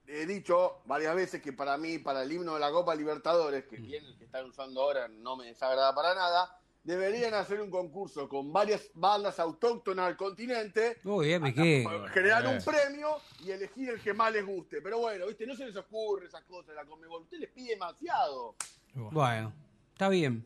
he 0.06 0.24
dicho 0.26 0.82
varias 0.86 1.14
veces 1.14 1.42
que 1.42 1.52
para 1.52 1.76
mí, 1.76 1.98
para 1.98 2.22
el 2.22 2.32
himno 2.32 2.54
de 2.54 2.60
la 2.60 2.70
Copa 2.70 2.94
Libertadores, 2.94 3.64
que 3.64 3.76
bien 3.76 4.04
el 4.04 4.16
que 4.16 4.24
están 4.24 4.46
usando 4.46 4.80
ahora 4.82 5.08
no 5.08 5.36
me 5.36 5.46
desagrada 5.46 5.94
para 5.94 6.14
nada, 6.14 6.56
deberían 6.90 7.34
hacer 7.34 7.60
un 7.60 7.70
concurso 7.70 8.28
con 8.28 8.52
varias 8.52 8.90
bandas 8.94 9.38
autóctonas 9.38 10.08
del 10.08 10.16
continente 10.16 10.98
Muy 11.04 11.28
bien, 11.28 11.42
Vicky. 11.42 11.84
generar 12.12 12.46
un 12.46 12.58
premio 12.64 13.16
y 13.44 13.50
elegir 13.50 13.88
el 13.90 14.00
que 14.00 14.12
más 14.12 14.32
les 14.32 14.44
guste. 14.44 14.80
Pero 14.82 14.98
bueno, 14.98 15.26
viste, 15.26 15.46
no 15.46 15.54
se 15.54 15.66
les 15.66 15.76
ocurre 15.76 16.26
esas 16.26 16.42
cosas 16.44 16.74
la 16.74 16.84
Conmebol. 16.84 17.22
Usted 17.22 17.38
les 17.38 17.50
pide 17.50 17.70
demasiado. 17.70 18.56
Bueno, 18.94 19.52
está 19.92 20.08
bien. 20.08 20.44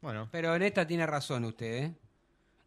Bueno, 0.00 0.28
Pero 0.32 0.54
en 0.54 0.62
esta 0.62 0.86
tiene 0.86 1.06
razón 1.06 1.44
usted, 1.44 1.84
¿eh? 1.84 1.94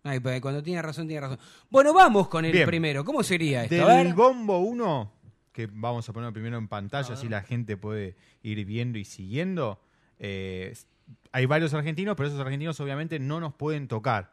Ay, 0.03 0.19
pues, 0.19 0.41
cuando 0.41 0.61
tiene 0.61 0.81
razón, 0.81 1.07
tiene 1.07 1.21
razón. 1.21 1.39
Bueno, 1.69 1.93
vamos 1.93 2.27
con 2.27 2.43
el 2.45 2.51
Bien. 2.51 2.67
primero. 2.67 3.05
¿Cómo 3.05 3.23
sería 3.23 3.63
esto? 3.63 3.85
A 3.87 3.95
Del 3.95 4.07
ver. 4.07 4.13
bombo 4.15 4.59
1, 4.59 5.13
que 5.51 5.67
vamos 5.71 6.07
a 6.09 6.13
poner 6.13 6.31
primero 6.33 6.57
en 6.57 6.67
pantalla, 6.67 7.13
así 7.13 7.29
la 7.29 7.41
gente 7.41 7.77
puede 7.77 8.15
ir 8.43 8.63
viendo 8.65 8.97
y 8.99 9.05
siguiendo. 9.05 9.79
eh, 10.19 10.73
hay 11.31 11.45
varios 11.45 11.73
argentinos, 11.73 12.15
pero 12.15 12.27
esos 12.27 12.39
argentinos 12.39 12.79
obviamente 12.79 13.19
no 13.19 13.39
nos 13.39 13.53
pueden 13.53 13.87
tocar. 13.87 14.31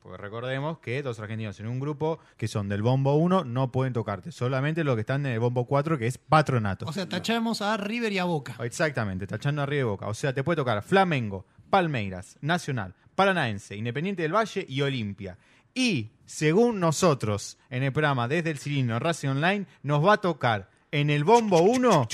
Porque 0.00 0.22
recordemos 0.22 0.78
que 0.78 1.02
dos 1.02 1.18
argentinos 1.18 1.58
en 1.60 1.66
un 1.66 1.80
grupo 1.80 2.18
que 2.36 2.48
son 2.48 2.68
del 2.68 2.82
bombo 2.82 3.16
1 3.16 3.44
no 3.44 3.72
pueden 3.72 3.92
tocarte. 3.92 4.32
Solamente 4.32 4.84
los 4.84 4.94
que 4.94 5.00
están 5.00 5.26
en 5.26 5.32
el 5.32 5.40
bombo 5.40 5.66
4, 5.66 5.98
que 5.98 6.06
es 6.06 6.18
patronato. 6.18 6.86
O 6.86 6.92
sea, 6.92 7.08
tachamos 7.08 7.62
a 7.62 7.76
River 7.76 8.12
y 8.12 8.18
a 8.18 8.24
Boca. 8.24 8.56
Exactamente, 8.60 9.26
tachando 9.26 9.62
arriba 9.62 9.78
de 9.78 9.84
boca. 9.84 10.06
O 10.06 10.14
sea, 10.14 10.32
te 10.32 10.44
puede 10.44 10.56
tocar 10.56 10.82
Flamengo, 10.82 11.46
Palmeiras, 11.68 12.38
Nacional, 12.40 12.94
Paranaense, 13.14 13.76
Independiente 13.76 14.22
del 14.22 14.34
Valle 14.34 14.64
y 14.68 14.80
Olimpia. 14.82 15.36
Y, 15.74 16.12
según 16.24 16.80
nosotros, 16.80 17.58
en 17.68 17.82
el 17.82 17.92
programa 17.92 18.28
Desde 18.28 18.50
el 18.50 18.58
Cilindro 18.58 18.96
en 18.96 19.00
Racing 19.02 19.28
Online, 19.28 19.66
nos 19.82 20.04
va 20.04 20.14
a 20.14 20.20
tocar 20.20 20.70
en 20.90 21.10
el 21.10 21.24
bombo 21.24 21.60
1 21.60 22.08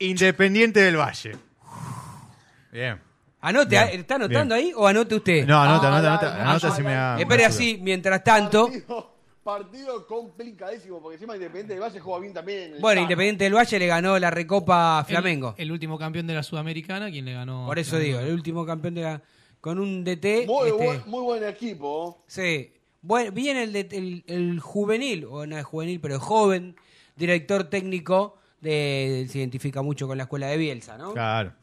Independiente 0.00 0.80
del 0.80 0.96
Valle. 0.96 1.49
Bien. 2.72 3.00
Anote, 3.42 3.70
Bien, 3.70 4.00
¿está 4.00 4.16
anotando 4.16 4.54
bien. 4.54 4.66
ahí 4.68 4.72
o 4.76 4.86
anote 4.86 5.14
usted? 5.14 5.46
No, 5.46 5.60
anota, 5.62 5.88
Ah, 5.88 5.96
anota, 5.96 6.10
anota, 6.12 6.50
anota 6.50 6.70
si 6.76 6.82
me 6.82 6.92
da. 6.92 7.18
Espere 7.18 7.38
me 7.42 7.44
así, 7.46 7.78
mientras 7.82 8.22
tanto. 8.22 8.66
Partido, 8.66 9.10
partido 9.42 10.06
complicadísimo, 10.06 11.00
porque 11.00 11.14
encima 11.14 11.34
Independiente 11.36 11.72
del 11.72 11.82
Valle 11.82 12.00
juega 12.00 12.20
bien 12.20 12.34
también. 12.34 12.74
Bueno. 12.80 13.00
Independiente 13.00 13.44
del 13.44 13.54
Valle 13.54 13.78
le 13.78 13.86
ganó 13.86 14.18
la 14.18 14.30
Recopa 14.30 14.98
a 14.98 15.04
Flamengo. 15.04 15.54
El, 15.56 15.64
el 15.68 15.72
último 15.72 15.98
campeón 15.98 16.26
de 16.26 16.34
la 16.34 16.42
Sudamericana, 16.42 17.10
quien 17.10 17.24
le 17.24 17.32
ganó. 17.32 17.64
Por 17.66 17.78
eso 17.78 17.92
Flamengo. 17.96 18.18
digo, 18.18 18.28
el 18.28 18.34
último 18.34 18.66
campeón 18.66 18.94
de 18.94 19.02
la, 19.02 19.22
con 19.62 19.78
un 19.78 20.04
DT. 20.04 20.46
Muy, 20.46 20.68
este, 20.68 20.72
buen, 20.72 21.02
muy 21.06 21.22
buen 21.22 21.44
equipo. 21.48 22.22
Sí. 22.26 22.74
Bueno, 23.00 23.32
bien 23.32 23.56
el, 23.56 23.74
el, 23.74 24.22
el 24.26 24.60
juvenil, 24.60 25.24
o 25.24 25.46
no 25.46 25.56
es 25.56 25.64
juvenil, 25.64 25.98
pero 26.00 26.20
joven 26.20 26.76
director 27.16 27.64
técnico 27.64 28.36
de, 28.60 29.26
se 29.30 29.38
identifica 29.38 29.80
mucho 29.80 30.06
con 30.06 30.18
la 30.18 30.24
escuela 30.24 30.48
de 30.48 30.58
Bielsa, 30.58 30.98
¿no? 30.98 31.14
Claro. 31.14 31.54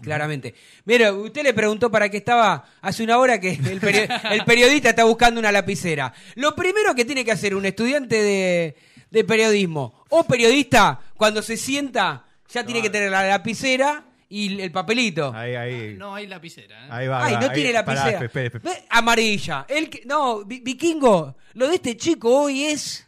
Claramente. 0.00 0.54
Mira, 0.84 1.12
usted 1.12 1.42
le 1.42 1.54
preguntó 1.54 1.90
para 1.90 2.08
qué 2.08 2.16
estaba 2.18 2.64
hace 2.80 3.02
una 3.02 3.18
hora 3.18 3.40
que 3.40 3.50
el, 3.50 3.80
peri- 3.80 4.08
el 4.32 4.44
periodista 4.44 4.90
está 4.90 5.04
buscando 5.04 5.40
una 5.40 5.52
lapicera. 5.52 6.12
Lo 6.36 6.54
primero 6.54 6.94
que 6.94 7.04
tiene 7.04 7.24
que 7.24 7.32
hacer 7.32 7.54
un 7.54 7.64
estudiante 7.66 8.22
de, 8.22 8.76
de 9.10 9.24
periodismo 9.24 10.04
o 10.10 10.24
periodista, 10.24 11.00
cuando 11.16 11.42
se 11.42 11.56
sienta, 11.56 12.24
ya 12.50 12.64
tiene 12.64 12.80
que 12.82 12.90
tener 12.90 13.10
la 13.10 13.26
lapicera 13.26 14.04
y 14.28 14.60
el 14.60 14.70
papelito. 14.72 15.32
Ahí, 15.34 15.54
ahí. 15.54 15.94
No 15.96 16.14
hay 16.14 16.26
lapicera. 16.26 16.86
¿eh? 16.86 16.88
Ahí 16.90 17.06
va. 17.06 17.24
Ay, 17.24 17.34
va, 17.34 17.40
no 17.40 17.46
ahí- 17.48 17.54
tiene 17.54 17.72
pará, 17.84 17.94
lapicera. 17.94 18.24
espera, 18.24 18.46
espera, 18.46 18.70
espera. 18.72 18.86
Amarilla. 18.90 19.66
El 19.68 19.88
que- 19.90 20.02
no, 20.06 20.44
vi- 20.44 20.60
vikingo, 20.60 21.36
lo 21.54 21.68
de 21.68 21.74
este 21.76 21.96
chico 21.96 22.42
hoy 22.42 22.64
es. 22.64 23.06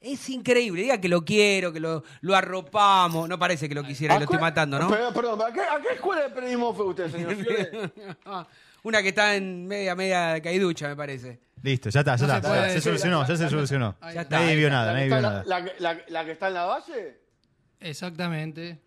Es 0.00 0.28
increíble. 0.30 0.82
Diga 0.82 1.00
que 1.00 1.08
lo 1.08 1.24
quiero, 1.24 1.72
que 1.72 1.80
lo, 1.80 2.04
lo 2.20 2.36
arropamos. 2.36 3.28
No 3.28 3.38
parece 3.38 3.68
que 3.68 3.74
lo 3.74 3.82
quisiera, 3.82 4.14
y 4.14 4.18
lo 4.18 4.22
¿A 4.22 4.24
estoy 4.24 4.38
matando, 4.38 4.78
¿no? 4.78 4.88
Perdón, 4.88 5.12
perdón, 5.14 5.42
¿a 5.42 5.52
qué, 5.52 5.60
a 5.60 5.80
qué 5.80 5.94
escuela 5.94 6.22
de 6.22 6.30
periodismo 6.30 6.72
fue 6.74 6.86
usted, 6.86 7.10
señor 7.10 7.34
Fiore? 7.36 7.90
Una 8.84 9.02
que 9.02 9.08
está 9.08 9.34
en 9.34 9.66
media, 9.66 9.94
media 9.96 10.40
caiducha, 10.40 10.86
me 10.88 10.94
parece. 10.96 11.40
Listo, 11.62 11.90
ya 11.90 12.00
está, 12.00 12.14
ya 12.14 12.26
No 12.26 12.34
está. 12.34 12.40
se 12.42 12.48
puede 12.48 12.60
ya 12.60 12.68
se 12.68 12.74
decir. 12.74 12.82
solucionó, 12.82 13.26
ya 13.26 13.36
se 13.36 13.48
solucionó. 13.50 13.96
Ya 14.14 14.20
está. 14.22 14.38
Nadie 14.40 14.54
vio 14.56 14.70
nada, 14.70 14.86
¿La, 14.86 14.92
nadie 14.92 15.04
que 15.04 15.08
vio 15.08 15.16
está, 15.16 15.28
nada. 15.30 15.44
la, 15.46 15.60
la- 15.60 15.94
la- 15.94 16.00
la 16.08 16.24
que 16.24 16.30
está 16.30 16.46
en 16.48 16.54
la 16.54 16.64
valle? 16.66 17.18
Exactamente. 17.80 18.78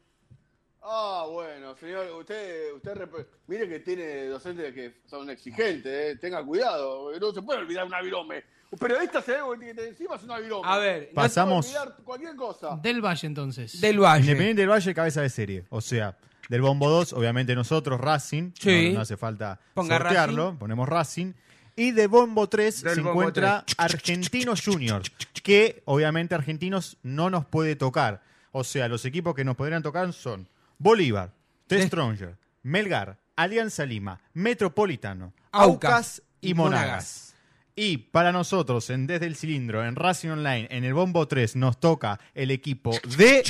Ah, 0.84 1.26
bueno, 1.30 1.76
señor, 1.76 2.08
usted, 2.20 2.74
usted 2.74 2.94
rep- 2.96 3.28
mire 3.48 3.70
que 3.70 3.80
tiene 3.82 4.26
docentes 4.28 4.74
que 4.74 5.02
son 5.08 5.30
exigentes, 5.30 6.16
eh, 6.16 6.18
tenga 6.20 6.44
cuidado, 6.44 7.12
no 7.20 7.32
se 7.32 7.42
puede 7.44 7.60
olvidar 7.60 7.86
un 7.86 7.94
avirome. 7.94 8.44
Un 8.72 8.80
periodista 8.80 9.22
se 9.22 9.34
debe 9.34 9.60
que 9.60 9.74
te 9.76 9.88
encima 9.90 10.16
es 10.16 10.24
un 10.24 10.32
avirome. 10.32 10.68
A 10.68 10.78
ver, 10.78 11.10
No 11.14 11.22
Pasamos- 11.22 11.66
se 11.68 11.74
puede 11.74 11.84
olvidar 11.86 12.04
cualquier 12.04 12.36
cosa. 12.36 12.80
Del 12.82 13.02
Valle, 13.06 13.28
entonces. 13.28 13.80
Del 13.82 14.00
Valle. 14.00 14.22
Independiente 14.22 14.62
del 14.62 14.70
Valle, 14.70 14.94
cabeza 14.96 15.22
de 15.22 15.30
serie. 15.30 15.66
O 15.70 15.82
sea, 15.82 16.18
del 16.50 16.62
Bombo 16.62 16.90
2, 16.90 17.14
obviamente 17.14 17.54
nosotros, 17.54 18.00
Racing. 18.02 18.52
Sí. 18.60 18.88
No, 18.90 18.96
no 18.96 19.02
hace 19.02 19.18
falta 19.18 19.60
Ponga 19.74 19.98
sortearlo. 19.98 20.46
Racing. 20.46 20.58
Ponemos 20.60 20.90
Racing. 20.90 21.34
Y 21.76 21.92
de 21.92 22.08
Bombo 22.08 22.48
3 22.50 22.82
Del 22.84 22.96
se 22.96 23.02
Bombo 23.02 23.22
encuentra 23.22 23.66
Argentinos 23.78 24.62
Juniors. 24.66 25.12
Que 25.44 25.84
obviamente 25.86 26.34
Argentinos 26.34 26.98
no 27.04 27.30
nos 27.30 27.46
puede 27.46 27.76
tocar. 27.76 28.22
O 28.54 28.64
sea, 28.64 28.88
los 28.88 29.06
equipos 29.06 29.36
que 29.36 29.44
nos 29.46 29.56
podrían 29.56 29.82
tocar 29.84 30.12
son 30.14 30.48
Bolívar, 30.82 31.32
The. 31.68 31.86
Stronger, 31.86 32.38
Melgar, 32.64 33.20
Alianza 33.36 33.86
Lima, 33.86 34.20
Metropolitano, 34.34 35.32
Aucas 35.52 36.24
y 36.42 36.56
Monagas. 36.56 37.36
Y 37.76 37.98
para 37.98 38.32
nosotros, 38.32 38.90
en 38.90 39.06
Desde 39.06 39.28
el 39.28 39.36
Cilindro, 39.36 39.86
en 39.86 39.96
Racing 39.96 40.30
Online, 40.30 40.68
en 40.72 40.84
el 40.84 40.96
Bombo 40.96 41.28
3, 41.28 41.56
nos 41.56 41.80
toca 41.80 42.20
el 42.34 42.50
equipo 42.50 42.98
de 43.16 43.44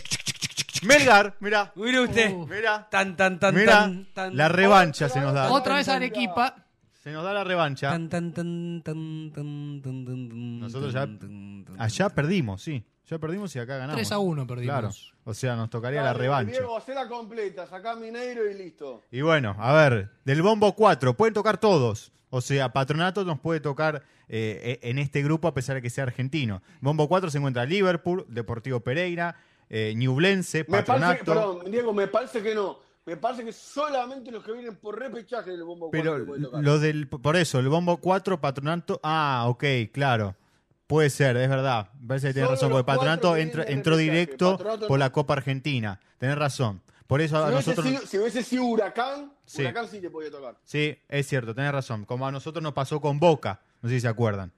Melgar. 0.84 1.38
Mirá, 1.40 1.72
Mire 1.76 2.02
usted. 2.02 2.34
Uh. 2.34 2.46
mirá, 2.48 2.90
Tan, 2.90 3.16
tan, 3.16 3.40
tan, 3.40 3.56
mirá. 3.56 3.80
tan, 3.80 4.14
tan. 4.14 4.36
La 4.36 4.50
revancha 4.50 5.08
se 5.08 5.22
nos 5.22 5.34
da. 5.34 5.52
Otra 5.52 5.76
vez 5.76 5.88
Arequipa. 5.88 6.66
Se 7.02 7.12
nos 7.12 7.24
da 7.24 7.34
la 7.34 7.44
revancha. 7.44 7.90
Tan, 7.90 8.10
tan, 8.10 8.32
tan, 8.32 8.84
tan, 8.84 9.32
tan, 9.34 9.82
tan, 9.82 10.06
tan, 10.06 10.06
tan, 10.06 10.60
Nosotros 10.60 10.94
ya-. 10.94 11.10
Allá 11.80 12.10
perdimos, 12.10 12.62
sí. 12.62 12.84
Ya 13.08 13.18
perdimos 13.18 13.56
y 13.56 13.60
acá 13.60 13.78
ganamos. 13.78 13.96
3 13.96 14.12
a 14.12 14.20
1 14.20 14.46
perdimos. 14.48 14.72
Claro. 14.72 14.92
O 15.24 15.34
sea, 15.34 15.56
nos 15.56 15.72
tocaría 15.72 16.04
la 16.04 16.14
revancha. 16.14 16.52
Diego, 16.52 16.78
hacela 16.78 17.08
completa, 17.08 17.66
sacá 17.66 17.96
Mineiro 17.96 18.50
y 18.50 18.54
listo. 18.54 19.02
Y 19.12 19.22
bueno, 19.22 19.56
a 19.58 19.74
ver, 19.74 20.12
del 20.26 20.44
bombo 20.44 20.74
4, 20.76 21.18
pueden 21.18 21.34
tocar 21.34 21.58
todos. 21.58 22.12
O 22.30 22.40
sea, 22.40 22.72
Patronato 22.72 23.26
nos 23.26 23.40
puede 23.40 23.60
tocar 23.60 24.04
eh, 24.30 24.80
en 24.84 25.00
este 25.00 25.24
grupo 25.24 25.48
a 25.48 25.54
pesar 25.56 25.76
de 25.76 25.82
que 25.82 25.90
sea 25.90 26.04
argentino. 26.04 26.62
Bombo 26.82 27.10
4 27.10 27.32
se 27.32 27.40
encuentra 27.40 27.66
Liverpool, 27.66 28.26
Deportivo 28.30 28.80
Pereira, 28.80 29.36
eh, 29.70 29.94
Ñublense, 29.98 30.60
Me 30.60 30.64
parece, 30.66 30.86
Patronato. 30.86 31.26
perdón, 31.26 31.72
Diego, 31.72 31.94
me 31.94 32.08
parece 32.08 32.44
que 32.44 32.54
no. 32.54 32.91
Me 33.06 33.18
parece 33.18 33.44
que 33.44 33.52
solamente 33.52 34.32
los 34.32 34.44
que 34.44 34.52
vienen 34.52 34.76
por 34.76 34.98
repechaje 35.00 35.52
del 35.52 35.64
bombo 35.64 35.90
pero 35.90 36.12
cuatro 36.12 36.26
pueden 36.28 36.44
tocar. 36.44 36.64
lo 36.64 36.80
del, 36.80 37.08
por 37.08 37.36
eso, 37.36 37.60
el 37.60 37.68
bombo 37.68 37.98
4, 37.98 38.40
Patronato. 38.40 39.00
Ah, 39.04 39.46
ok, 39.48 39.64
claro. 39.92 40.36
Puede 40.86 41.10
ser, 41.10 41.36
es 41.38 41.50
verdad. 41.50 41.90
Me 42.00 42.10
parece 42.10 42.28
que 42.28 42.34
tenés 42.34 42.48
Solo 42.50 42.56
razón, 42.56 42.72
porque 42.72 42.86
Patronato 42.86 43.36
entró 43.38 43.98
directo 43.98 44.52
Patronato 44.52 44.88
por 44.88 45.00
no. 45.00 45.06
la 45.06 45.12
Copa 45.12 45.34
Argentina. 45.34 46.00
Tenés 46.20 46.38
razón. 46.38 46.82
Por 47.08 47.22
eso 47.22 47.38
si, 47.38 47.42
a 47.44 47.46
hubiese 47.48 47.70
nosotros. 47.72 47.86
sido, 47.88 48.02
si 48.08 48.18
hubiese 48.20 48.44
sido 48.44 48.64
Huracán, 48.66 49.34
Sí. 49.46 49.62
Huracán 49.64 49.88
sí 49.88 50.00
te 50.00 50.10
podía 50.10 50.30
tocar. 50.32 50.56
Sí, 50.64 50.98
es 51.10 51.28
cierto, 51.28 51.56
tenés 51.56 51.72
razón. 51.72 52.06
Como 52.06 52.28
a 52.28 52.32
nosotros 52.32 52.62
nos 52.62 52.74
pasó 52.74 53.02
con 53.02 53.20
Boca. 53.20 53.62
No 53.82 53.90
sé 53.90 53.96
si 53.96 54.02
se 54.02 54.08
acuerdan. 54.08 54.52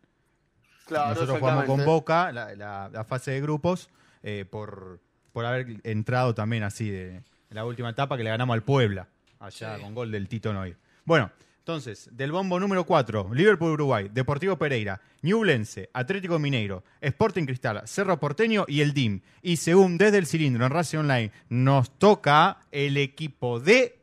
Claro, 0.86 1.10
Nosotros 1.14 1.40
jugamos 1.40 1.64
con. 1.66 1.86
Boca 1.86 2.32
la, 2.32 2.54
la- 2.56 2.90
la 2.92 3.04
fase 3.06 3.32
de 3.32 3.42
grupos 3.42 3.90
eh, 4.22 4.46
por, 4.50 5.00
por 5.32 5.46
haber 5.46 5.80
entrado 5.84 6.36
también 6.36 6.64
así 6.64 6.90
de, 6.90 7.24
en 7.54 7.58
la 7.58 7.66
última 7.66 7.92
etapa 7.92 8.18
que 8.18 8.24
le 8.24 8.32
ganamos 8.32 8.56
al 8.56 8.64
Puebla, 8.64 9.08
allá 9.40 9.78
con 9.78 9.94
gol 9.94 10.12
del 10.12 10.28
Tito 10.28 10.52
Noy. 10.52 10.76
Bueno, 11.06 11.32
entonces, 11.60 12.10
del 12.12 12.32
bombo 12.32 12.60
número 12.60 12.84
4, 12.84 13.30
Liverpool 13.32 13.74
Uruguay, 13.74 14.10
Deportivo 14.12 14.58
Pereira, 14.58 15.00
Ñublense, 15.22 15.88
Atlético 15.94 16.40
Mineiro, 16.40 16.84
Sporting 17.00 17.46
Cristal, 17.46 17.84
Cerro 17.86 18.20
Porteño 18.20 18.66
y 18.68 18.82
el 18.82 18.92
DIM. 18.96 19.22
Y 19.44 19.58
según 19.58 20.00
desde 20.00 20.18
el 20.18 20.26
cilindro 20.26 20.66
en 20.66 20.72
Racing 20.72 20.98
Online, 20.98 21.32
nos 21.50 21.92
toca 22.00 22.58
el 22.72 22.98
equipo 22.98 23.60
de... 23.60 24.00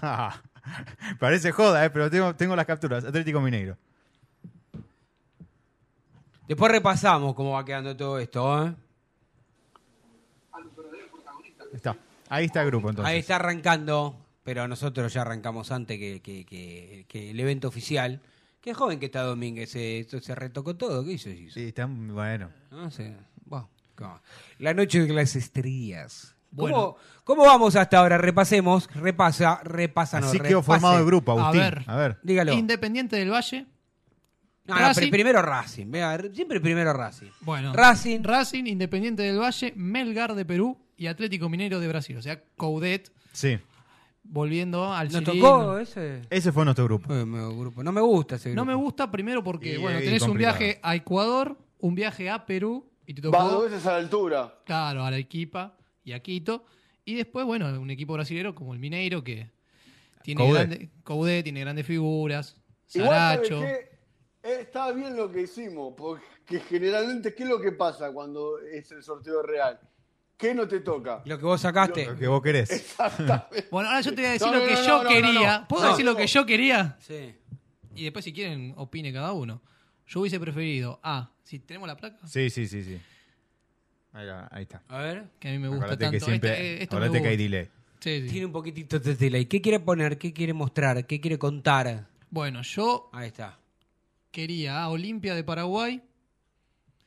Parece 1.18 1.50
joda, 1.50 1.84
eh, 1.84 1.90
pero 1.90 2.08
tengo, 2.08 2.36
tengo 2.36 2.54
las 2.54 2.64
capturas. 2.64 3.04
Atlético 3.04 3.40
Mineiro. 3.40 3.76
Después 6.46 6.70
repasamos 6.70 7.34
cómo 7.34 7.54
va 7.54 7.64
quedando 7.64 7.96
todo 7.96 8.20
esto, 8.20 8.66
¿eh? 8.66 8.74
Está. 11.72 11.96
Ahí 12.28 12.46
está 12.46 12.62
el 12.62 12.68
grupo 12.68 12.90
entonces. 12.90 13.12
Ahí 13.12 13.20
está 13.20 13.36
arrancando, 13.36 14.16
pero 14.42 14.66
nosotros 14.68 15.12
ya 15.12 15.22
arrancamos 15.22 15.70
antes 15.72 15.98
que, 15.98 16.20
que- 16.20 16.44
que- 16.44 17.04
que 17.08 17.30
el 17.30 17.40
evento 17.40 17.68
oficial. 17.68 18.20
Qué 18.60 18.72
joven 18.74 18.98
que 18.98 19.06
está 19.06 19.22
Domínguez, 19.22 19.70
se, 19.70 20.06
se 20.20 20.34
retocó 20.34 20.74
todo, 20.76 21.04
¿qué 21.04 21.12
hizo? 21.12 21.28
hizo? 21.28 21.54
Sí, 21.54 21.64
está 21.64 21.86
bueno. 21.86 22.50
No 22.70 22.90
sé. 22.90 23.14
Bueno. 23.44 23.68
La 24.58 24.72
noche 24.74 25.00
de 25.06 25.12
las 25.12 25.36
estrellas. 25.36 26.34
¿Cómo, 26.56 26.62
Bueno. 26.68 26.96
¿Cómo 27.24 27.44
vamos 27.44 27.76
hasta 27.76 27.98
ahora? 27.98 28.16
Repasemos. 28.18 28.88
Repasa, 28.94 29.60
repásanos. 29.64 30.30
Así 30.30 30.40
quedó 30.40 30.62
formado 30.62 30.98
el 30.98 31.04
grupo, 31.04 31.32
A 31.32 31.48
Agustín. 31.48 31.60
ver. 31.60 31.84
A 31.86 31.96
ver. 31.96 32.18
Dígalo. 32.22 32.52
Independiente 32.54 33.16
del 33.16 33.30
Valle. 33.32 33.66
No, 34.66 34.74
no, 34.74 34.80
Racing. 34.80 35.00
pri- 35.02 35.10
primero 35.10 35.42
Racing. 35.42 35.90
Vea, 35.90 36.18
siempre 36.32 36.58
primero 36.60 36.92
Racing. 36.92 37.30
Bueno. 37.42 37.72
Racing. 37.74 38.22
Racing, 38.22 38.64
Independiente 38.66 39.22
del 39.24 39.38
Valle, 39.38 39.72
Melgar 39.76 40.34
de 40.34 40.44
Perú 40.44 40.78
y 40.96 41.06
Atlético 41.06 41.48
Mineiro 41.48 41.80
de 41.80 41.88
Brasil. 41.88 42.16
O 42.16 42.22
sea, 42.22 42.42
Coudet 42.56 43.12
Sí. 43.32 43.58
volviendo 44.22 44.92
al 44.92 45.10
¿Nos 45.12 45.24
tocó 45.24 45.78
ese? 45.78 46.22
Ese 46.30 46.52
fue 46.52 46.64
nuestro 46.64 46.84
grupo. 46.84 47.14
Eh, 47.14 47.24
grupo. 47.24 47.82
No 47.82 47.92
me 47.92 48.00
gusta 48.00 48.36
ese 48.36 48.50
No 48.50 48.62
grupo. 48.62 48.66
me 48.66 48.74
gusta 48.84 49.10
primero 49.10 49.42
porque, 49.42 49.74
Y- 49.74 49.76
bueno, 49.78 50.00
y 50.00 50.04
tenés 50.04 50.22
un 50.22 50.28
complicado. 50.28 50.58
viaje 50.58 50.80
a 50.82 50.94
Ecuador, 50.94 51.58
un 51.80 51.94
viaje 51.94 52.30
a 52.30 52.46
Perú 52.46 52.90
y 53.06 53.14
te 53.14 53.22
tocó, 53.22 53.36
Vas 53.36 53.50
dos 53.50 53.64
veces 53.70 53.86
a 53.86 53.92
la 53.92 53.98
altura. 53.98 54.54
claro, 54.64 55.02
a 55.02 55.08
Arequipa 55.08 55.76
y 56.02 56.12
a 56.12 56.20
Quito. 56.20 56.64
Y 57.04 57.14
después, 57.16 57.44
bueno, 57.44 57.68
un 57.80 57.90
equipo 57.90 58.14
brasilero 58.14 58.54
como 58.54 58.72
el 58.72 58.78
Mineiro 58.80 59.22
que 59.22 59.50
tiene 60.22 60.40
Coudet. 60.40 60.68
grande, 60.68 60.90
Coudet 61.02 61.44
tiene 61.44 61.60
grandes 61.60 61.86
figuras. 61.86 62.56
Igual, 62.94 63.10
¿sabes 63.10 63.48
Saracho. 63.48 63.60
qué? 63.60 63.94
Eh, 64.42 64.58
Está 64.60 64.92
bien 64.92 65.16
lo 65.16 65.30
que 65.30 65.42
hicimos, 65.42 65.94
porque 65.96 66.60
generalmente, 66.68 67.34
¿qué 67.34 67.42
es 67.44 67.48
lo 67.48 67.60
que 67.60 67.72
pasa 67.72 68.12
cuando 68.12 68.58
es 68.58 68.90
el 68.92 69.02
sorteo 69.02 69.42
real? 69.42 69.80
¿Qué 70.36 70.54
no 70.54 70.66
te 70.66 70.80
toca? 70.80 71.22
Lo 71.24 71.38
que 71.38 71.44
vos 71.44 71.60
sacaste. 71.60 72.06
Lo 72.06 72.16
que 72.16 72.26
vos 72.26 72.42
querés. 72.42 72.70
Exactamente. 72.72 73.68
Bueno, 73.70 73.88
ahora 73.88 74.00
yo 74.00 74.10
te 74.14 74.20
voy 74.22 74.28
a 74.28 74.32
decir 74.32 74.46
No, 74.48 74.52
lo 74.54 74.60
no, 74.60 74.66
que 74.66 74.74
no, 74.74 74.82
yo 74.82 74.96
no, 74.98 75.02
no, 75.04 75.08
quería. 75.08 75.58
no. 75.60 75.68
¿Puedo 75.68 75.82
No, 75.84 75.90
decir 75.90 76.04
lo 76.04 76.16
que 76.16 76.26
yo 76.26 76.44
quería? 76.46 76.96
Sí. 77.00 77.34
Y 77.94 78.04
después, 78.04 78.24
si 78.24 78.32
quieren, 78.32 78.74
opine 78.76 79.12
cada 79.12 79.32
uno. 79.32 79.62
Yo 80.06 80.20
hubiese 80.20 80.38
preferido 80.40 81.00
A, 81.02 81.30
si 81.42 81.60
tenemos 81.60 81.86
la 81.88 81.96
placa, 81.96 82.18
Sí, 82.26 82.50
sí, 82.50 82.66
sí, 82.66 82.82
sí. 82.82 83.00
Ahí, 84.12 84.26
va, 84.26 84.48
ahí 84.50 84.62
está. 84.64 84.82
A 84.88 84.98
ver. 84.98 85.24
que 85.38 85.48
a 85.48 85.52
mí 85.52 85.58
me 85.58 85.68
gusta 85.68 85.84
Acordate 85.86 86.04
tanto. 86.04 86.18
que 86.18 86.24
siempre. 86.24 86.50
Este- 86.50 86.82
esto 86.84 86.96
me 86.98 87.04
acordate 87.06 87.22
que 87.22 87.28
hay 87.28 87.36
delay. 87.36 87.68
Sí, 88.00 88.20
sí. 88.22 88.28
Tiene 88.28 88.46
un 88.46 88.52
poquitito 88.52 88.98
de 89.00 89.14
delay. 89.14 89.46
¿Qué 89.46 89.60
quiere 89.62 89.80
poner? 89.80 90.18
¿Qué 90.18 90.32
quiere 90.32 90.52
mostrar? 90.52 91.06
¿Qué 91.06 91.20
quiere 91.20 91.38
contar? 91.38 92.06
Bueno, 92.30 92.60
yo 92.62 93.08
Ahí 93.12 93.28
está. 93.28 93.58
quería 94.30 94.82
a 94.82 94.88
Olimpia 94.90 95.34
de 95.34 95.42
Paraguay. 95.42 96.02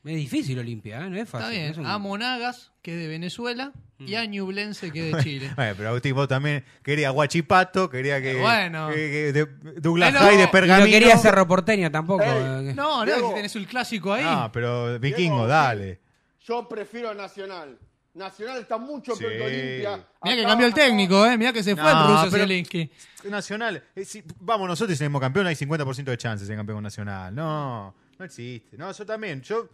Es 0.08 0.16
difícil 0.16 0.58
Olimpia, 0.60 1.06
¿eh? 1.06 1.10
No 1.10 1.18
es 1.18 1.28
fácil. 1.30 1.48
Está 1.48 1.60
bien. 1.60 1.72
es 1.72 1.78
un- 1.78 1.86
A 1.86 1.98
Monagas, 1.98 2.72
que 2.82 2.94
es 2.94 3.00
de 3.00 3.08
Venezuela. 3.08 3.72
Y 4.00 4.14
Mm. 4.14 4.18
a 4.18 4.26
Ñublense, 4.26 4.92
que 4.92 5.10
es 5.10 5.16
de 5.16 5.24
Chile. 5.24 5.52
Bueno, 5.56 5.74
pero 5.76 5.90
Agustín, 5.90 6.14
vos 6.16 6.28
también 6.28 6.64
quería 6.84 7.10
Guachipato, 7.10 7.90
quería 7.90 8.22
que. 8.22 8.32
Eh, 8.38 8.42
bueno. 8.42 8.90
que- 8.90 8.96
que 8.96 9.34
de- 9.34 9.80
Douglas 9.82 10.10
Eh, 10.10 10.14
no. 10.14 10.20
High 10.20 10.38
de 10.38 10.48
Pergamino. 10.48 10.86
no 10.86 10.92
quería 10.92 11.18
Cerro 11.18 11.48
Porteño 11.48 11.90
tampoco. 11.92 12.24
Ey. 12.24 12.30
eh. 12.70 12.74
No, 12.76 13.00
no, 13.00 13.06
Diego. 13.06 13.30
si 13.30 13.36
tenés 13.36 13.56
el 13.56 13.68
clásico 13.68 14.14
ahí. 14.14 14.24
No, 14.24 14.52
pero 14.52 15.00
Vikingo, 15.00 15.36
Diego, 15.36 15.48
dale. 15.48 16.00
Yo 16.46 16.68
prefiero 16.70 17.10
a 17.10 17.14
Nacional. 17.14 17.78
Nacional 18.14 18.58
está 18.62 18.78
mucho 18.80 19.16
peor 19.16 19.32
Sí. 19.32 19.38
que 19.38 19.44
Olimpia. 19.44 20.08
Mirá 20.24 20.36
que 20.36 20.44
cambió 20.44 20.68
el 20.68 20.74
técnico, 20.74 21.26
¿eh? 21.26 21.38
Mirá 21.38 21.54
que 21.54 21.62
se 21.64 21.76
fue 21.76 21.84
No, 21.84 22.02
el 22.02 22.08
ruso 22.08 22.32
pero- 22.32 22.46
Zielinski. 22.46 22.90
Nacional. 23.26 23.84
eh, 23.96 24.06
si- 24.06 24.24
vamos, 24.40 24.68
nosotros 24.68 24.98
tenemos 24.98 25.20
campeón, 25.22 25.46
hay 25.48 25.56
50% 25.56 26.12
de 26.12 26.18
chances 26.18 26.48
de 26.48 26.56
campeón 26.56 26.82
nacional. 26.84 27.34
No, 27.36 27.94
no 28.18 28.26
existe. 28.26 28.76
No, 28.78 28.92
yo 28.92 29.06
también. 29.06 29.42
Yo, 29.42 29.70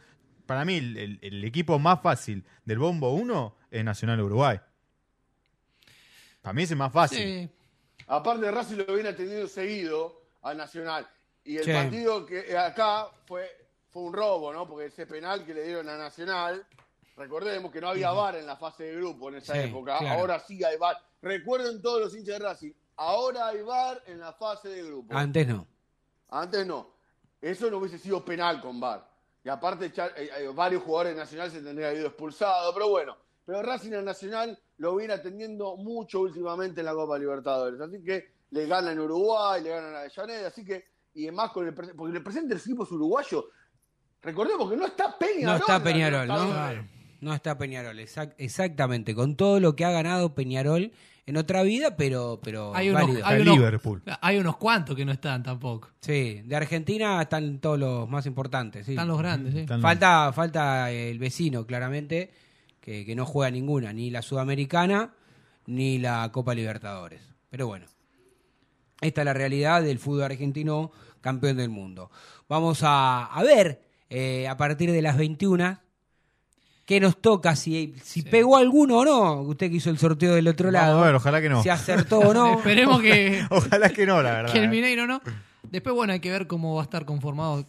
para 0.45 0.65
mí, 0.65 0.77
el, 0.77 1.43
equipo 1.43 1.79
más 1.79 2.01
fácil 2.01 2.45
del 2.65 2.79
Bombo 2.79 3.11
1 3.13 3.55
es 3.71 3.83
Nacional 3.83 4.21
Uruguay. 4.21 4.59
Para 6.41 6.53
mí 6.53 6.63
es 6.63 6.71
el 6.71 6.77
más 6.77 6.91
fácil. 6.91 7.17
Sí. 7.19 7.49
Aparte, 8.07 8.51
Racing 8.51 8.77
lo 8.77 8.93
viene 8.93 9.09
atendiendo 9.09 9.47
seguido 9.47 10.21
a 10.41 10.53
Nacional. 10.53 11.07
Y 11.45 11.57
el 11.57 11.63
Sí. 11.63 11.71
partido 11.71 12.25
que 12.25 12.39
eh, 12.51 12.57
acá 12.57 13.07
fue, 13.25 13.49
fue 13.89 14.03
un 14.03 14.13
robo, 14.13 14.51
¿no? 14.53 14.67
Porque 14.67 14.87
ese 14.87 15.05
penal 15.05 15.45
que 15.45 15.53
le 15.53 15.63
dieron 15.63 15.87
a 15.89 15.97
Nacional, 15.97 16.65
recordemos 17.15 17.71
que 17.71 17.79
no 17.79 17.89
había 17.89 18.11
VAR 18.11 18.35
en 18.35 18.45
la 18.45 18.57
fase 18.57 18.83
de 18.83 18.95
grupo 18.95 19.29
en 19.29 19.35
esa 19.35 19.53
Sí, 19.53 19.59
época. 19.59 19.97
claro. 19.99 20.19
Ahora 20.19 20.39
sí 20.39 20.61
hay 20.63 20.77
VAR. 20.77 20.97
Recuerden 21.21 21.81
todos 21.81 22.01
los 22.01 22.15
hinchas 22.15 22.39
de 22.39 22.45
Racing, 22.45 22.71
ahora 22.97 23.47
hay 23.47 23.61
VAR 23.61 24.03
en 24.07 24.19
la 24.19 24.33
fase 24.33 24.69
de 24.69 24.83
grupo. 24.83 25.15
Antes 25.15 25.47
no. 25.47 25.65
Antes 26.29 26.65
no. 26.67 26.91
Eso 27.41 27.69
no 27.69 27.77
hubiese 27.77 27.99
sido 27.99 28.23
penal 28.23 28.61
con 28.61 28.79
VAR. 28.79 29.09
Y 29.45 29.49
aparte, 29.49 29.85
eh, 29.87 29.91
eh, 30.17 30.49
varios 30.55 30.83
jugadores 30.83 31.13
de 31.15 31.19
Nacional 31.19 31.51
se 31.51 31.61
tendrían 31.61 31.95
ido 31.95 32.07
expulsados, 32.07 32.73
pero 32.73 32.89
bueno. 32.89 33.17
Pero 33.45 33.61
Racing 33.61 33.91
al 33.93 34.05
Nacional 34.05 34.57
lo 34.77 34.95
viene 34.95 35.13
atendiendo 35.13 35.75
mucho 35.75 36.21
últimamente 36.21 36.79
en 36.79 36.85
la 36.85 36.93
Copa 36.93 37.19
Libertadores. 37.19 37.79
Así 37.81 38.01
que 38.01 38.31
le 38.51 38.67
ganan 38.67 38.93
en 38.93 38.99
Uruguay, 38.99 39.61
le 39.61 39.69
ganan 39.69 39.95
a 39.95 39.99
Avellaneda, 39.99 40.47
así 40.47 40.63
que, 40.63 40.85
y 41.13 41.23
además 41.27 41.51
con 41.51 41.67
el 41.67 41.73
porque 41.73 42.15
el 42.15 42.23
presente 42.23 42.49
del 42.53 42.59
equipo 42.59 42.83
es 42.85 42.91
uruguayo. 42.91 43.49
Recordemos 44.21 44.69
que 44.69 44.77
no 44.77 44.85
está 44.85 45.17
Peñarol. 45.17 45.45
No 45.45 45.55
está 45.57 45.83
Peñarol, 45.83 46.27
¿no? 46.27 46.87
No 47.19 47.33
está 47.33 47.57
Peñarol, 47.57 47.99
exact- 47.99 48.35
exactamente. 48.37 49.13
Con 49.13 49.35
todo 49.35 49.59
lo 49.59 49.75
que 49.75 49.83
ha 49.85 49.91
ganado 49.91 50.33
Peñarol 50.35 50.91
en 51.25 51.37
otra 51.37 51.63
vida, 51.63 51.95
pero, 51.95 52.39
pero 52.43 52.75
Hay 52.75 52.89
unos, 52.89 53.01
válido. 53.03 53.25
Hay, 53.25 53.41
unos, 53.41 53.55
Liverpool. 53.57 54.01
hay 54.21 54.37
unos 54.37 54.57
cuantos 54.57 54.95
que 54.95 55.05
no 55.05 55.11
están 55.11 55.41
tampoco. 55.43 55.89
Sí, 56.01 56.41
de 56.43 56.55
Argentina 56.55 57.21
están 57.21 57.59
todos 57.59 57.79
los 57.79 58.09
más 58.09 58.25
importantes. 58.25 58.85
sí. 58.85 58.91
Están 58.91 59.07
los 59.07 59.17
grandes, 59.17 59.53
sí. 59.53 59.59
Están 59.61 59.77
los- 59.81 59.89
Falta, 59.89 60.31
falta 60.33 60.91
el 60.91 61.19
vecino, 61.19 61.65
claramente, 61.65 62.31
que, 62.81 63.05
que 63.05 63.15
no 63.15 63.25
juega 63.25 63.49
ninguna, 63.51 63.93
ni 63.93 64.09
la 64.09 64.21
Sudamericana 64.21 65.13
ni 65.65 65.97
la 65.97 66.29
Copa 66.33 66.53
Libertadores. 66.53 67.21
Pero 67.49 67.67
bueno, 67.67 67.85
esta 69.01 69.21
es 69.21 69.25
la 69.25 69.33
realidad 69.33 69.81
del 69.81 69.99
fútbol 69.99 70.23
argentino 70.23 70.91
campeón 71.21 71.55
del 71.57 71.69
mundo. 71.69 72.11
Vamos 72.49 72.81
a, 72.83 73.25
a 73.25 73.43
ver 73.43 73.81
eh, 74.09 74.47
a 74.47 74.57
partir 74.57 74.91
de 74.91 75.01
las 75.01 75.17
21 75.17 75.79
qué 76.85 76.99
nos 76.99 77.17
toca, 77.21 77.55
si, 77.55 77.95
si 78.03 78.21
pegó 78.23 78.57
alguno 78.57 78.99
o 78.99 79.05
no. 79.05 79.41
Usted 79.41 79.69
que 79.69 79.77
hizo 79.77 79.89
el 79.89 79.97
sorteo 79.97 80.35
del 80.35 80.47
otro 80.47 80.71
Vamos 80.71 80.81
lado. 80.87 81.03
a 81.03 81.05
ver, 81.07 81.15
ojalá 81.15 81.41
que 81.41 81.49
no. 81.49 81.63
Si 81.63 81.69
acertó 81.69 82.19
o 82.19 82.33
no. 82.33 82.53
Esperemos 82.57 83.01
que, 83.01 83.45
Ojalá 83.49 83.89
que 83.89 84.05
no, 84.05 84.21
la 84.21 84.31
verdad. 84.31 84.51
que 84.51 84.59
el 84.59 84.65
eh. 84.65 84.69
Mineiro 84.69 85.07
no. 85.07 85.21
Después, 85.63 85.95
bueno, 85.95 86.13
hay 86.13 86.19
que 86.19 86.31
ver 86.31 86.47
cómo 86.47 86.75
va 86.75 86.81
a 86.81 86.83
estar 86.83 87.05
conformado 87.05 87.65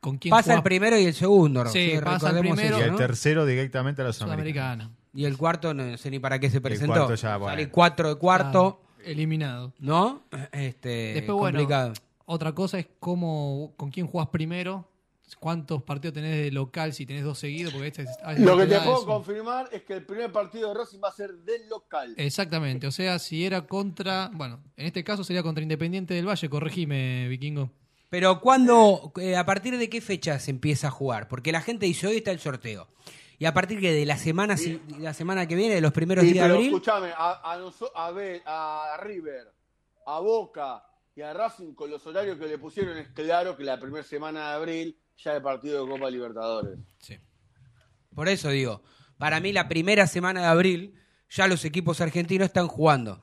con 0.00 0.18
quién 0.18 0.30
Pasa 0.30 0.44
juega 0.44 0.56
el 0.58 0.62
primero 0.62 0.98
y 0.98 1.06
el 1.06 1.14
segundo. 1.14 1.64
¿no? 1.64 1.70
Sí, 1.70 1.94
pasa 2.04 2.30
el 2.30 2.38
primero. 2.40 2.78
Y 2.78 2.82
el 2.82 2.96
tercero 2.96 3.44
directamente 3.46 4.02
a 4.02 4.04
los 4.04 4.20
americanos. 4.22 4.36
Sudamericana. 4.84 4.90
Y 5.14 5.24
el 5.24 5.36
cuarto, 5.36 5.74
no 5.74 5.96
sé 5.96 6.10
ni 6.10 6.18
para 6.18 6.38
qué 6.38 6.50
se 6.50 6.60
presentó. 6.60 6.92
cuarto 6.94 7.14
ya, 7.14 7.36
bueno. 7.36 7.52
Sale 7.52 7.68
cuatro 7.70 8.08
de 8.10 8.14
cuarto, 8.16 8.82
Ah, 8.84 9.02
eliminado. 9.04 9.72
¿no? 9.80 10.22
Este, 10.52 11.14
Después, 11.14 11.36
bueno, 11.38 11.58
complicado. 11.58 11.94
otra 12.26 12.52
cosa 12.52 12.78
es 12.78 12.86
cómo, 13.00 13.72
con 13.76 13.90
quién 13.90 14.06
jugás 14.06 14.28
primero, 14.28 14.88
cuántos 15.36 15.82
partidos 15.82 16.14
tenés 16.14 16.36
de 16.36 16.50
local, 16.50 16.92
si 16.92 17.06
tenés 17.06 17.24
dos 17.24 17.38
seguidos, 17.38 17.72
porque 17.72 17.88
este 17.88 18.02
es- 18.02 18.38
Lo 18.40 18.56
que 18.56 18.66
te 18.66 18.78
puedo 18.80 18.98
eso. 18.98 19.06
confirmar 19.06 19.68
es 19.72 19.82
que 19.82 19.94
el 19.94 20.04
primer 20.04 20.30
partido 20.32 20.68
de 20.68 20.74
Racing 20.80 20.98
va 21.02 21.08
a 21.08 21.12
ser 21.12 21.32
del 21.38 21.68
local. 21.68 22.14
Exactamente, 22.16 22.86
o 22.86 22.90
sea, 22.92 23.18
si 23.18 23.44
era 23.44 23.66
contra, 23.66 24.30
bueno, 24.32 24.60
en 24.76 24.86
este 24.86 25.04
caso 25.04 25.24
sería 25.24 25.42
contra 25.42 25.62
Independiente 25.62 26.14
del 26.14 26.26
Valle, 26.28 26.48
corregime, 26.48 27.28
Vikingo. 27.28 27.70
Pero 28.10 28.40
cuándo, 28.40 29.12
eh, 29.20 29.36
a 29.36 29.44
partir 29.44 29.76
de 29.76 29.90
qué 29.90 30.00
fecha 30.00 30.38
se 30.38 30.50
empieza 30.50 30.88
a 30.88 30.90
jugar? 30.90 31.28
Porque 31.28 31.52
la 31.52 31.60
gente 31.60 31.84
dice, 31.86 32.06
hoy 32.06 32.16
está 32.18 32.30
el 32.30 32.38
sorteo. 32.40 32.88
Y 33.38 33.44
a 33.44 33.54
partir 33.54 33.80
de 33.80 34.04
la 34.06 34.16
semana, 34.16 34.56
si- 34.56 34.80
la 34.98 35.14
semana 35.14 35.46
que 35.46 35.54
viene, 35.54 35.74
de 35.74 35.80
los 35.80 35.92
primeros 35.92 36.24
Sí, 36.24 36.32
días 36.32 36.48
de 36.48 36.54
abril, 36.54 36.68
escúchame, 36.68 37.10
a, 37.16 37.52
a, 37.52 37.58
noso- 37.58 37.92
a, 37.94 38.94
a 38.94 38.96
River, 38.96 39.52
a 40.06 40.18
Boca 40.20 40.82
y 41.14 41.20
a 41.20 41.32
Racing 41.34 41.74
con 41.74 41.90
los 41.90 42.04
horarios 42.06 42.38
que 42.38 42.46
le 42.46 42.58
pusieron 42.58 42.96
es 42.96 43.08
claro 43.08 43.56
que 43.56 43.62
la 43.64 43.78
primera 43.78 44.02
semana 44.04 44.48
de 44.50 44.54
abril 44.56 44.98
ya 45.18 45.32
hay 45.32 45.40
partido 45.40 45.84
de 45.84 45.90
Copa 45.90 46.10
Libertadores. 46.10 46.78
por 48.14 48.28
eso 48.28 48.48
digo, 48.50 48.82
para 49.18 49.40
mí 49.40 49.52
la 49.52 49.68
primera 49.68 50.06
semana 50.06 50.40
de 50.42 50.46
abril 50.48 50.94
ya 51.30 51.46
los 51.46 51.64
equipos 51.64 52.00
argentinos 52.00 52.46
están 52.46 52.68
jugando. 52.68 53.22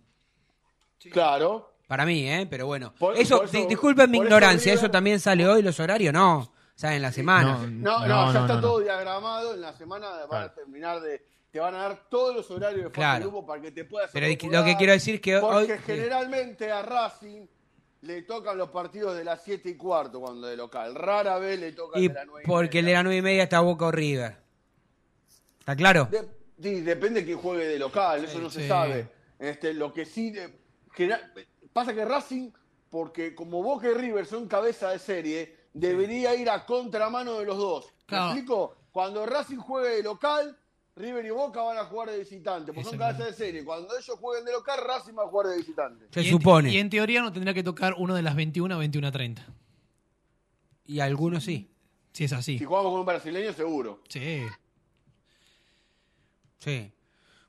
Claro. 1.11 1.73
Para 1.87 2.05
mí, 2.05 2.27
¿eh? 2.29 2.47
Pero 2.49 2.65
bueno. 2.65 2.93
Por- 2.97 3.15
eso, 3.17 3.37
por 3.39 3.45
eso- 3.47 3.67
disculpen 3.67 4.09
mi 4.09 4.17
eso 4.17 4.25
ignorancia, 4.25 4.71
River- 4.73 4.85
¿eso 4.85 4.91
también 4.91 5.19
sale 5.19 5.47
hoy 5.47 5.61
los 5.61 5.79
horarios? 5.79 6.13
No, 6.13 6.51
salen 6.75 7.01
la 7.01 7.11
semana. 7.11 7.57
No, 7.57 7.67
No, 7.67 7.67
no, 7.67 8.07
No, 8.07 8.07
ya 8.07 8.33
no, 8.33 8.41
está 8.45 8.55
no, 8.55 8.61
todo 8.61 8.79
no. 8.79 8.83
diagramado. 8.85 9.53
En 9.53 9.61
la 9.61 9.73
semana 9.73 10.09
van 10.09 10.27
Claro. 10.27 10.45
a 10.45 10.53
terminar 10.53 11.01
de. 11.01 11.23
Te 11.51 11.59
van 11.59 11.75
a 11.75 11.77
dar 11.83 12.09
todos 12.09 12.35
los 12.35 12.49
horarios 12.51 12.85
de 12.85 12.91
Claro. 12.91 13.21
grupo 13.29 13.45
para 13.45 13.61
que 13.61 13.71
te 13.71 13.85
puedas. 13.85 14.09
Pero 14.11 14.27
lo 14.27 14.63
que 14.65 14.75
quiero 14.75 14.93
decir 14.93 15.15
es 15.15 15.21
que 15.21 15.37
Porque 15.39 15.73
hoy- 15.73 15.79
generalmente 15.85 16.69
a 16.71 16.81
Racing 16.81 17.45
le 18.05 18.21
tocan 18.21 18.57
los 18.57 18.69
partidos 18.69 19.17
de 19.17 19.23
las 19.23 19.43
7 19.43 19.69
y 19.69 19.75
cuarto 19.75 20.19
cuando 20.21 20.47
de 20.47 20.55
local. 20.55 20.93
Rara 20.95 21.37
vez 21.39 21.59
le 21.59 21.71
tocan 21.71 22.01
Y 22.01 22.07
de 22.07 22.13
las 22.13 22.25
9 22.27 22.43
porque 22.47 22.79
el 22.79 22.85
de 22.85 22.93
la 22.93 23.03
nueve 23.03 23.17
y 23.17 23.21
media 23.21 23.43
está 23.43 23.59
Boca 23.61 23.85
o 23.87 23.91
River. 23.91 24.37
¿Está 25.59 25.75
claro? 25.75 26.07
De- 26.11 26.27
sí, 26.61 26.81
depende 26.81 27.21
de 27.21 27.25
quién 27.25 27.37
juegue 27.39 27.65
de 27.65 27.79
local, 27.79 28.23
eso 28.23 28.39
no 28.39 28.49
se 28.49 28.67
sabe. 28.67 29.07
Este, 29.39 29.73
lo 29.73 29.91
que 29.93 30.05
sí 30.05 30.31
de- 30.31 30.53
pasa 31.73 31.93
que 31.93 32.05
Racing, 32.05 32.51
porque 32.89 33.33
como 33.35 33.61
Boca 33.63 33.87
y 33.89 33.93
River 33.93 34.25
son 34.25 34.47
cabeza 34.47 34.91
de 34.91 34.99
serie, 34.99 35.55
debería 35.73 36.35
ir 36.35 36.49
a 36.49 36.65
contramano 36.65 37.39
de 37.39 37.45
los 37.45 37.57
dos. 37.57 37.85
¿Me 37.87 38.05
Claro. 38.05 38.25
explico? 38.31 38.75
Cuando 38.91 39.25
Racing 39.25 39.57
juegue 39.57 39.89
de 39.97 40.03
local, 40.03 40.55
River 40.97 41.25
y 41.25 41.29
Boca 41.29 41.61
van 41.61 41.77
a 41.77 41.83
jugar 41.85 42.09
de 42.09 42.19
visitante, 42.19 42.71
porque 42.71 42.85
son 42.85 42.93
Exactamente. 42.93 43.23
cabeza 43.23 43.41
de 43.41 43.45
serie. 43.47 43.65
Cuando 43.65 43.89
ellos 43.97 44.17
jueguen 44.19 44.45
de 44.45 44.51
local, 44.53 44.79
Racing 44.87 45.13
va 45.17 45.23
a 45.23 45.27
jugar 45.27 45.47
de 45.47 45.57
visitante. 45.57 46.05
Se 46.11 46.21
Y 46.21 46.25
en- 46.27 46.31
supone. 46.31 46.71
y 46.71 46.77
en 46.77 46.89
teoría 46.89 47.21
no 47.21 47.33
tendría 47.33 47.53
que 47.53 47.63
tocar 47.63 47.95
uno 47.97 48.15
de 48.15 48.21
las 48.21 48.35
21 48.35 48.73
a 48.75 48.77
21.30. 48.77 49.45
Y 50.85 50.99
algunos 51.01 51.43
sí. 51.43 51.69
Si 52.13 52.23
es 52.23 52.31
así. 52.31 52.57
Si 52.57 52.63
jugamos 52.63 52.91
con 52.91 53.01
un 53.01 53.05
brasileño, 53.05 53.51
seguro. 53.51 54.01
Sí. 54.07 54.43
Sí. 56.59 56.91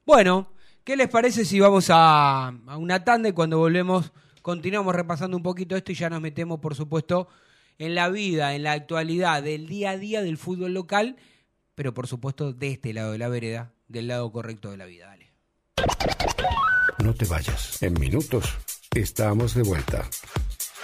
Bueno, 0.04 0.52
¿qué 0.84 0.96
les 0.96 1.08
parece 1.08 1.44
si 1.44 1.60
vamos 1.60 1.88
a, 1.90 2.48
a 2.48 2.76
una 2.76 3.04
tanda 3.04 3.28
y 3.28 3.32
cuando 3.32 3.58
volvemos 3.58 4.12
continuamos 4.42 4.94
repasando 4.94 5.36
un 5.36 5.42
poquito 5.42 5.76
esto 5.76 5.92
y 5.92 5.94
ya 5.96 6.08
nos 6.10 6.20
metemos, 6.20 6.60
por 6.60 6.74
supuesto, 6.74 7.28
en 7.78 7.94
la 7.94 8.08
vida, 8.08 8.54
en 8.54 8.62
la 8.62 8.72
actualidad 8.72 9.42
del 9.42 9.66
día 9.66 9.90
a 9.90 9.96
día 9.98 10.22
del 10.22 10.36
fútbol 10.38 10.72
local, 10.74 11.16
pero 11.76 11.94
por 11.94 12.08
supuesto 12.08 12.52
de 12.52 12.72
este 12.72 12.92
lado 12.92 13.12
de 13.12 13.18
la 13.18 13.28
vereda, 13.28 13.72
del 13.86 14.08
lado 14.08 14.32
correcto 14.32 14.72
de 14.72 14.78
la 14.78 14.86
vida. 14.86 15.06
Dale. 15.06 15.30
No 16.98 17.14
te 17.14 17.26
vayas. 17.26 17.80
En 17.82 17.92
minutos 18.00 18.56
estamos 18.94 19.54
de 19.54 19.62
vuelta. 19.62 20.08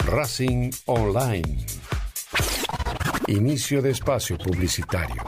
Racing 0.07 0.70
Online. 0.86 1.66
Inicio 3.26 3.80
de 3.82 3.90
espacio 3.90 4.36
publicitario. 4.36 5.22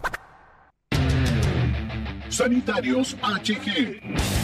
Sanitarios 2.28 3.16
HG. 3.22 4.43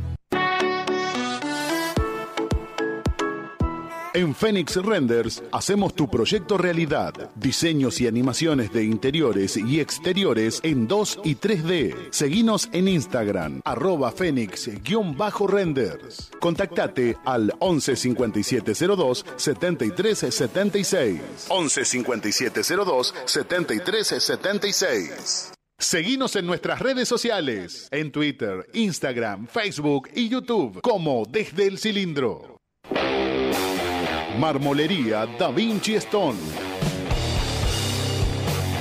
En 4.13 4.35
Phoenix 4.35 4.75
Renders 4.75 5.41
hacemos 5.53 5.95
tu 5.95 6.09
proyecto 6.09 6.57
realidad. 6.57 7.31
Diseños 7.35 8.01
y 8.01 8.07
animaciones 8.07 8.73
de 8.73 8.83
interiores 8.83 9.55
y 9.55 9.79
exteriores 9.79 10.59
en 10.63 10.85
2 10.85 11.19
y 11.23 11.35
3D. 11.35 12.11
Seguinos 12.11 12.67
en 12.73 12.89
Instagram, 12.89 13.61
arroba 13.63 14.11
Phoenix-renders. 14.11 16.31
Contactate 16.41 17.15
al 17.23 17.53
11 17.59 17.95
5702 17.95 19.25
7376. 19.37 21.21
11 21.47 21.85
5702 21.85 23.15
7376. 23.23 25.53
Seguinos 25.77 26.35
en 26.35 26.45
nuestras 26.45 26.79
redes 26.79 27.07
sociales, 27.07 27.87
en 27.91 28.11
Twitter, 28.11 28.67
Instagram, 28.73 29.47
Facebook 29.47 30.09
y 30.13 30.27
YouTube 30.27 30.81
como 30.81 31.25
Desde 31.25 31.65
el 31.65 31.79
Cilindro. 31.79 32.50
Marmolería 34.37 35.25
Da 35.37 35.51
Vinci 35.51 35.95
Stone. 35.95 36.70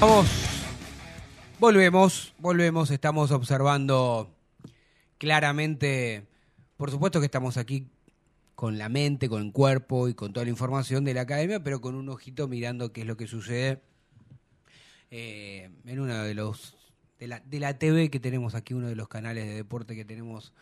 Vamos. 0.00 0.30
Volvemos, 1.58 2.32
volvemos, 2.38 2.90
estamos 2.90 3.30
observando 3.32 4.34
claramente, 5.18 6.26
por 6.78 6.90
supuesto 6.90 7.20
que 7.20 7.26
estamos 7.26 7.58
aquí 7.58 7.86
con 8.54 8.78
la 8.78 8.88
mente, 8.88 9.28
con 9.28 9.42
el 9.42 9.52
cuerpo 9.52 10.08
y 10.08 10.14
con 10.14 10.32
toda 10.32 10.44
la 10.44 10.50
información 10.50 11.04
de 11.04 11.12
la 11.12 11.20
academia, 11.20 11.62
pero 11.62 11.82
con 11.82 11.96
un 11.96 12.08
ojito 12.08 12.48
mirando 12.48 12.94
qué 12.94 13.02
es 13.02 13.06
lo 13.06 13.18
que 13.18 13.26
sucede 13.26 13.82
eh, 15.10 15.68
en 15.84 16.00
uno 16.00 16.14
de 16.14 16.32
los 16.32 16.78
de 17.18 17.28
la, 17.28 17.40
de 17.40 17.60
la 17.60 17.78
TV 17.78 18.08
que 18.08 18.20
tenemos 18.20 18.54
aquí, 18.54 18.72
uno 18.72 18.88
de 18.88 18.96
los 18.96 19.08
canales 19.08 19.44
de 19.44 19.54
deporte 19.54 19.94
que 19.94 20.06
tenemos. 20.06 20.54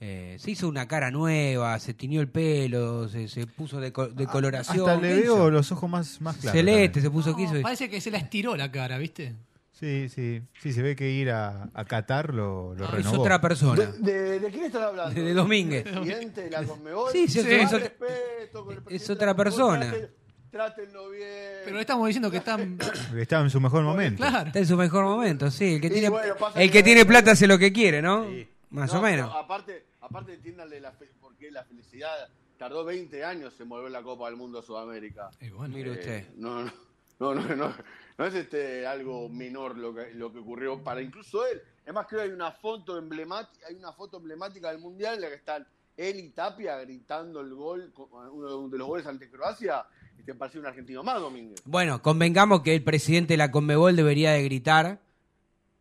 Eh, 0.00 0.36
se 0.38 0.50
hizo 0.50 0.68
una 0.68 0.86
cara 0.86 1.10
nueva, 1.10 1.78
se 1.78 1.94
tiñó 1.94 2.20
el 2.20 2.28
pelo, 2.28 3.08
se, 3.08 3.28
se 3.28 3.46
puso 3.46 3.80
de, 3.80 3.92
co- 3.92 4.08
de 4.08 4.26
coloración. 4.26 4.88
Hasta 4.90 5.00
le 5.00 5.08
¿qué 5.08 5.14
veo 5.22 5.34
hizo? 5.36 5.50
los 5.50 5.72
ojos 5.72 5.88
más, 5.90 6.20
más 6.20 6.36
claros. 6.36 6.52
Celeste, 6.58 7.00
también. 7.00 7.02
se 7.04 7.10
puso, 7.10 7.36
¿qué 7.36 7.42
hizo? 7.44 7.62
Parece 7.62 7.88
que 7.88 8.00
se 8.00 8.10
la 8.10 8.18
estiró 8.18 8.56
la 8.56 8.70
cara, 8.70 8.98
¿viste? 8.98 9.34
Sí, 9.72 10.08
sí. 10.08 10.40
Sí, 10.62 10.72
se 10.72 10.80
ve 10.82 10.96
que 10.96 11.10
ir 11.10 11.30
a, 11.30 11.68
a 11.74 11.84
Qatar 11.84 12.32
lo, 12.32 12.74
lo 12.74 12.84
es 12.86 12.90
renovó. 12.90 13.20
otra 13.20 13.40
persona. 13.42 13.84
¿De, 13.84 14.12
de, 14.12 14.40
de 14.40 14.50
quién 14.50 14.64
están 14.64 14.84
hablando? 14.84 15.20
De 15.20 15.34
Domínguez. 15.34 15.84
¿El 15.86 15.92
presidente 16.00 16.42
de 16.44 16.50
la 16.50 16.62
Conmebol? 16.62 17.12
Sí, 17.12 17.28
sí, 17.28 17.40
Con 17.42 17.50
es- 17.50 17.70
respeto, 17.72 18.00
es- 18.42 18.50
con 18.50 18.70
el 18.72 18.78
es 18.78 18.84
presidente 18.84 19.12
otra 19.12 19.26
de 19.28 19.34
persona. 19.34 19.86
traten- 19.92 20.10
Trátenlo 20.50 21.10
bien. 21.10 21.28
Pero 21.64 21.74
le 21.76 21.80
estamos 21.82 22.06
diciendo 22.06 22.30
que 22.30 22.38
están. 22.38 22.78
Estaba 23.18 23.42
en 23.44 23.50
su 23.50 23.60
mejor 23.60 23.82
momento. 23.82 24.16
Claro. 24.24 24.46
Está 24.46 24.58
en 24.60 24.66
su 24.66 24.76
mejor 24.78 25.04
momento, 25.04 25.50
sí. 25.50 25.74
El 25.74 25.80
que 25.82 25.88
Sí, 25.88 25.94
tiene, 25.94 26.08
bueno, 26.08 26.34
el 26.54 26.70
que- 26.70 26.78
que 26.78 26.82
tiene 26.82 27.04
plata 27.04 27.32
hace 27.32 27.46
lo 27.46 27.58
que 27.58 27.72
quiere, 27.72 28.00
¿no? 28.00 28.24
Más 28.70 28.92
No, 28.92 28.98
o 28.98 29.02
menos. 29.02 29.32
aparte, 29.34 29.86
aparte 30.00 30.34
entiéndanle 30.34 30.80
la 30.80 30.92
fe- 30.92 31.10
por 31.20 31.36
qué 31.36 31.50
la 31.50 31.64
felicidad. 31.64 32.28
Tardó 32.58 32.84
20 32.84 33.24
años 33.24 33.58
en 33.60 33.68
volver 33.68 33.90
la 33.90 34.02
Copa 34.02 34.26
del 34.26 34.36
Mundo 34.36 34.58
a 34.58 34.62
Sudamérica. 34.62 35.30
Y 35.40 35.50
bueno, 35.50 35.74
Mire 35.76 35.90
Eh, 35.90 35.92
usted. 35.92 36.28
no, 36.36 36.64
no, 36.64 36.72
no, 37.20 37.34
no, 37.34 37.54
no, 37.56 37.74
no 38.18 38.24
es 38.24 38.34
este 38.34 38.86
algo 38.86 39.28
menor 39.28 39.76
lo 39.76 39.94
que, 39.94 40.12
lo 40.14 40.32
que 40.32 40.38
ocurrió 40.38 40.82
para 40.82 41.00
incluso 41.02 41.46
él. 41.46 41.60
Es 41.84 41.92
más, 41.94 42.06
creo 42.06 42.20
que 42.22 42.26
hay 42.28 42.32
una 42.32 42.50
foto 42.52 42.98
emblemática, 42.98 43.66
hay 43.68 43.74
una 43.76 43.92
foto 43.92 44.16
emblemática 44.16 44.70
del 44.70 44.80
Mundial 44.80 45.14
en 45.16 45.20
la 45.20 45.28
que 45.28 45.34
están 45.34 45.66
él 45.96 46.18
y 46.20 46.30
Tapia 46.30 46.76
gritando 46.80 47.40
el 47.40 47.54
gol, 47.54 47.92
uno 48.32 48.68
de 48.68 48.78
los 48.78 48.86
goles 48.88 49.06
ante 49.06 49.30
Croacia, 49.30 49.86
y 50.18 50.22
te 50.22 50.34
pareció 50.34 50.60
un 50.60 50.66
argentino 50.66 51.02
más, 51.02 51.20
Domínguez. 51.20 51.62
Bueno, 51.64 52.02
convengamos 52.02 52.62
que 52.62 52.74
el 52.74 52.82
presidente 52.82 53.34
de 53.34 53.38
la 53.38 53.50
Conmebol 53.50 53.94
debería 53.96 54.32
de 54.32 54.42
gritar 54.42 55.00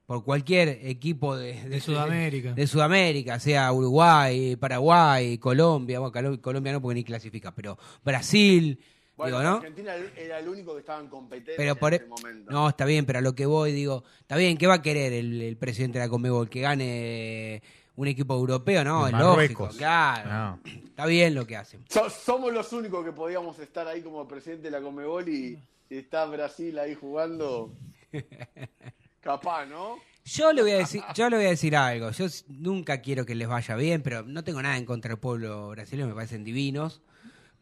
por 0.05 0.23
cualquier 0.23 0.69
equipo 0.83 1.35
de, 1.35 1.61
De 1.67 1.81
Sudamérica. 1.81 2.53
de 2.53 2.67
Sudamérica, 2.67 3.39
sea 3.39 3.71
Uruguay, 3.73 4.55
Paraguay, 4.55 5.37
Colombia, 5.39 5.99
bueno, 5.99 6.41
Colombia 6.41 6.73
no 6.73 6.81
porque 6.81 6.95
ni 6.95 7.03
clasifica, 7.03 7.53
pero 7.55 7.77
Brasil, 8.03 8.79
Bueno, 9.17 9.39
digo, 9.39 9.49
¿no? 9.49 9.55
Argentina 9.57 9.93
era 10.15 10.39
el 10.39 10.47
único 10.47 10.73
que 10.73 10.81
estaba 10.81 10.99
en 10.99 11.07
competencia 11.07 11.55
Pero 11.57 11.75
por 11.75 11.93
en 11.93 12.01
ese 12.01 12.09
momento. 12.09 12.51
No, 12.51 12.69
está 12.69 12.85
bien, 12.85 13.05
pero 13.05 13.19
a 13.19 13.21
lo 13.23 13.33
que 13.33 13.45
voy, 13.47 13.71
digo, 13.71 14.03
está 14.19 14.35
bien, 14.37 14.57
¿qué 14.57 14.67
va 14.67 14.75
a 14.75 14.81
querer 14.81 15.11
el, 15.13 15.41
el 15.41 15.57
presidente 15.57 15.97
de 15.99 16.05
la 16.05 16.09
Conmebol? 16.09 16.49
Que 16.49 16.61
gane 16.61 17.63
un 17.95 18.07
equipo 18.07 18.35
europeo, 18.35 18.83
¿no? 18.83 19.07
Es 19.07 19.13
lógico, 19.13 19.69
claro. 19.69 20.29
No. 20.29 20.59
Está 20.85 21.05
bien 21.07 21.33
lo 21.33 21.47
que 21.47 21.55
hacen. 21.55 21.81
So- 21.89 22.09
somos 22.09 22.53
los 22.53 22.71
únicos 22.73 23.03
que 23.05 23.11
podíamos 23.13 23.57
estar 23.59 23.87
ahí 23.87 24.01
como 24.01 24.27
presidente 24.27 24.63
de 24.63 24.71
la 24.71 24.81
Conmebol 24.81 25.27
y, 25.29 25.57
y 25.89 25.97
está 25.97 26.25
Brasil 26.25 26.77
ahí 26.77 26.93
jugando. 26.93 27.71
Capaz, 29.25 29.65
¿no? 29.65 29.97
Yo 30.23 30.53
le 30.53 30.61
voy 30.61 30.71
a 30.71 30.77
decir, 30.77 31.01
yo 31.15 31.29
le 31.29 31.35
voy 31.37 31.45
a 31.47 31.49
decir 31.49 31.75
algo. 31.75 32.11
Yo 32.11 32.27
nunca 32.47 33.01
quiero 33.01 33.25
que 33.25 33.33
les 33.35 33.47
vaya 33.47 33.75
bien, 33.75 34.01
pero 34.03 34.21
no 34.23 34.43
tengo 34.43 34.61
nada 34.61 34.77
en 34.77 34.85
contra 34.85 35.09
del 35.09 35.17
pueblo 35.19 35.69
brasileño, 35.69 36.07
me 36.07 36.13
parecen 36.15 36.43
divinos. 36.43 37.01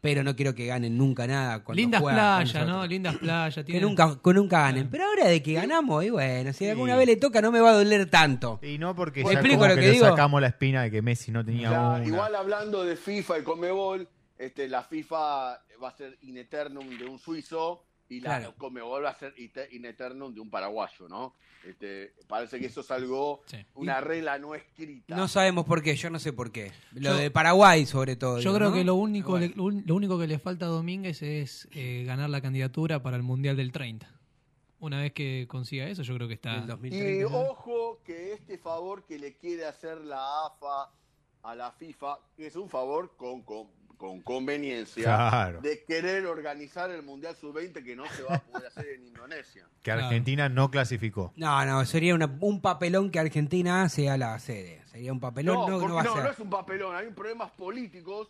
pero 0.02 0.22
no 0.22 0.36
quiero 0.36 0.54
que 0.54 0.66
ganen 0.66 0.98
nunca 0.98 1.26
nada. 1.26 1.64
cuando 1.64 1.80
Lindas 1.80 2.02
playas, 2.02 2.66
¿no? 2.68 2.86
Lindas 2.86 3.16
playas. 3.16 3.54
Que 3.54 3.64
tienen- 3.64 3.84
nunca, 3.88 4.18
que 4.22 4.34
nunca 4.34 4.60
ganen. 4.60 4.90
Pero 4.90 5.06
ahora 5.06 5.24
de 5.28 5.42
que 5.42 5.54
ganamos, 5.54 6.04
y 6.04 6.10
bueno, 6.10 6.52
si 6.52 6.68
alguna 6.68 6.94
vez 6.96 7.06
le 7.06 7.16
toca 7.16 7.40
no 7.40 7.50
me 7.50 7.58
va 7.60 7.70
a 7.70 7.72
doler 7.72 8.10
tanto. 8.10 8.60
Y 8.62 8.76
no 8.76 8.94
porque 8.94 9.24
¿Me 9.24 9.28
ya 9.32 9.38
explico 9.38 9.60
como 9.60 9.68
lo 9.70 9.74
que, 9.76 9.80
que 9.80 9.86
le 9.86 9.92
digo? 9.94 10.04
sacamos 10.06 10.42
la 10.42 10.48
espina 10.48 10.82
de 10.82 10.90
que 10.90 11.00
Messi 11.00 11.32
no 11.32 11.42
tenía 11.42 11.70
Ya, 11.70 11.80
una. 11.88 12.04
igual 12.06 12.34
hablando 12.34 12.84
de 12.84 12.96
FIFA 12.96 13.38
y 13.38 13.42
Comebol, 13.44 14.06
este, 14.36 14.68
la 14.68 14.82
FIFA 14.82 15.58
va 15.82 15.88
a 15.88 15.96
ser 15.96 16.18
in 16.20 16.36
eternum 16.36 16.86
de 16.98 17.06
un 17.06 17.18
suizo 17.18 17.86
y 18.08 18.20
la 18.20 18.38
Claro. 18.38 18.54
Comebol 18.56 19.04
va 19.04 19.10
a 19.10 19.18
ser 19.18 19.34
in 19.72 19.84
eternum 19.86 20.34
de 20.34 20.40
un 20.40 20.50
paraguayo, 20.50 21.08
¿no? 21.08 21.34
Este, 21.66 22.12
parece 22.28 22.60
que 22.60 22.66
eso 22.66 22.82
es 22.82 22.90
algo, 22.90 23.40
Sí. 23.46 23.56
una 23.74 24.00
regla 24.02 24.38
no 24.38 24.54
escrita. 24.54 25.16
No 25.16 25.26
sabemos 25.28 25.64
por 25.64 25.82
qué, 25.82 25.96
yo 25.96 26.10
no 26.10 26.18
sé 26.18 26.32
por 26.34 26.52
qué. 26.52 26.72
Lo 26.92 27.00
Yo- 27.12 27.16
de 27.16 27.30
Paraguay, 27.30 27.86
sobre 27.86 28.16
todo. 28.16 28.36
Yo 28.38 28.50
digo, 28.50 28.56
creo 28.56 28.68
¿no? 28.70 28.74
que 28.74 28.84
lo 28.84 28.94
único, 28.96 29.30
Bueno. 29.30 29.46
le- 29.70 29.82
lo 29.86 29.94
único 29.94 30.18
que 30.18 30.26
le 30.26 30.38
falta 30.38 30.66
a 30.66 30.68
Domínguez 30.68 31.22
es 31.22 31.66
eh, 31.72 32.04
ganar 32.06 32.28
la 32.28 32.42
candidatura 32.42 33.02
para 33.02 33.16
el 33.16 33.22
Mundial 33.22 33.56
del 33.56 33.72
30. 33.72 34.10
Una 34.80 35.00
vez 35.00 35.12
que 35.14 35.46
consiga 35.48 35.86
eso, 35.88 36.02
yo 36.02 36.14
creo 36.14 36.28
que 36.28 36.34
está. 36.34 36.56
El 36.56 36.64
Y 36.64 36.66
2030. 36.66 37.30
¿no? 37.30 37.38
ojo 37.40 38.00
que 38.04 38.34
este 38.34 38.58
favor 38.58 39.06
que 39.06 39.18
le 39.18 39.34
quiere 39.38 39.64
hacer 39.64 40.02
la 40.02 40.44
AFA 40.46 40.90
a 41.44 41.54
la 41.54 41.72
FIFA, 41.72 42.18
que 42.36 42.46
es 42.48 42.56
un 42.56 42.68
favor 42.68 43.16
con, 43.16 43.40
con, 43.42 43.68
con 44.04 44.20
conveniencia 44.20 45.02
Claro. 45.04 45.62
de 45.62 45.82
querer 45.84 46.26
organizar 46.26 46.90
el 46.90 47.02
Mundial 47.02 47.34
Sub-20 47.36 47.82
que 47.82 47.96
no 47.96 48.04
se 48.10 48.22
va 48.22 48.34
a 48.34 48.38
poder 48.40 48.66
hacer 48.66 48.86
en 48.96 49.06
Indonesia. 49.06 49.64
Que 49.76 49.82
Claro. 49.92 50.04
Argentina 50.04 50.50
no 50.50 50.70
clasificó. 50.70 51.32
No, 51.36 51.64
no, 51.64 51.82
sería 51.86 52.14
una- 52.14 52.30
un 52.40 52.60
papelón 52.60 53.10
que 53.10 53.18
Argentina 53.18 53.88
sea 53.88 54.18
la 54.18 54.38
sede. 54.40 54.82
Sería 54.92 55.10
un 55.10 55.20
papelón, 55.20 55.54
No, 55.70 55.80
no, 55.80 55.88
no, 55.88 55.98
a 55.98 56.02
no, 56.02 56.14
ser. 56.16 56.24
no 56.24 56.30
es 56.32 56.38
un 56.38 56.50
papelón, 56.50 56.94
hay 56.94 57.08
problemas 57.12 57.50
políticos 57.52 58.28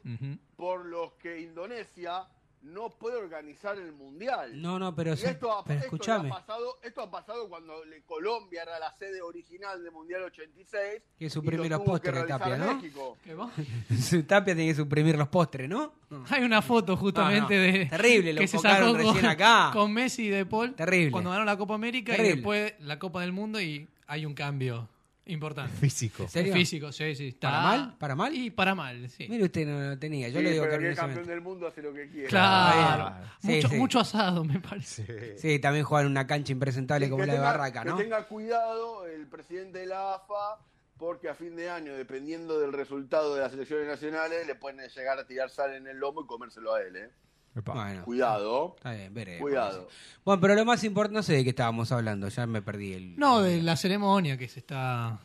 por 0.56 0.86
los 0.86 1.12
que 1.14 1.40
Indonesia 1.40 2.22
no 2.64 2.88
puede 2.90 3.16
organizar 3.16 3.78
el 3.78 3.92
mundial. 3.92 4.60
No, 4.60 4.78
no, 4.78 4.94
pero, 4.94 5.12
Y 5.12 5.16
sí- 5.18 5.26
esto, 5.26 5.52
ha, 5.52 5.62
pero 5.64 5.80
esto 5.80 5.86
escúchame. 5.96 6.30
ha 6.30 6.34
pasado, 6.34 6.78
esto 6.82 7.02
ha 7.02 7.10
pasado 7.10 7.48
cuando 7.48 7.84
le- 7.84 8.02
Colombia 8.02 8.62
era 8.62 8.78
la 8.78 8.90
sede 8.92 9.20
original 9.22 9.82
del 9.82 9.92
Mundial 9.92 10.22
86. 10.22 11.02
Que 11.18 11.26
y 11.26 11.30
suprimir 11.30 11.70
lo 11.70 11.76
los 11.78 11.86
realizar 12.12 12.40
Tapia, 12.40 12.56
¿no? 12.56 12.66
Tapia 14.26 14.54
tiene 14.54 14.70
que 14.70 14.74
suprimir 14.76 15.16
los 15.16 15.28
postres, 15.28 15.68
¿no? 15.68 15.92
Hay 16.30 16.42
una 16.42 16.62
foto 16.62 16.96
justamente 16.96 17.54
No, 17.56 17.66
no. 17.72 17.78
de. 17.78 17.86
Terrible, 17.86 18.32
lo 18.32 18.40
que 18.40 18.48
se 18.48 18.58
sacó 18.58 18.86
con, 18.92 18.96
recién 18.96 19.26
acá. 19.26 19.70
con 19.72 19.92
Messi 19.92 20.24
y 20.26 20.28
De 20.30 20.46
Paul. 20.46 20.74
Terrible. 20.74 21.10
Cuando 21.12 21.30
ganaron 21.30 21.46
la 21.46 21.56
Copa 21.56 21.74
América 21.74 22.12
Terrible. 22.12 22.32
y 22.32 22.36
después 22.36 22.74
la 22.80 22.98
Copa 22.98 23.20
del 23.20 23.32
Mundo 23.32 23.60
y 23.60 23.88
hay 24.06 24.26
un 24.26 24.34
cambio 24.34 24.88
importante. 25.26 25.76
Físico. 25.76 26.24
¿En 26.24 26.28
serio? 26.28 26.52
Físico, 26.54 26.92
sí, 26.92 27.14
sí. 27.14 27.28
Está... 27.28 27.48
¿Para 27.50 27.62
mal? 27.62 27.96
¿Para 27.98 28.14
mal? 28.14 28.34
Y 28.34 28.50
para 28.50 28.74
mal, 28.74 29.08
sí. 29.10 29.26
Mire 29.28 29.44
usted, 29.44 29.66
no 29.66 29.80
lo 29.90 29.98
tenía. 29.98 30.28
Yo 30.28 30.38
Sí, 30.38 30.44
le 30.44 30.52
digo 30.52 30.64
pero 30.64 30.78
que 30.78 30.88
el 30.90 30.96
campeón 30.96 31.26
del 31.26 31.40
mundo 31.40 31.66
hace 31.66 31.82
lo 31.82 31.92
que 31.94 32.08
quiere. 32.08 32.28
Claro. 32.28 33.16
Sí, 33.40 33.56
mucho, 33.56 33.68
sí. 33.68 33.76
mucho 33.76 34.00
asado, 34.00 34.44
me 34.44 34.60
parece. 34.60 35.04
Sí. 35.36 35.38
Sí, 35.54 35.58
también 35.58 35.84
jugar 35.84 36.04
en 36.04 36.10
una 36.10 36.26
cancha 36.26 36.52
impresentable 36.52 37.06
Sí, 37.06 37.10
como 37.10 37.24
la 37.24 37.32
de 37.32 37.38
tenga- 37.38 37.44
Barraca, 37.52 37.84
¿no? 37.84 37.96
Que 37.96 38.02
tenga 38.04 38.26
cuidado 38.26 39.06
el 39.06 39.26
presidente 39.26 39.78
de 39.80 39.86
la 39.86 40.14
AFA, 40.14 40.58
porque 40.98 41.28
a 41.28 41.34
fin 41.34 41.56
de 41.56 41.70
año, 41.70 41.94
dependiendo 41.94 42.60
del 42.60 42.72
resultado 42.72 43.34
de 43.34 43.40
las 43.40 43.52
elecciones 43.52 43.86
nacionales, 43.86 44.46
le 44.46 44.54
pueden 44.54 44.80
llegar 44.88 45.18
a 45.18 45.26
tirar 45.26 45.50
sal 45.50 45.74
en 45.74 45.86
el 45.86 45.98
lomo 45.98 46.22
y 46.22 46.26
comérselo 46.26 46.74
a 46.74 46.82
él. 46.82 46.96
¿eh? 46.96 47.10
Bueno, 47.54 48.04
Cuidado. 48.04 48.74
está 48.76 48.92
bien, 48.92 49.14
veremos. 49.14 49.40
Cuidado. 49.42 49.88
Bueno, 50.24 50.40
pero 50.40 50.54
lo 50.54 50.64
más 50.64 50.82
importante, 50.84 51.14
no 51.16 51.22
sé 51.22 51.34
de 51.34 51.44
qué 51.44 51.50
estábamos 51.50 51.92
hablando, 51.92 52.28
ya 52.28 52.46
me 52.46 52.62
perdí 52.62 52.94
el... 52.94 53.16
No, 53.16 53.42
de 53.42 53.62
la 53.62 53.76
ceremonia 53.76 54.36
que 54.36 54.48
se 54.48 54.58
está 54.60 55.20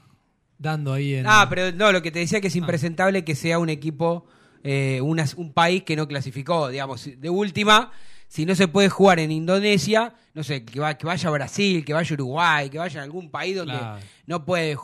dando 0.58 0.94
ahí 0.94 1.16
en. 1.16 1.26
Ah, 1.28 1.48
pero 1.50 1.72
no, 1.72 1.92
lo 1.92 2.02
que 2.02 2.12
te 2.12 2.20
decía 2.20 2.40
que 2.42 2.48
es 2.48 2.56
impresentable 2.56 3.24
que 3.26 3.34
sea 3.36 3.58
un 3.60 3.70
equipo, 3.70 4.26
eh, 4.64 5.00
una- 5.02 5.26
un 5.38 5.54
país 5.54 5.84
que 5.84 5.96
no 5.96 6.08
clasificó, 6.08 6.68
digamos, 6.70 7.10
de 7.18 7.30
última, 7.30 7.92
si 8.28 8.46
no 8.46 8.54
se 8.54 8.68
puede 8.68 8.90
jugar 8.90 9.18
en 9.20 9.32
Indonesia, 9.32 10.14
no 10.36 10.44
sé, 10.44 10.64
que, 10.66 10.80
va- 10.80 10.94
que 10.96 11.08
vaya 11.08 11.30
a 11.30 11.32
Brasil, 11.32 11.84
que 11.84 11.94
vaya 11.94 12.12
a 12.12 12.14
Uruguay, 12.14 12.70
que 12.70 12.78
vaya 12.78 13.00
a 13.02 13.04
algún 13.06 13.32
país 13.32 13.56
donde 13.56 13.74
Claro. 13.78 14.02
no 14.28 14.46
puede, 14.46 14.78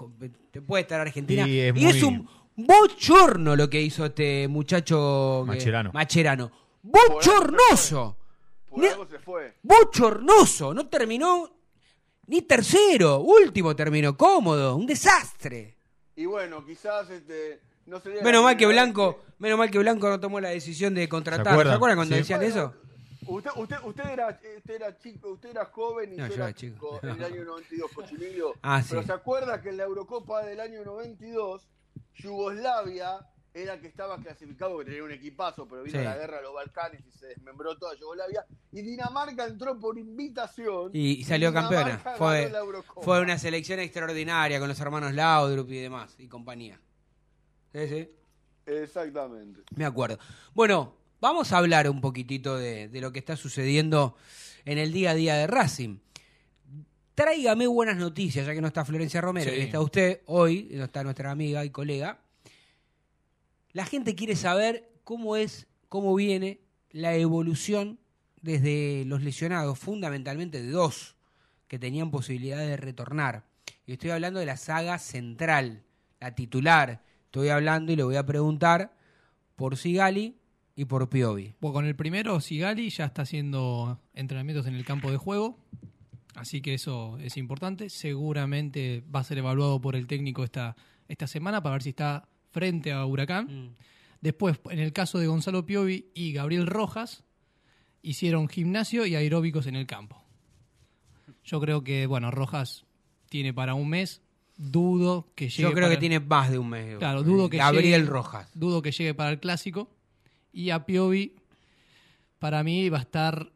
puede 0.66 0.82
estar 0.82 1.00
Argentina. 1.00 1.48
Y 1.48 1.60
Y 1.76 1.86
es 1.86 2.02
un 2.02 2.28
bochorno 2.56 3.56
lo 3.56 3.70
que 3.70 3.82
hizo 3.82 4.06
este 4.06 4.48
muchacho 4.48 5.42
que- 5.46 5.92
Macherano. 5.94 6.52
Bochornoso. 6.88 8.18
Por 8.70 8.86
algo 8.86 9.06
se 9.08 9.20
fue. 9.20 9.56
Bochornoso. 9.64 10.74
No 10.74 10.88
terminó 10.88 11.50
ni 12.28 12.42
tercero, 12.42 13.20
último 13.20 13.76
terminó, 13.76 14.16
cómodo, 14.18 14.76
un 14.76 14.86
desastre. 14.86 15.78
Y 16.16 16.26
bueno, 16.26 16.66
quizás 16.66 17.10
este, 17.10 17.62
no 17.86 18.00
sería. 18.00 18.22
Menos 18.24 18.44
mal 18.44 18.56
que 18.58 18.66
Blanco, 18.66 19.24
menos 19.40 19.58
mal 19.58 19.70
que 19.72 19.80
Blanco 19.80 20.10
no 20.10 20.20
tomó 20.20 20.40
la 20.40 20.50
decisión 20.50 20.94
de 20.94 21.08
contratar. 21.10 21.46
¿Se 21.46 21.52
acuerdan? 21.52 21.76
acuerdan, 21.76 21.98
cuando 21.98 22.16
Sí. 22.16 22.20
decían 22.22 22.40
Bueno, 22.40 22.54
eso? 22.56 22.74
Usted, 23.28 23.52
usted, 23.56 23.78
usted, 23.84 24.06
era, 24.10 24.28
usted 24.58 24.76
era 24.76 24.98
chico, 25.00 25.30
usted 25.32 25.50
era 25.50 25.66
joven 25.66 26.14
y 26.14 26.18
No, 26.18 26.24
yo 26.26 26.30
yo 26.30 26.36
era 26.36 26.46
era 26.46 26.54
chico. 26.56 27.00
chico 27.02 27.08
en 27.08 27.16
el 27.16 27.24
año 27.24 27.44
92, 27.46 27.92
Cochimilio. 27.92 28.54
Ah, 28.62 28.84
Pero 28.88 29.02
sí. 29.02 29.08
se 29.08 29.14
acuerda 29.14 29.62
que 29.62 29.70
en 29.70 29.78
la 29.78 29.84
Eurocopa 29.84 30.44
del 30.46 30.60
año 30.60 30.84
92, 30.86 31.68
Yugoslavia 32.16 33.20
era 33.56 33.80
que 33.80 33.88
estaba 33.88 34.18
clasificado, 34.22 34.78
que 34.80 34.86
tenía 34.86 35.04
un 35.04 35.12
equipazo, 35.14 35.66
pero 35.66 35.82
vino 35.84 35.98
Sí. 35.98 36.04
la 36.04 36.18
guerra 36.18 36.38
de 36.38 36.44
los 36.44 36.54
Balcanes 36.54 37.02
y 37.08 37.12
se 37.18 37.28
desmembró 37.28 37.78
toda 37.78 37.96
Yugoslavia. 37.96 38.46
Y 38.74 38.82
Dinamarca 38.82 39.46
entró 39.46 39.80
por 39.80 39.98
invitación. 39.98 40.92
Y 40.94 41.24
salió 41.24 41.54
campeona. 41.54 41.98
Fue, 42.18 42.52
fue 43.02 43.22
una 43.22 43.38
selección 43.38 43.80
extraordinaria 43.80 44.60
con 44.60 44.68
los 44.68 44.80
hermanos 44.82 45.14
Laudrup 45.14 45.72
y 45.72 45.78
demás, 45.80 46.16
y 46.20 46.28
compañía. 46.28 46.80
Sí, 47.74 47.88
sí. 47.88 48.10
Exactamente. 48.66 49.62
Me 49.76 49.86
acuerdo. 49.86 50.20
Bueno, 50.54 50.94
vamos 51.22 51.54
a 51.54 51.58
hablar 51.60 51.90
un 51.90 52.02
poquitito 52.02 52.58
de, 52.58 52.90
de 52.90 53.00
lo 53.02 53.14
que 53.14 53.20
está 53.20 53.38
sucediendo 53.38 54.18
en 54.66 54.80
el 54.80 54.92
día 54.92 55.12
a 55.12 55.16
día 55.16 55.36
de 55.36 55.48
Racing. 55.48 56.00
Tráigame 57.14 57.68
buenas 57.68 57.96
noticias, 57.96 58.46
ya 58.46 58.54
que 58.54 58.60
no 58.60 58.68
está 58.68 58.84
Florencia 58.84 59.22
Romero 59.22 59.50
Sí. 59.50 59.58
y 59.58 59.62
está 59.62 59.80
usted 59.80 60.22
hoy, 60.26 60.68
no 60.74 60.84
está 60.84 61.02
nuestra 61.04 61.32
amiga 61.32 61.64
y 61.64 61.70
colega. 61.70 62.20
La 63.76 63.86
gente 63.86 64.16
quiere 64.16 64.38
saber 64.38 64.90
cómo 65.04 65.36
es, 65.36 65.68
cómo 65.90 66.16
viene 66.16 66.62
la 66.92 67.14
evolución 67.16 68.00
desde 68.42 69.04
los 69.04 69.22
lesionados, 69.22 69.78
fundamentalmente 69.78 70.64
de 70.64 70.70
dos 70.70 71.18
que 71.68 71.78
tenían 71.78 72.10
posibilidad 72.10 72.60
de 72.60 72.78
retornar. 72.78 73.44
Y 73.86 73.92
estoy 73.92 74.12
hablando 74.12 74.40
de 74.40 74.46
la 74.46 74.56
saga 74.56 74.98
central, 74.98 75.84
la 76.22 76.34
titular. 76.34 77.04
Estoy 77.26 77.50
hablando 77.50 77.92
y 77.92 77.98
le 77.98 78.04
voy 78.04 78.16
a 78.16 78.26
preguntar 78.26 78.96
por 79.58 79.76
Sigali 79.76 80.38
y 80.78 80.86
por 80.86 81.10
Piovi. 81.10 81.56
Bueno, 81.60 81.74
con 81.74 81.86
el 81.86 81.98
primero, 81.98 82.40
Sigali 82.40 82.90
ya 82.90 83.04
está 83.04 83.24
haciendo 83.24 84.00
entrenamientos 84.14 84.68
en 84.68 84.76
el 84.76 84.86
campo 84.86 85.12
de 85.12 85.18
juego. 85.18 85.60
Así 86.36 86.62
que 86.62 86.76
eso 86.76 87.18
es 87.18 87.36
importante. 87.36 87.90
Seguramente 87.90 89.04
va 89.14 89.20
a 89.20 89.26
ser 89.26 89.38
evaluado 89.38 89.82
por 89.82 89.98
el 89.98 90.08
técnico 90.08 90.46
esta, 90.46 90.78
esta 91.10 91.28
semana 91.28 91.62
para 91.62 91.74
ver 91.74 91.84
si 91.84 91.90
está 91.90 92.30
frente 92.56 92.94
a 92.94 93.06
Huracán. 93.06 93.76
Después, 94.22 94.58
en 94.70 94.80
el 94.80 94.94
caso 94.94 95.20
de 95.20 95.28
Gonzalo 95.28 95.66
Piovi 95.66 96.06
y 96.14 96.32
Gabriel 96.32 96.68
Rojas, 96.68 97.26
hicieron 98.02 98.48
gimnasio 98.48 99.06
y 99.06 99.14
aeróbicos 99.14 99.68
en 99.68 99.76
el 99.76 99.86
campo. 99.86 100.24
Yo 101.44 101.60
creo 101.60 101.84
que, 101.84 102.08
bueno, 102.08 102.32
Rojas 102.32 102.86
tiene 103.30 103.54
para 103.54 103.74
un 103.74 103.90
mes. 103.90 104.22
Dudo 104.58 105.28
que 105.36 105.50
llegue. 105.50 105.64
Yo 105.64 105.74
creo 105.74 105.88
para- 105.88 105.96
que 105.96 106.00
tiene 106.00 106.22
más 106.22 106.50
de 106.50 106.58
un 106.58 106.70
mes. 106.70 106.98
Claro, 106.98 107.24
dudo 107.24 107.50
que 107.50 107.58
Gabriel 107.58 108.02
llegue- 108.04 108.10
Rojas. 108.10 108.50
Dudo 108.54 108.82
que 108.82 108.92
llegue 108.94 109.14
para 109.14 109.32
el 109.32 109.40
clásico. 109.42 109.90
Y 110.54 110.70
a 110.70 110.86
Piovi, 110.86 111.36
para 112.40 112.64
mí, 112.64 112.88
va 112.88 113.00
a 113.00 113.02
estar 113.02 113.52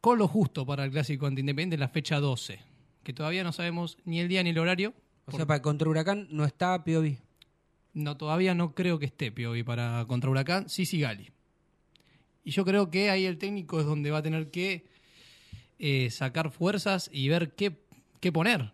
con 0.00 0.18
lo 0.18 0.26
justo 0.26 0.66
para 0.66 0.84
el 0.84 0.90
clásico 0.90 1.26
ante 1.28 1.40
Independiente 1.40 1.74
en 1.76 1.80
la 1.80 1.88
fecha 1.88 2.18
12. 2.18 2.58
Que 3.04 3.12
todavía 3.12 3.44
no 3.44 3.52
sabemos 3.52 3.96
ni 4.04 4.18
el 4.18 4.26
día 4.28 4.42
ni 4.42 4.50
el 4.50 4.58
horario. 4.58 4.92
O 5.26 5.30
sea, 5.36 5.46
para 5.46 5.62
contra 5.62 5.88
Huracán 5.88 6.26
no 6.32 6.44
está 6.44 6.82
Piovi. 6.82 7.16
No, 7.92 8.16
todavía 8.16 8.54
no 8.54 8.74
creo 8.74 8.98
que 8.98 9.06
esté 9.06 9.32
Piovi 9.32 9.62
para 9.62 10.04
contra 10.06 10.30
Huracán. 10.30 10.68
Sí, 10.68 10.86
Sigali. 10.86 11.30
Y 12.44 12.52
yo 12.52 12.64
creo 12.64 12.90
que 12.90 13.10
ahí 13.10 13.26
el 13.26 13.38
técnico 13.38 13.80
es 13.80 13.86
donde 13.86 14.10
va 14.10 14.18
a 14.18 14.22
tener 14.22 14.50
que 14.50 14.86
eh, 15.78 16.10
sacar 16.10 16.50
fuerzas 16.50 17.10
y 17.12 17.28
ver 17.28 17.54
qué, 17.54 17.80
qué 18.20 18.32
poner. 18.32 18.72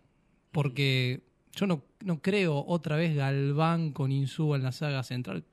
Porque 0.51 1.21
yo 1.53 1.67
no, 1.67 1.83
no 2.03 2.21
creo 2.21 2.63
otra 2.67 2.95
vez 2.95 3.15
Galván 3.15 3.91
con 3.91 4.11
Insúa 4.11 4.57
en 4.57 4.63
la 4.63 4.71
saga 4.71 5.03
central. 5.03 5.43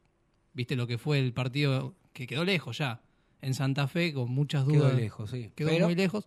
Viste 0.53 0.77
lo 0.77 0.87
que 0.87 0.99
fue 0.99 1.19
el 1.19 1.33
partido 1.33 1.95
que 2.13 2.27
quedó 2.27 2.45
lejos 2.45 2.79
ya. 2.79 3.01
En 3.43 3.55
Santa 3.55 3.89
Fe, 3.89 4.13
con 4.15 4.31
muchas 4.31 4.65
dudas. 4.65 4.91
Quedó 4.93 5.01
lejos, 5.01 5.31
sí. 5.31 5.51
Quedó 5.55 5.69
Pero- 5.71 5.87
muy 5.87 5.95
lejos. 5.95 6.25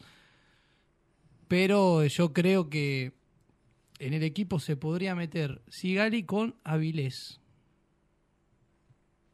Pero 1.47 2.05
yo 2.05 2.33
creo 2.33 2.69
que 2.69 3.13
en 3.99 4.13
el 4.13 4.23
equipo 4.23 4.59
se 4.59 4.75
podría 4.77 5.15
meter 5.15 5.61
Sigali 5.69 6.23
con 6.23 6.55
Avilés. 6.63 7.39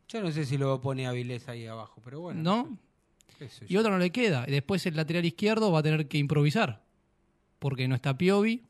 Yo 0.07 0.21
no 0.21 0.31
sé 0.31 0.45
si 0.45 0.57
lo 0.57 0.79
pone 0.81 1.07
Avilés 1.07 1.47
ahí 1.49 1.65
abajo, 1.65 2.01
pero 2.03 2.21
bueno. 2.21 2.41
¿No? 2.41 2.77
Y 3.67 3.77
otro 3.77 3.91
no 3.91 3.97
le 3.97 4.11
queda. 4.11 4.45
Y 4.47 4.51
Después 4.51 4.85
el 4.85 4.95
lateral 4.95 5.25
izquierdo 5.25 5.71
va 5.71 5.79
a 5.79 5.83
tener 5.83 6.07
que 6.07 6.17
improvisar. 6.17 6.83
Porque 7.59 7.87
no 7.87 7.95
está 7.95 8.17
Piovi. 8.17 8.63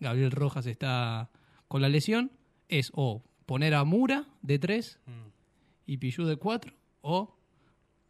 Gabriel 0.00 0.30
Rojas 0.30 0.66
está 0.66 1.30
con 1.68 1.82
la 1.82 1.88
lesión. 1.88 2.32
Es 2.68 2.90
o 2.94 3.22
poner 3.44 3.74
a 3.74 3.84
Mura 3.84 4.26
de 4.42 4.58
3 4.58 4.98
Mm. 5.06 5.10
y 5.86 5.96
Pillú 5.98 6.24
de 6.24 6.36
4 6.36 6.72
o 7.02 7.36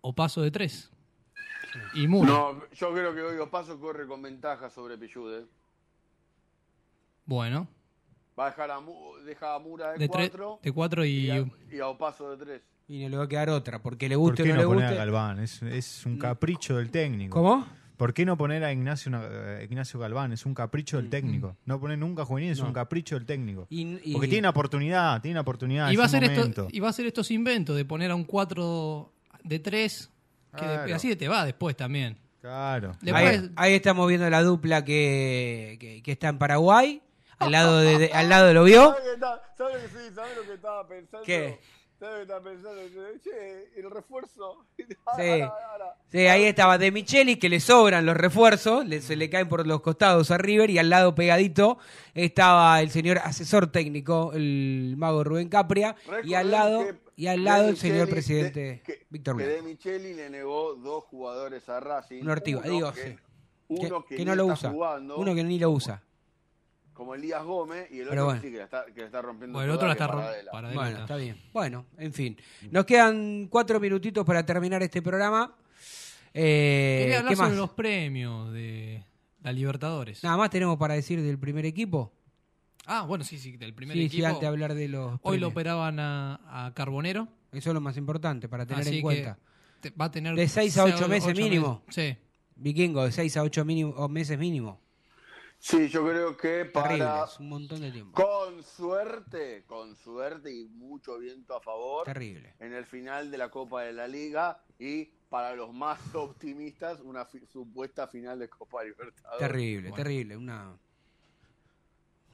o 0.00 0.14
paso 0.14 0.40
de 0.40 0.50
tres. 0.52 0.90
Y 1.94 2.06
Mura. 2.06 2.28
No, 2.30 2.62
yo 2.72 2.92
creo 2.92 3.12
que 3.14 3.22
hoy 3.22 3.38
Opaso 3.38 3.78
corre 3.80 4.06
con 4.06 4.22
ventaja 4.22 4.70
sobre 4.70 4.96
Pillude. 4.96 5.46
Bueno, 7.26 7.68
Va 8.38 8.46
a 8.46 8.50
dejar 8.50 8.70
a, 8.70 8.80
Mu- 8.80 9.16
deja 9.24 9.54
a 9.54 9.58
Mura 9.58 9.92
de 9.92 9.98
de, 9.98 10.08
tres 10.10 10.28
4 10.30 10.60
de 10.62 10.72
cuatro 10.72 11.04
y, 11.06 11.10
y, 11.10 11.30
a, 11.30 11.44
y 11.72 11.78
a 11.80 11.88
Opaso 11.88 12.36
de 12.36 12.44
3. 12.44 12.62
Y 12.88 13.02
no 13.02 13.08
le 13.08 13.16
va 13.16 13.24
a 13.24 13.28
quedar 13.28 13.48
otra, 13.50 13.82
porque 13.82 14.08
le 14.10 14.14
¿Por 14.14 14.20
guste 14.28 14.42
o 14.42 14.44
qué 14.44 14.52
no, 14.52 14.62
no 14.62 14.74
le 14.74 14.84
a. 14.84 14.90
Galván? 14.92 15.38
Es, 15.40 15.62
es 15.62 16.04
un 16.06 16.18
capricho 16.18 16.76
del 16.76 16.90
técnico. 16.90 17.40
¿Cómo? 17.42 17.66
¿Por 17.96 18.12
qué 18.12 18.26
no 18.26 18.36
poner 18.36 18.62
a 18.62 18.70
Ignacio, 18.72 19.10
eh, 19.14 19.64
Ignacio 19.64 19.98
Galván? 19.98 20.34
Es 20.34 20.44
un 20.44 20.52
capricho 20.52 20.98
del 20.98 21.08
técnico. 21.08 21.56
No 21.64 21.80
poner 21.80 21.96
nunca 21.98 22.22
a 22.22 22.24
juvenil 22.26 22.50
es 22.52 22.60
No. 22.60 22.66
un 22.66 22.72
capricho 22.74 23.14
del 23.14 23.24
técnico. 23.24 23.66
Y- 23.70 23.98
y- 24.04 24.12
Porque 24.12 24.28
tiene 24.28 24.46
oportunidad, 24.48 25.22
tiene 25.22 25.40
oportunidad. 25.40 25.90
y 25.90 25.96
va 25.96 26.02
a 26.04 26.06
un 26.06 26.10
ser 26.10 26.24
esto, 26.24 26.40
momento. 26.40 26.68
y 26.70 26.78
va 26.80 26.90
a 26.90 26.92
ser 26.92 27.06
estos 27.06 27.30
inventos 27.30 27.74
de 27.74 27.86
poner 27.86 28.10
a 28.10 28.14
un 28.14 28.24
4 28.24 29.10
de 29.44 29.58
3 29.60 30.10
que 30.54 30.66
de- 30.66 30.74
Claro. 30.74 30.94
así 30.94 31.16
te 31.16 31.26
va 31.26 31.44
después 31.46 31.74
también. 31.74 32.18
Claro. 32.42 32.92
Después- 33.00 33.40
Ahí, 33.40 33.50
ahí 33.56 33.72
estamos 33.74 34.06
viendo 34.08 34.28
la 34.28 34.42
dupla 34.42 34.84
que, 34.84 35.78
que- 35.80 36.02
que 36.02 36.12
está 36.12 36.28
en 36.28 36.36
Paraguay. 36.38 37.00
Al 37.38 37.52
lado 37.52 37.78
de, 37.78 37.98
de- 37.98 38.12
al 38.12 38.28
lado 38.28 38.52
lo 38.54 38.64
vio. 38.64 38.84
¿Sabes, 38.94 39.02
qué 39.04 39.12
está- 39.14 39.42
¿Sabes 39.56 39.74
lo 39.74 39.80
que 39.82 39.88
sí? 40.08 40.14
¿Sabes 40.14 40.36
lo 40.36 40.42
que 40.44 40.52
estaba 40.54 40.88
pensando? 40.88 41.24
¿Qué? 41.26 41.58
¿Sabes 41.98 42.12
lo 42.12 42.16
que 42.16 42.22
estaba 42.22 42.40
pensando? 42.42 42.82
Che, 43.22 43.80
el 43.80 43.90
refuerzo. 43.90 44.66
Sí. 45.16 45.42
Sí, 46.12 46.18
ahí 46.26 46.44
estaba 46.44 46.78
De 46.78 46.90
Micheli, 46.92 47.36
que 47.36 47.48
le 47.48 47.58
sobran 47.60 48.04
los 48.06 48.16
refuerzos, 48.16 48.86
le- 48.86 49.00
se 49.00 49.16
le 49.16 49.28
caen 49.30 49.48
por 49.48 49.66
los 49.66 49.80
costados 49.80 50.30
a 50.30 50.38
River, 50.38 50.70
y 50.70 50.78
al 50.78 50.88
lado 50.90 51.14
pegadito 51.14 51.78
estaba 52.14 52.80
el 52.80 52.90
señor 52.90 53.18
asesor 53.18 53.66
técnico, 53.68 54.32
el 54.34 54.94
mago 54.96 55.24
Rubén 55.24 55.48
Capria, 55.48 55.94
y 56.24 56.34
al 56.34 56.50
lado, 56.50 56.80
que 56.84 56.96
y 57.16 57.26
al 57.28 57.44
lado 57.44 57.68
el 57.68 57.76
señor 57.76 58.08
presidente 58.10 58.60
de- 58.60 58.80
que, 58.82 59.06
Víctor 59.10 59.36
que. 59.38 59.46
De 59.46 59.62
Micheli 59.62 60.14
le 60.14 60.28
negó 60.30 60.74
dos 60.74 61.04
jugadores 61.04 61.68
a 61.68 61.80
Racing. 61.80 62.26
Ortiga, 62.28 62.60
Uno 62.64 62.70
digo, 62.70 62.92
que, 62.92 63.02
sí. 63.02 63.16
uno 63.68 64.04
que, 64.04 64.16
que, 64.16 64.24
no 64.24 64.34
lo 64.34 64.46
usa. 64.46 64.70
jugando, 64.70 65.16
Uno 65.16 65.34
que 65.34 65.44
ni 65.44 65.58
lo 65.58 65.70
usa. 65.70 66.02
Como 66.96 67.14
Elías 67.14 67.44
Gómez, 67.44 67.88
y 67.90 68.00
el 68.00 68.08
Pero 68.08 68.22
otro 68.22 68.24
bueno. 68.24 68.40
que 68.40 68.46
sí, 68.48 68.52
que 68.52 68.58
la 68.58 68.64
está, 68.64 68.84
que 68.86 69.00
la 69.00 69.06
está 69.06 69.22
rompiendo 69.22 69.58
Bueno, 69.58 69.72
el 69.74 69.78
toda, 69.78 69.92
otro 69.92 70.18
la 70.18 70.32
está 70.32 70.72
Bueno, 70.74 70.98
está 71.00 71.16
bien. 71.16 71.40
Bueno, 71.52 71.86
en 71.98 72.12
fin. 72.12 72.36
Nos 72.70 72.84
quedan 72.86 73.48
cuatro 73.48 73.78
minutitos 73.78 74.24
para 74.24 74.44
terminar 74.46 74.82
este 74.82 75.02
programa. 75.02 75.54
Eh, 76.32 76.98
Quería 77.02 77.18
hablar 77.18 77.32
¿Qué 77.32 77.36
más? 77.36 77.46
sobre 77.48 77.58
los 77.58 77.70
premios 77.70 78.52
de 78.52 79.04
la 79.42 79.52
Libertadores. 79.52 80.22
Nada 80.24 80.36
más 80.36 80.50
tenemos 80.50 80.76
para 80.78 80.94
decir 80.94 81.20
del 81.22 81.38
primer 81.38 81.64
equipo. 81.66 82.12
Ah, 82.86 83.02
bueno, 83.02 83.24
sí, 83.24 83.38
sí, 83.38 83.56
del 83.56 83.74
primer 83.74 83.94
sí, 83.96 84.00
sí, 84.08 84.16
equipo. 84.16 84.26
antes 84.28 84.40
de 84.42 84.46
hablar 84.46 84.74
de 84.74 84.88
los. 84.88 85.12
Hoy 85.14 85.18
premios. 85.22 85.40
lo 85.40 85.48
operaban 85.48 85.98
a, 86.00 86.66
a 86.66 86.72
Carbonero. 86.74 87.28
Eso 87.52 87.70
es 87.70 87.74
lo 87.74 87.80
más 87.80 87.96
importante 87.96 88.48
para 88.48 88.66
tener 88.66 88.82
así 88.82 88.96
en 88.96 89.02
cuenta. 89.02 89.38
que 89.82 89.90
te- 89.90 89.96
va 89.96 90.06
a 90.06 90.10
tener 90.10 90.34
De 90.34 90.46
seis 90.48 90.76
a 90.78 90.84
ocho 90.84 90.96
seis 90.98 91.08
meses 91.08 91.36
mínimo. 91.36 91.82
Sí. 91.88 92.16
Vikingo, 92.58 93.04
de 93.04 93.12
6 93.12 93.36
a 93.36 93.42
8 93.42 93.64
meses 94.08 94.38
mínimo. 94.38 94.80
Sí, 95.68 95.88
yo 95.88 96.06
creo 96.08 96.36
que 96.36 96.64
Terrible, 96.66 96.72
para. 96.72 97.24
un 97.40 97.48
montón 97.48 97.80
de 97.80 97.90
tiempo. 97.90 98.12
Con 98.22 98.62
suerte, 98.62 99.64
con 99.66 99.96
suerte 99.96 100.54
y 100.54 100.68
mucho 100.68 101.18
viento 101.18 101.56
a 101.56 101.60
favor. 101.60 102.04
Terrible. 102.04 102.54
En 102.60 102.72
el 102.72 102.86
final 102.86 103.32
de 103.32 103.38
la 103.38 103.50
Copa 103.50 103.82
de 103.82 103.92
la 103.92 104.06
Liga 104.06 104.60
y 104.78 105.06
para 105.28 105.56
los 105.56 105.74
más 105.74 105.98
optimistas, 106.14 107.00
una 107.00 107.24
fi- 107.24 107.44
supuesta 107.52 108.06
final 108.06 108.38
de 108.38 108.48
Copa 108.48 108.84
Libertadores. 108.84 109.40
Terrible, 109.40 109.88
Bueno. 109.88 109.96
terrible. 110.04 110.36
Una... 110.36 110.76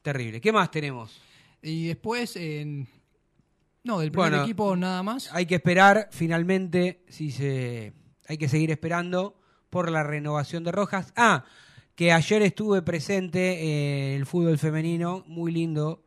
Terrible. 0.02 0.40
¿Qué 0.40 0.52
más 0.52 0.70
tenemos? 0.70 1.18
Y 1.62 1.86
después, 1.86 2.36
en... 2.36 2.86
no, 3.84 4.00
del 4.00 4.10
primer 4.10 4.30
Bueno, 4.32 4.44
equipo 4.44 4.76
nada 4.76 5.02
más. 5.02 5.32
Hay 5.32 5.46
que 5.46 5.54
esperar, 5.54 6.08
finalmente, 6.12 7.02
si 7.08 7.30
se. 7.30 7.94
Hay 8.28 8.36
que 8.36 8.48
seguir 8.50 8.70
esperando 8.70 9.40
por 9.70 9.90
la 9.90 10.02
renovación 10.02 10.64
de 10.64 10.72
Rojas. 10.72 11.14
Ah, 11.16 11.46
que 11.94 12.12
ayer 12.12 12.42
estuve 12.42 12.82
presente 12.82 14.14
en 14.14 14.20
el 14.20 14.26
fútbol 14.26 14.58
femenino, 14.58 15.24
muy 15.26 15.52
lindo. 15.52 16.04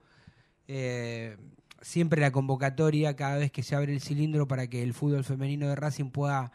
Eh, 0.68 1.38
siempre 1.82 2.20
la 2.22 2.32
convocatoria, 2.32 3.16
cada 3.16 3.38
vez 3.38 3.52
que 3.52 3.64
se 3.64 3.76
abre 3.76 3.94
el 3.94 4.02
cilindro 4.02 4.48
para 4.48 4.68
que 4.68 4.82
el 4.82 4.94
fútbol 4.94 5.24
femenino 5.24 5.68
de 5.68 5.76
Racing 5.76 6.10
pueda 6.10 6.52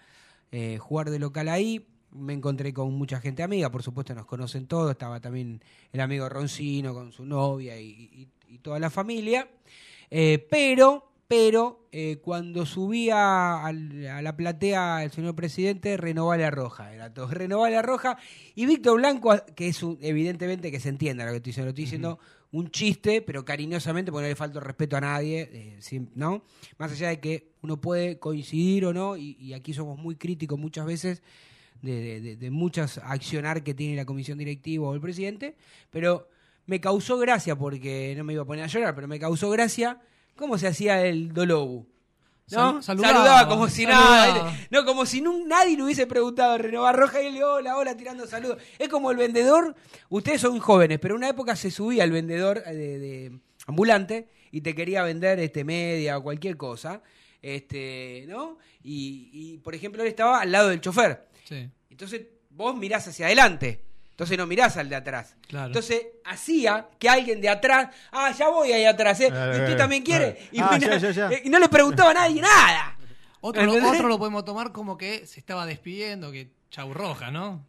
eh, 0.50 0.78
jugar 0.78 1.10
de 1.10 1.18
local 1.18 1.48
ahí. 1.48 1.86
Me 2.10 2.32
encontré 2.32 2.72
con 2.72 2.92
mucha 2.94 3.20
gente 3.20 3.42
amiga, 3.42 3.70
por 3.70 3.82
supuesto 3.84 4.14
nos 4.14 4.26
conocen 4.26 4.66
todos. 4.66 4.90
Estaba 4.90 5.20
también 5.20 5.62
el 5.92 6.00
amigo 6.00 6.28
Roncino 6.28 6.92
con 6.92 7.12
su 7.12 7.24
novia 7.24 7.80
y 7.80 8.28
toda 8.62 8.80
la 8.80 8.90
familia. 8.90 9.48
Eh, 10.10 10.44
pero, 10.50 11.09
pero, 11.30 11.86
eh, 11.92 12.16
cuando 12.20 12.66
subía 12.66 13.64
al- 13.64 14.04
a 14.08 14.20
la 14.20 14.36
platea 14.36 15.04
el 15.04 15.12
señor 15.12 15.36
presidente, 15.36 15.96
renová 15.96 16.36
la 16.36 16.50
roja. 16.50 16.92
Era 16.92 17.14
todo, 17.14 17.28
renová 17.30 17.70
la 17.70 17.82
roja. 17.82 18.18
Y 18.56 18.66
Víctor 18.66 18.96
Blanco, 18.96 19.36
que 19.54 19.68
es 19.68 19.80
un- 19.84 19.96
evidentemente 20.02 20.72
que 20.72 20.80
se 20.80 20.88
entienda 20.88 21.24
lo 21.24 21.30
que 21.30 21.36
estoy 21.36 21.50
diciendo, 21.50 21.66
lo 21.66 21.70
estoy 21.70 21.84
diciendo 21.84 22.18
un 22.50 22.70
chiste, 22.72 23.22
pero 23.22 23.44
cariñosamente, 23.44 24.10
porque 24.10 24.24
no 24.24 24.28
le 24.30 24.34
falta 24.34 24.58
respeto 24.58 24.96
a 24.96 25.02
nadie, 25.02 25.48
eh, 25.52 26.02
¿no? 26.16 26.42
Más 26.78 26.90
allá 26.90 27.10
de 27.10 27.20
que 27.20 27.52
uno 27.62 27.80
puede 27.80 28.18
coincidir 28.18 28.84
o 28.86 28.92
no, 28.92 29.16
y, 29.16 29.36
y 29.38 29.52
aquí 29.52 29.72
somos 29.72 29.96
muy 30.00 30.16
críticos 30.16 30.58
muchas 30.58 30.84
veces 30.84 31.22
de- 31.80 32.36
de 32.36 32.50
muchas 32.50 32.98
accionar 32.98 33.62
que 33.62 33.72
tiene 33.74 33.94
la 33.94 34.04
comisión 34.04 34.36
directiva 34.36 34.88
o 34.88 34.94
el 34.94 35.00
presidente, 35.00 35.54
pero 35.90 36.28
me 36.66 36.80
causó 36.80 37.18
gracia 37.18 37.54
porque 37.54 38.14
no 38.18 38.24
me 38.24 38.32
iba 38.32 38.42
a 38.42 38.46
poner 38.46 38.64
a 38.64 38.66
llorar, 38.66 38.96
pero 38.96 39.06
me 39.06 39.20
causó 39.20 39.48
gracia 39.48 40.00
cómo 40.40 40.58
se 40.58 40.66
hacía 40.66 41.04
el 41.06 41.32
Dolobu. 41.32 41.86
¿No? 42.50 42.82
Sal- 42.82 42.98
saludaba, 42.98 43.48
como 43.48 43.68
si 43.68 43.84
saludaba. 43.84 44.26
nada. 44.26 44.58
No, 44.70 44.84
como 44.84 45.06
si 45.06 45.20
nadie 45.22 45.76
le 45.76 45.84
hubiese 45.84 46.08
preguntado 46.08 46.58
renovar 46.58 46.96
roja 46.96 47.22
y 47.22 47.26
él 47.26 47.34
le 47.34 47.44
hola, 47.44 47.76
hola, 47.76 47.96
tirando 47.96 48.26
saludos. 48.26 48.58
Es 48.76 48.88
como 48.88 49.12
el 49.12 49.16
vendedor, 49.16 49.76
ustedes 50.08 50.40
son 50.40 50.58
jóvenes, 50.58 50.98
pero 50.98 51.14
en 51.14 51.18
una 51.18 51.28
época 51.28 51.54
se 51.54 51.70
subía 51.70 52.02
el 52.02 52.10
vendedor 52.10 52.60
eh, 52.66 52.74
de, 52.74 52.98
de 52.98 53.38
ambulante 53.68 54.28
y 54.50 54.62
te 54.62 54.74
quería 54.74 55.04
vender 55.04 55.38
este 55.38 55.62
media 55.62 56.18
o 56.18 56.24
cualquier 56.24 56.56
cosa. 56.56 57.00
Este, 57.40 58.24
¿no? 58.26 58.58
Y, 58.82 59.30
y, 59.32 59.58
por 59.58 59.76
ejemplo, 59.76 60.02
él 60.02 60.08
estaba 60.08 60.40
al 60.40 60.50
lado 60.50 60.70
del 60.70 60.80
chofer. 60.80 61.28
Sí, 61.44 61.68
Entonces 61.88 62.22
vos 62.50 62.76
mirás 62.76 63.06
hacia 63.06 63.26
adelante. 63.26 63.84
Entonces 64.20 64.36
no 64.36 64.46
mirás 64.46 64.76
al 64.76 64.90
de 64.90 64.96
atrás. 64.96 65.34
claro. 65.48 65.68
Entonces 65.68 66.08
hacía 66.26 66.88
que 66.98 67.08
alguien 67.08 67.40
de 67.40 67.48
atrás, 67.48 67.88
ah, 68.12 68.30
ya 68.38 68.50
voy 68.50 68.70
ahí 68.70 68.84
atrás, 68.84 69.18
¿eh? 69.22 69.28
Claro, 69.28 69.46
¿Y 69.46 69.54
usted 69.54 69.64
claro, 69.64 69.78
también 69.78 70.02
quiere? 70.02 70.34
claro. 70.34 70.48
Y, 70.52 70.60
Ah, 70.60 70.70
mira, 70.78 70.98
ya, 70.98 71.10
ya, 71.10 71.30
ya. 71.30 71.36
eh, 71.38 71.42
y 71.46 71.48
no 71.48 71.58
le 71.58 71.70
preguntaba 71.70 72.10
a 72.10 72.12
nadie 72.14 72.42
nada. 72.42 72.98
otro, 73.40 73.62
lo, 73.64 73.72
¿entendés? 73.72 73.94
otro 73.98 74.08
lo 74.08 74.18
podemos 74.18 74.44
tomar 74.44 74.72
como 74.72 74.98
que 74.98 75.26
se 75.26 75.40
estaba 75.40 75.64
despidiendo, 75.64 76.30
que 76.32 76.50
chau 76.70 76.92
roja, 76.92 77.30
¿no? 77.30 77.64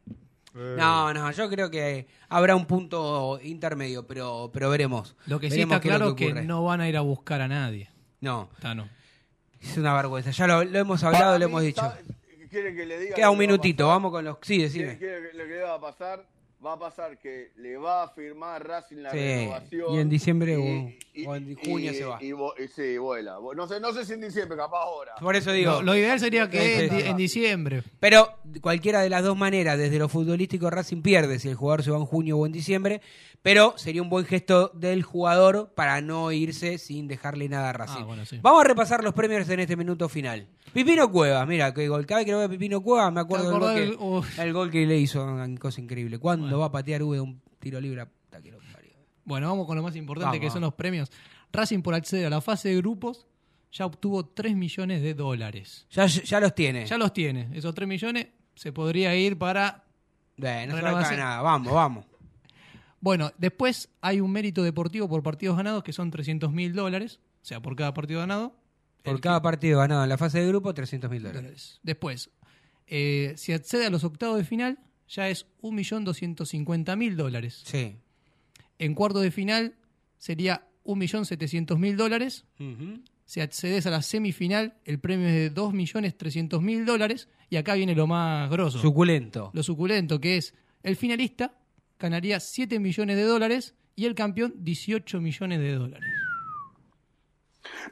Eh, 0.54 0.76
No, 0.78 1.14
no, 1.14 1.32
yo 1.32 1.50
creo 1.50 1.72
que 1.72 2.08
habrá 2.28 2.58
un 2.58 2.66
punto 2.66 3.40
intermedio, 3.42 4.06
pero, 4.06 4.50
pero 4.54 4.70
veremos. 4.70 5.16
Lo 5.28 5.40
que 5.40 5.48
sí 5.50 5.56
Veremos 5.56 5.78
está 5.78 5.88
claro 5.88 6.10
es 6.10 6.16
que, 6.16 6.34
no 6.34 6.66
van 6.66 6.82
a 6.82 6.90
ir 6.90 6.98
a 6.98 7.02
buscar 7.02 7.40
a 7.40 7.48
nadie. 7.48 7.90
No, 8.20 8.50
Tano. 8.60 8.90
es 9.62 9.78
una 9.78 9.94
vergüenza. 9.94 10.32
Ya 10.32 10.48
lo, 10.48 10.66
lo 10.66 10.80
hemos 10.80 11.02
hablado, 11.06 11.40
lo 11.40 11.46
hemos 11.46 11.62
dicho. 11.62 11.80
¿sabe- 11.80 12.02
¿Quieren 12.50 12.76
que 12.76 12.86
le 12.86 13.00
diga 13.00 13.16
Queda 13.16 13.30
un 13.30 13.38
minutito, 13.38 13.88
vamos 13.88 14.12
con 14.12 14.26
los... 14.26 14.36
Sí, 14.42 14.62
decime. 14.62 14.98
¿Quieren 14.98 15.24
que 15.32 15.38
le 15.38 15.62
va 15.64 15.76
a 15.76 15.80
pasar? 15.80 16.26
Va 16.64 16.74
a 16.74 16.78
pasar 16.80 17.18
que 17.18 17.52
le 17.58 17.76
va 17.78 18.04
a 18.04 18.10
firmar 18.10 18.64
Racing 18.68 18.98
la 18.98 19.10
Sí, 19.12 19.18
renovación. 19.18 19.96
y 19.96 19.98
en 20.00 20.10
diciembre 20.10 20.54
y- 21.16 21.26
o- 21.26 21.30
o 21.32 21.36
en 21.36 21.56
junio 21.56 21.92
y- 21.92 21.96
se 21.96 22.06
va. 22.06 22.20
Y, 22.22 22.34
sí, 22.68 22.98
vuela. 23.00 23.38
No 23.56 23.68
sé, 23.68 23.80
no 23.80 23.92
sé 23.94 24.06
si 24.06 24.14
en 24.14 24.22
diciembre, 24.22 24.56
capaz 24.58 24.84
ahora. 24.84 25.14
Por 25.20 25.36
eso 25.36 25.52
digo... 25.52 25.72
Lo, 25.72 25.82
lo 25.82 25.96
ideal 25.96 26.20
sería 26.20 26.48
que 26.52 26.84
en, 26.86 26.90
sí. 26.92 26.96
di- 26.98 27.02
en 27.02 27.18
diciembre. 27.18 27.82
Pero 28.00 28.30
cualquiera 28.62 29.02
de 29.02 29.10
las 29.10 29.24
dos 29.24 29.36
maneras, 29.36 29.80
desde 29.80 29.98
lo 29.98 30.08
futbolístico 30.08 30.70
Racing 30.70 31.02
pierde 31.02 31.40
si 31.40 31.48
el 31.50 31.56
jugador 31.56 31.82
se 31.84 31.90
va 31.90 31.98
en 31.98 32.06
junio 32.06 32.38
o 32.38 32.46
en 32.46 32.52
diciembre, 32.52 33.02
pero 33.42 33.74
sería 33.78 34.04
un 34.04 34.10
buen 34.10 34.26
gesto 34.26 34.70
del 34.76 35.02
jugador 35.02 35.72
para 35.74 36.00
no 36.02 36.32
irse 36.32 36.78
sin 36.78 37.08
dejarle 37.08 37.50
nada 37.50 37.72
a 37.72 37.74
Racing. 37.74 38.02
Ah, 38.04 38.06
bueno, 38.06 38.24
sí. 38.26 38.38
Vamos 38.40 38.64
a 38.64 38.68
repasar 38.68 39.04
los 39.04 39.16
premios 39.16 39.50
en 39.50 39.62
este 39.62 39.76
minuto 39.76 40.08
final. 40.10 40.48
Pipino 40.74 41.12
Cuevas, 41.12 41.46
mira, 41.48 41.74
que 41.74 41.88
gol. 41.90 42.06
Cada 42.06 42.20
vez 42.20 42.26
que 42.26 42.32
lo 42.32 42.38
veo 42.38 42.48
a 42.48 42.50
Pipino 42.50 42.82
Cuevas 42.82 43.12
me 43.12 43.20
acuerdo 43.20 43.46
¿Te 43.74 43.80
del 43.82 43.98
gol 43.98 44.24
que, 44.36 44.42
el 44.44 44.54
gol 44.54 44.72
que 44.72 44.86
le 44.86 44.98
hizo, 45.00 45.26
una 45.26 45.54
cosa 45.58 45.82
increíble. 45.82 46.18
¿Cuándo 46.20 46.51
va 46.60 46.68
a 46.68 46.72
patear 46.72 47.04
V 47.04 47.16
de 47.16 47.22
un 47.22 47.42
tiro 47.60 47.80
libre? 47.80 48.06
Puta 48.06 48.42
que 48.42 48.52
lo 48.52 48.60
parió. 48.74 48.92
Bueno, 49.26 49.48
vamos 49.48 49.68
con 49.68 49.76
lo 49.76 49.84
más 49.84 49.96
importante 49.96 50.38
Vamos, 50.38 50.48
que 50.48 50.52
son 50.52 50.62
los 50.62 50.74
premios. 50.74 51.12
Racing 51.52 51.82
por 51.82 51.94
acceder 51.94 52.28
a 52.28 52.30
la 52.30 52.42
fase 52.42 52.70
de 52.70 52.78
grupos 52.78 53.28
ya 53.72 53.86
obtuvo 53.86 54.26
3 54.26 54.56
millones 54.56 55.02
de 55.02 55.14
dólares. 55.14 55.88
Ya, 55.92 56.06
ya 56.06 56.40
los 56.40 56.54
tiene. 56.54 56.86
Ya 56.86 56.98
los 56.98 57.14
tiene. 57.14 57.50
Esos 57.54 57.74
3 57.74 57.88
millones 57.88 58.28
se 58.56 58.72
podría 58.72 59.16
ir 59.16 59.38
para... 59.38 59.86
Eh, 60.38 60.66
no 60.68 60.76
se 60.76 60.82
va 60.82 61.12
nada. 61.16 61.42
Vamos, 61.42 61.74
vamos. 61.74 62.06
Bueno, 63.00 63.32
después 63.38 63.90
hay 64.02 64.20
un 64.20 64.32
mérito 64.32 64.64
deportivo 64.64 65.08
por 65.08 65.24
partidos 65.24 65.58
ganados 65.58 65.84
que 65.84 65.94
son 65.94 66.12
300 66.12 66.52
mil 66.52 66.74
dólares. 66.74 67.20
O 67.42 67.46
sea, 67.46 67.62
por 67.62 67.76
cada 67.76 67.94
partido 67.94 68.20
ganado. 68.20 68.56
Por 69.04 69.20
cada 69.22 69.42
partido 69.42 69.80
ganado 69.80 70.04
en 70.04 70.10
la 70.10 70.18
fase 70.18 70.40
de 70.40 70.48
grupo, 70.48 70.74
300 70.74 71.10
mil 71.10 71.24
dólares. 71.24 71.42
dólares. 71.42 71.80
Después, 71.82 72.30
eh, 72.88 73.34
si 73.38 73.54
accede 73.54 73.88
a 73.88 73.90
los 73.90 74.04
octavos 74.04 74.38
de 74.38 74.44
final, 74.44 74.78
ya 75.12 75.30
es 75.30 75.46
1.250.000 75.62 77.16
dólares. 77.16 77.62
Sí. 77.66 77.98
En 78.80 78.96
cuarto 78.96 79.20
de 79.20 79.30
final 79.30 79.76
sería 80.18 80.68
1.700.000 80.86 81.96
dólares. 81.96 82.46
Ujú. 82.60 83.02
Si 83.26 83.40
accedes 83.40 83.86
a 83.86 83.92
la 83.92 84.02
semifinal, 84.02 84.76
el 84.86 85.00
premio 85.00 85.28
es 85.28 85.34
de 85.34 85.54
2.300.000 85.54 86.86
dólares. 86.86 87.28
Y 87.50 87.58
acá 87.58 87.76
viene 87.76 87.94
lo 87.94 88.08
más 88.08 88.50
grosso. 88.50 88.80
Suculento. 88.80 89.52
lo 89.54 89.64
suculento, 89.64 90.20
que 90.20 90.38
es 90.38 90.54
el 90.84 90.96
finalista 90.96 91.54
ganaría 92.00 92.40
7 92.40 92.80
millones 92.80 93.16
de 93.18 93.24
dólares 93.24 93.76
y 93.96 94.06
el 94.06 94.16
campeón 94.16 94.54
18 94.58 95.22
millones 95.22 95.60
de 95.60 95.76
dólares. 95.76 96.10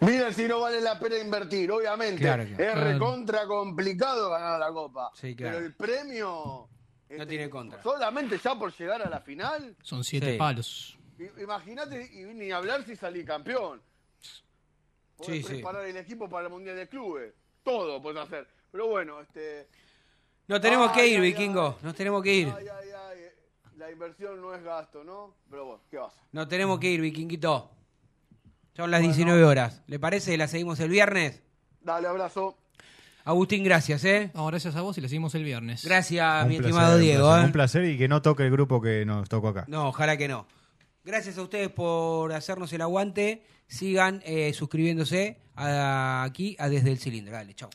Miren 0.02 0.34
si 0.34 0.48
no 0.48 0.62
vale 0.62 0.82
la 0.82 1.00
pena 1.00 1.20
invertir, 1.20 1.72
obviamente. 1.72 2.22
Claro 2.22 2.44
es 2.44 2.76
recontra 2.76 3.46
complicado 3.46 4.30
ganar 4.30 4.60
la 4.60 4.72
copa. 4.72 5.12
Sí, 5.14 5.36
claro. 5.36 5.58
Pero 5.58 5.68
el 5.68 5.76
premio. 5.76 6.70
Este, 7.10 7.18
No 7.18 7.28
tiene 7.28 7.50
contra. 7.50 7.82
Solamente 7.84 8.38
ya 8.38 8.56
por 8.58 8.72
llegar 8.78 9.02
a 9.02 9.10
la 9.10 9.20
final. 9.20 9.76
Son 9.84 10.04
7 10.04 10.34
Sí. 10.34 10.38
palos. 10.38 10.98
Imagínate, 11.42 12.10
y 12.14 12.24
ni 12.34 12.52
hablar 12.52 12.86
si 12.86 12.96
salí 12.96 13.26
campeón. 13.26 13.82
Podés 15.18 15.38
Sí, 15.38 15.44
sí. 15.44 15.54
preparar 15.56 15.86
el 15.86 15.98
equipo 15.98 16.30
para 16.30 16.46
el 16.48 16.54
Mundial 16.54 16.76
de 16.78 16.88
Clubes. 16.88 17.34
Todo 17.64 18.02
puedes 18.02 18.22
hacer. 18.22 18.48
Pero 18.72 18.88
bueno, 18.88 19.20
este. 19.22 19.68
Nos 20.48 20.62
tenemos 20.62 20.92
que 20.92 21.06
ir, 21.08 21.20
ay, 21.20 21.32
vikingo. 21.32 21.78
Nos 21.82 21.94
tenemos 21.96 22.24
que 22.24 22.34
ir. 22.34 22.54
Ay, 22.56 22.68
ay, 22.68 22.90
ay. 22.92 23.20
La 23.78 23.92
inversión 23.92 24.42
no 24.42 24.54
es 24.56 24.64
gasto, 24.64 25.04
¿no? 25.04 25.36
Pero 25.50 25.66
bueno, 25.66 25.82
¿qué 25.90 25.98
vas? 25.98 26.14
Nos 26.32 26.48
tenemos 26.48 26.80
que 26.80 26.90
ir, 26.90 27.02
vikinguito. 27.02 27.72
Son 28.76 28.92
las 28.92 29.02
19 29.02 29.44
horas. 29.44 29.82
¿Le 29.88 30.00
parece? 30.00 30.38
La 30.38 30.48
seguimos 30.48 30.80
el 30.80 30.90
viernes. 30.90 31.44
Dale, 31.82 32.08
abrazo. 32.08 32.58
Agustín, 33.26 33.64
gracias, 33.64 34.04
¿eh? 34.06 34.32
No, 34.34 34.46
gracias 34.48 34.76
a 34.76 34.82
vos 34.82 34.98
y 34.98 35.02
le 35.02 35.10
seguimos 35.10 35.36
el 35.36 35.44
viernes. 35.44 35.84
Gracias, 35.86 36.44
Un 36.44 36.50
mi 36.50 36.56
placer, 36.58 36.70
estimado 36.72 36.96
un 36.96 37.02
Diego. 37.02 37.24
placer, 37.28 37.42
¿eh? 37.42 37.46
Un 37.46 37.52
placer 37.52 37.86
y 37.86 37.98
que 37.98 38.08
no 38.08 38.22
toque 38.22 38.44
el 38.44 38.52
grupo 38.52 38.82
que 38.82 39.06
nos 39.06 39.28
tocó 39.30 39.50
acá. 39.50 39.66
No, 39.68 39.88
ojalá 39.90 40.18
que 40.18 40.28
no. 40.28 40.48
Gracias 41.04 41.38
a 41.38 41.42
ustedes 41.44 41.70
por 41.70 42.34
hacernos 42.34 42.72
el 42.74 42.82
aguante. 42.82 43.44
Sigan 43.68 44.22
eh, 44.26 44.52
suscribiéndose 44.54 45.38
a- 45.56 46.24
aquí 46.24 46.56
a 46.60 46.70
Desde 46.70 46.92
el 46.92 46.98
Cilindro. 46.98 47.34
Dale, 47.34 47.54
chau. 47.54 47.70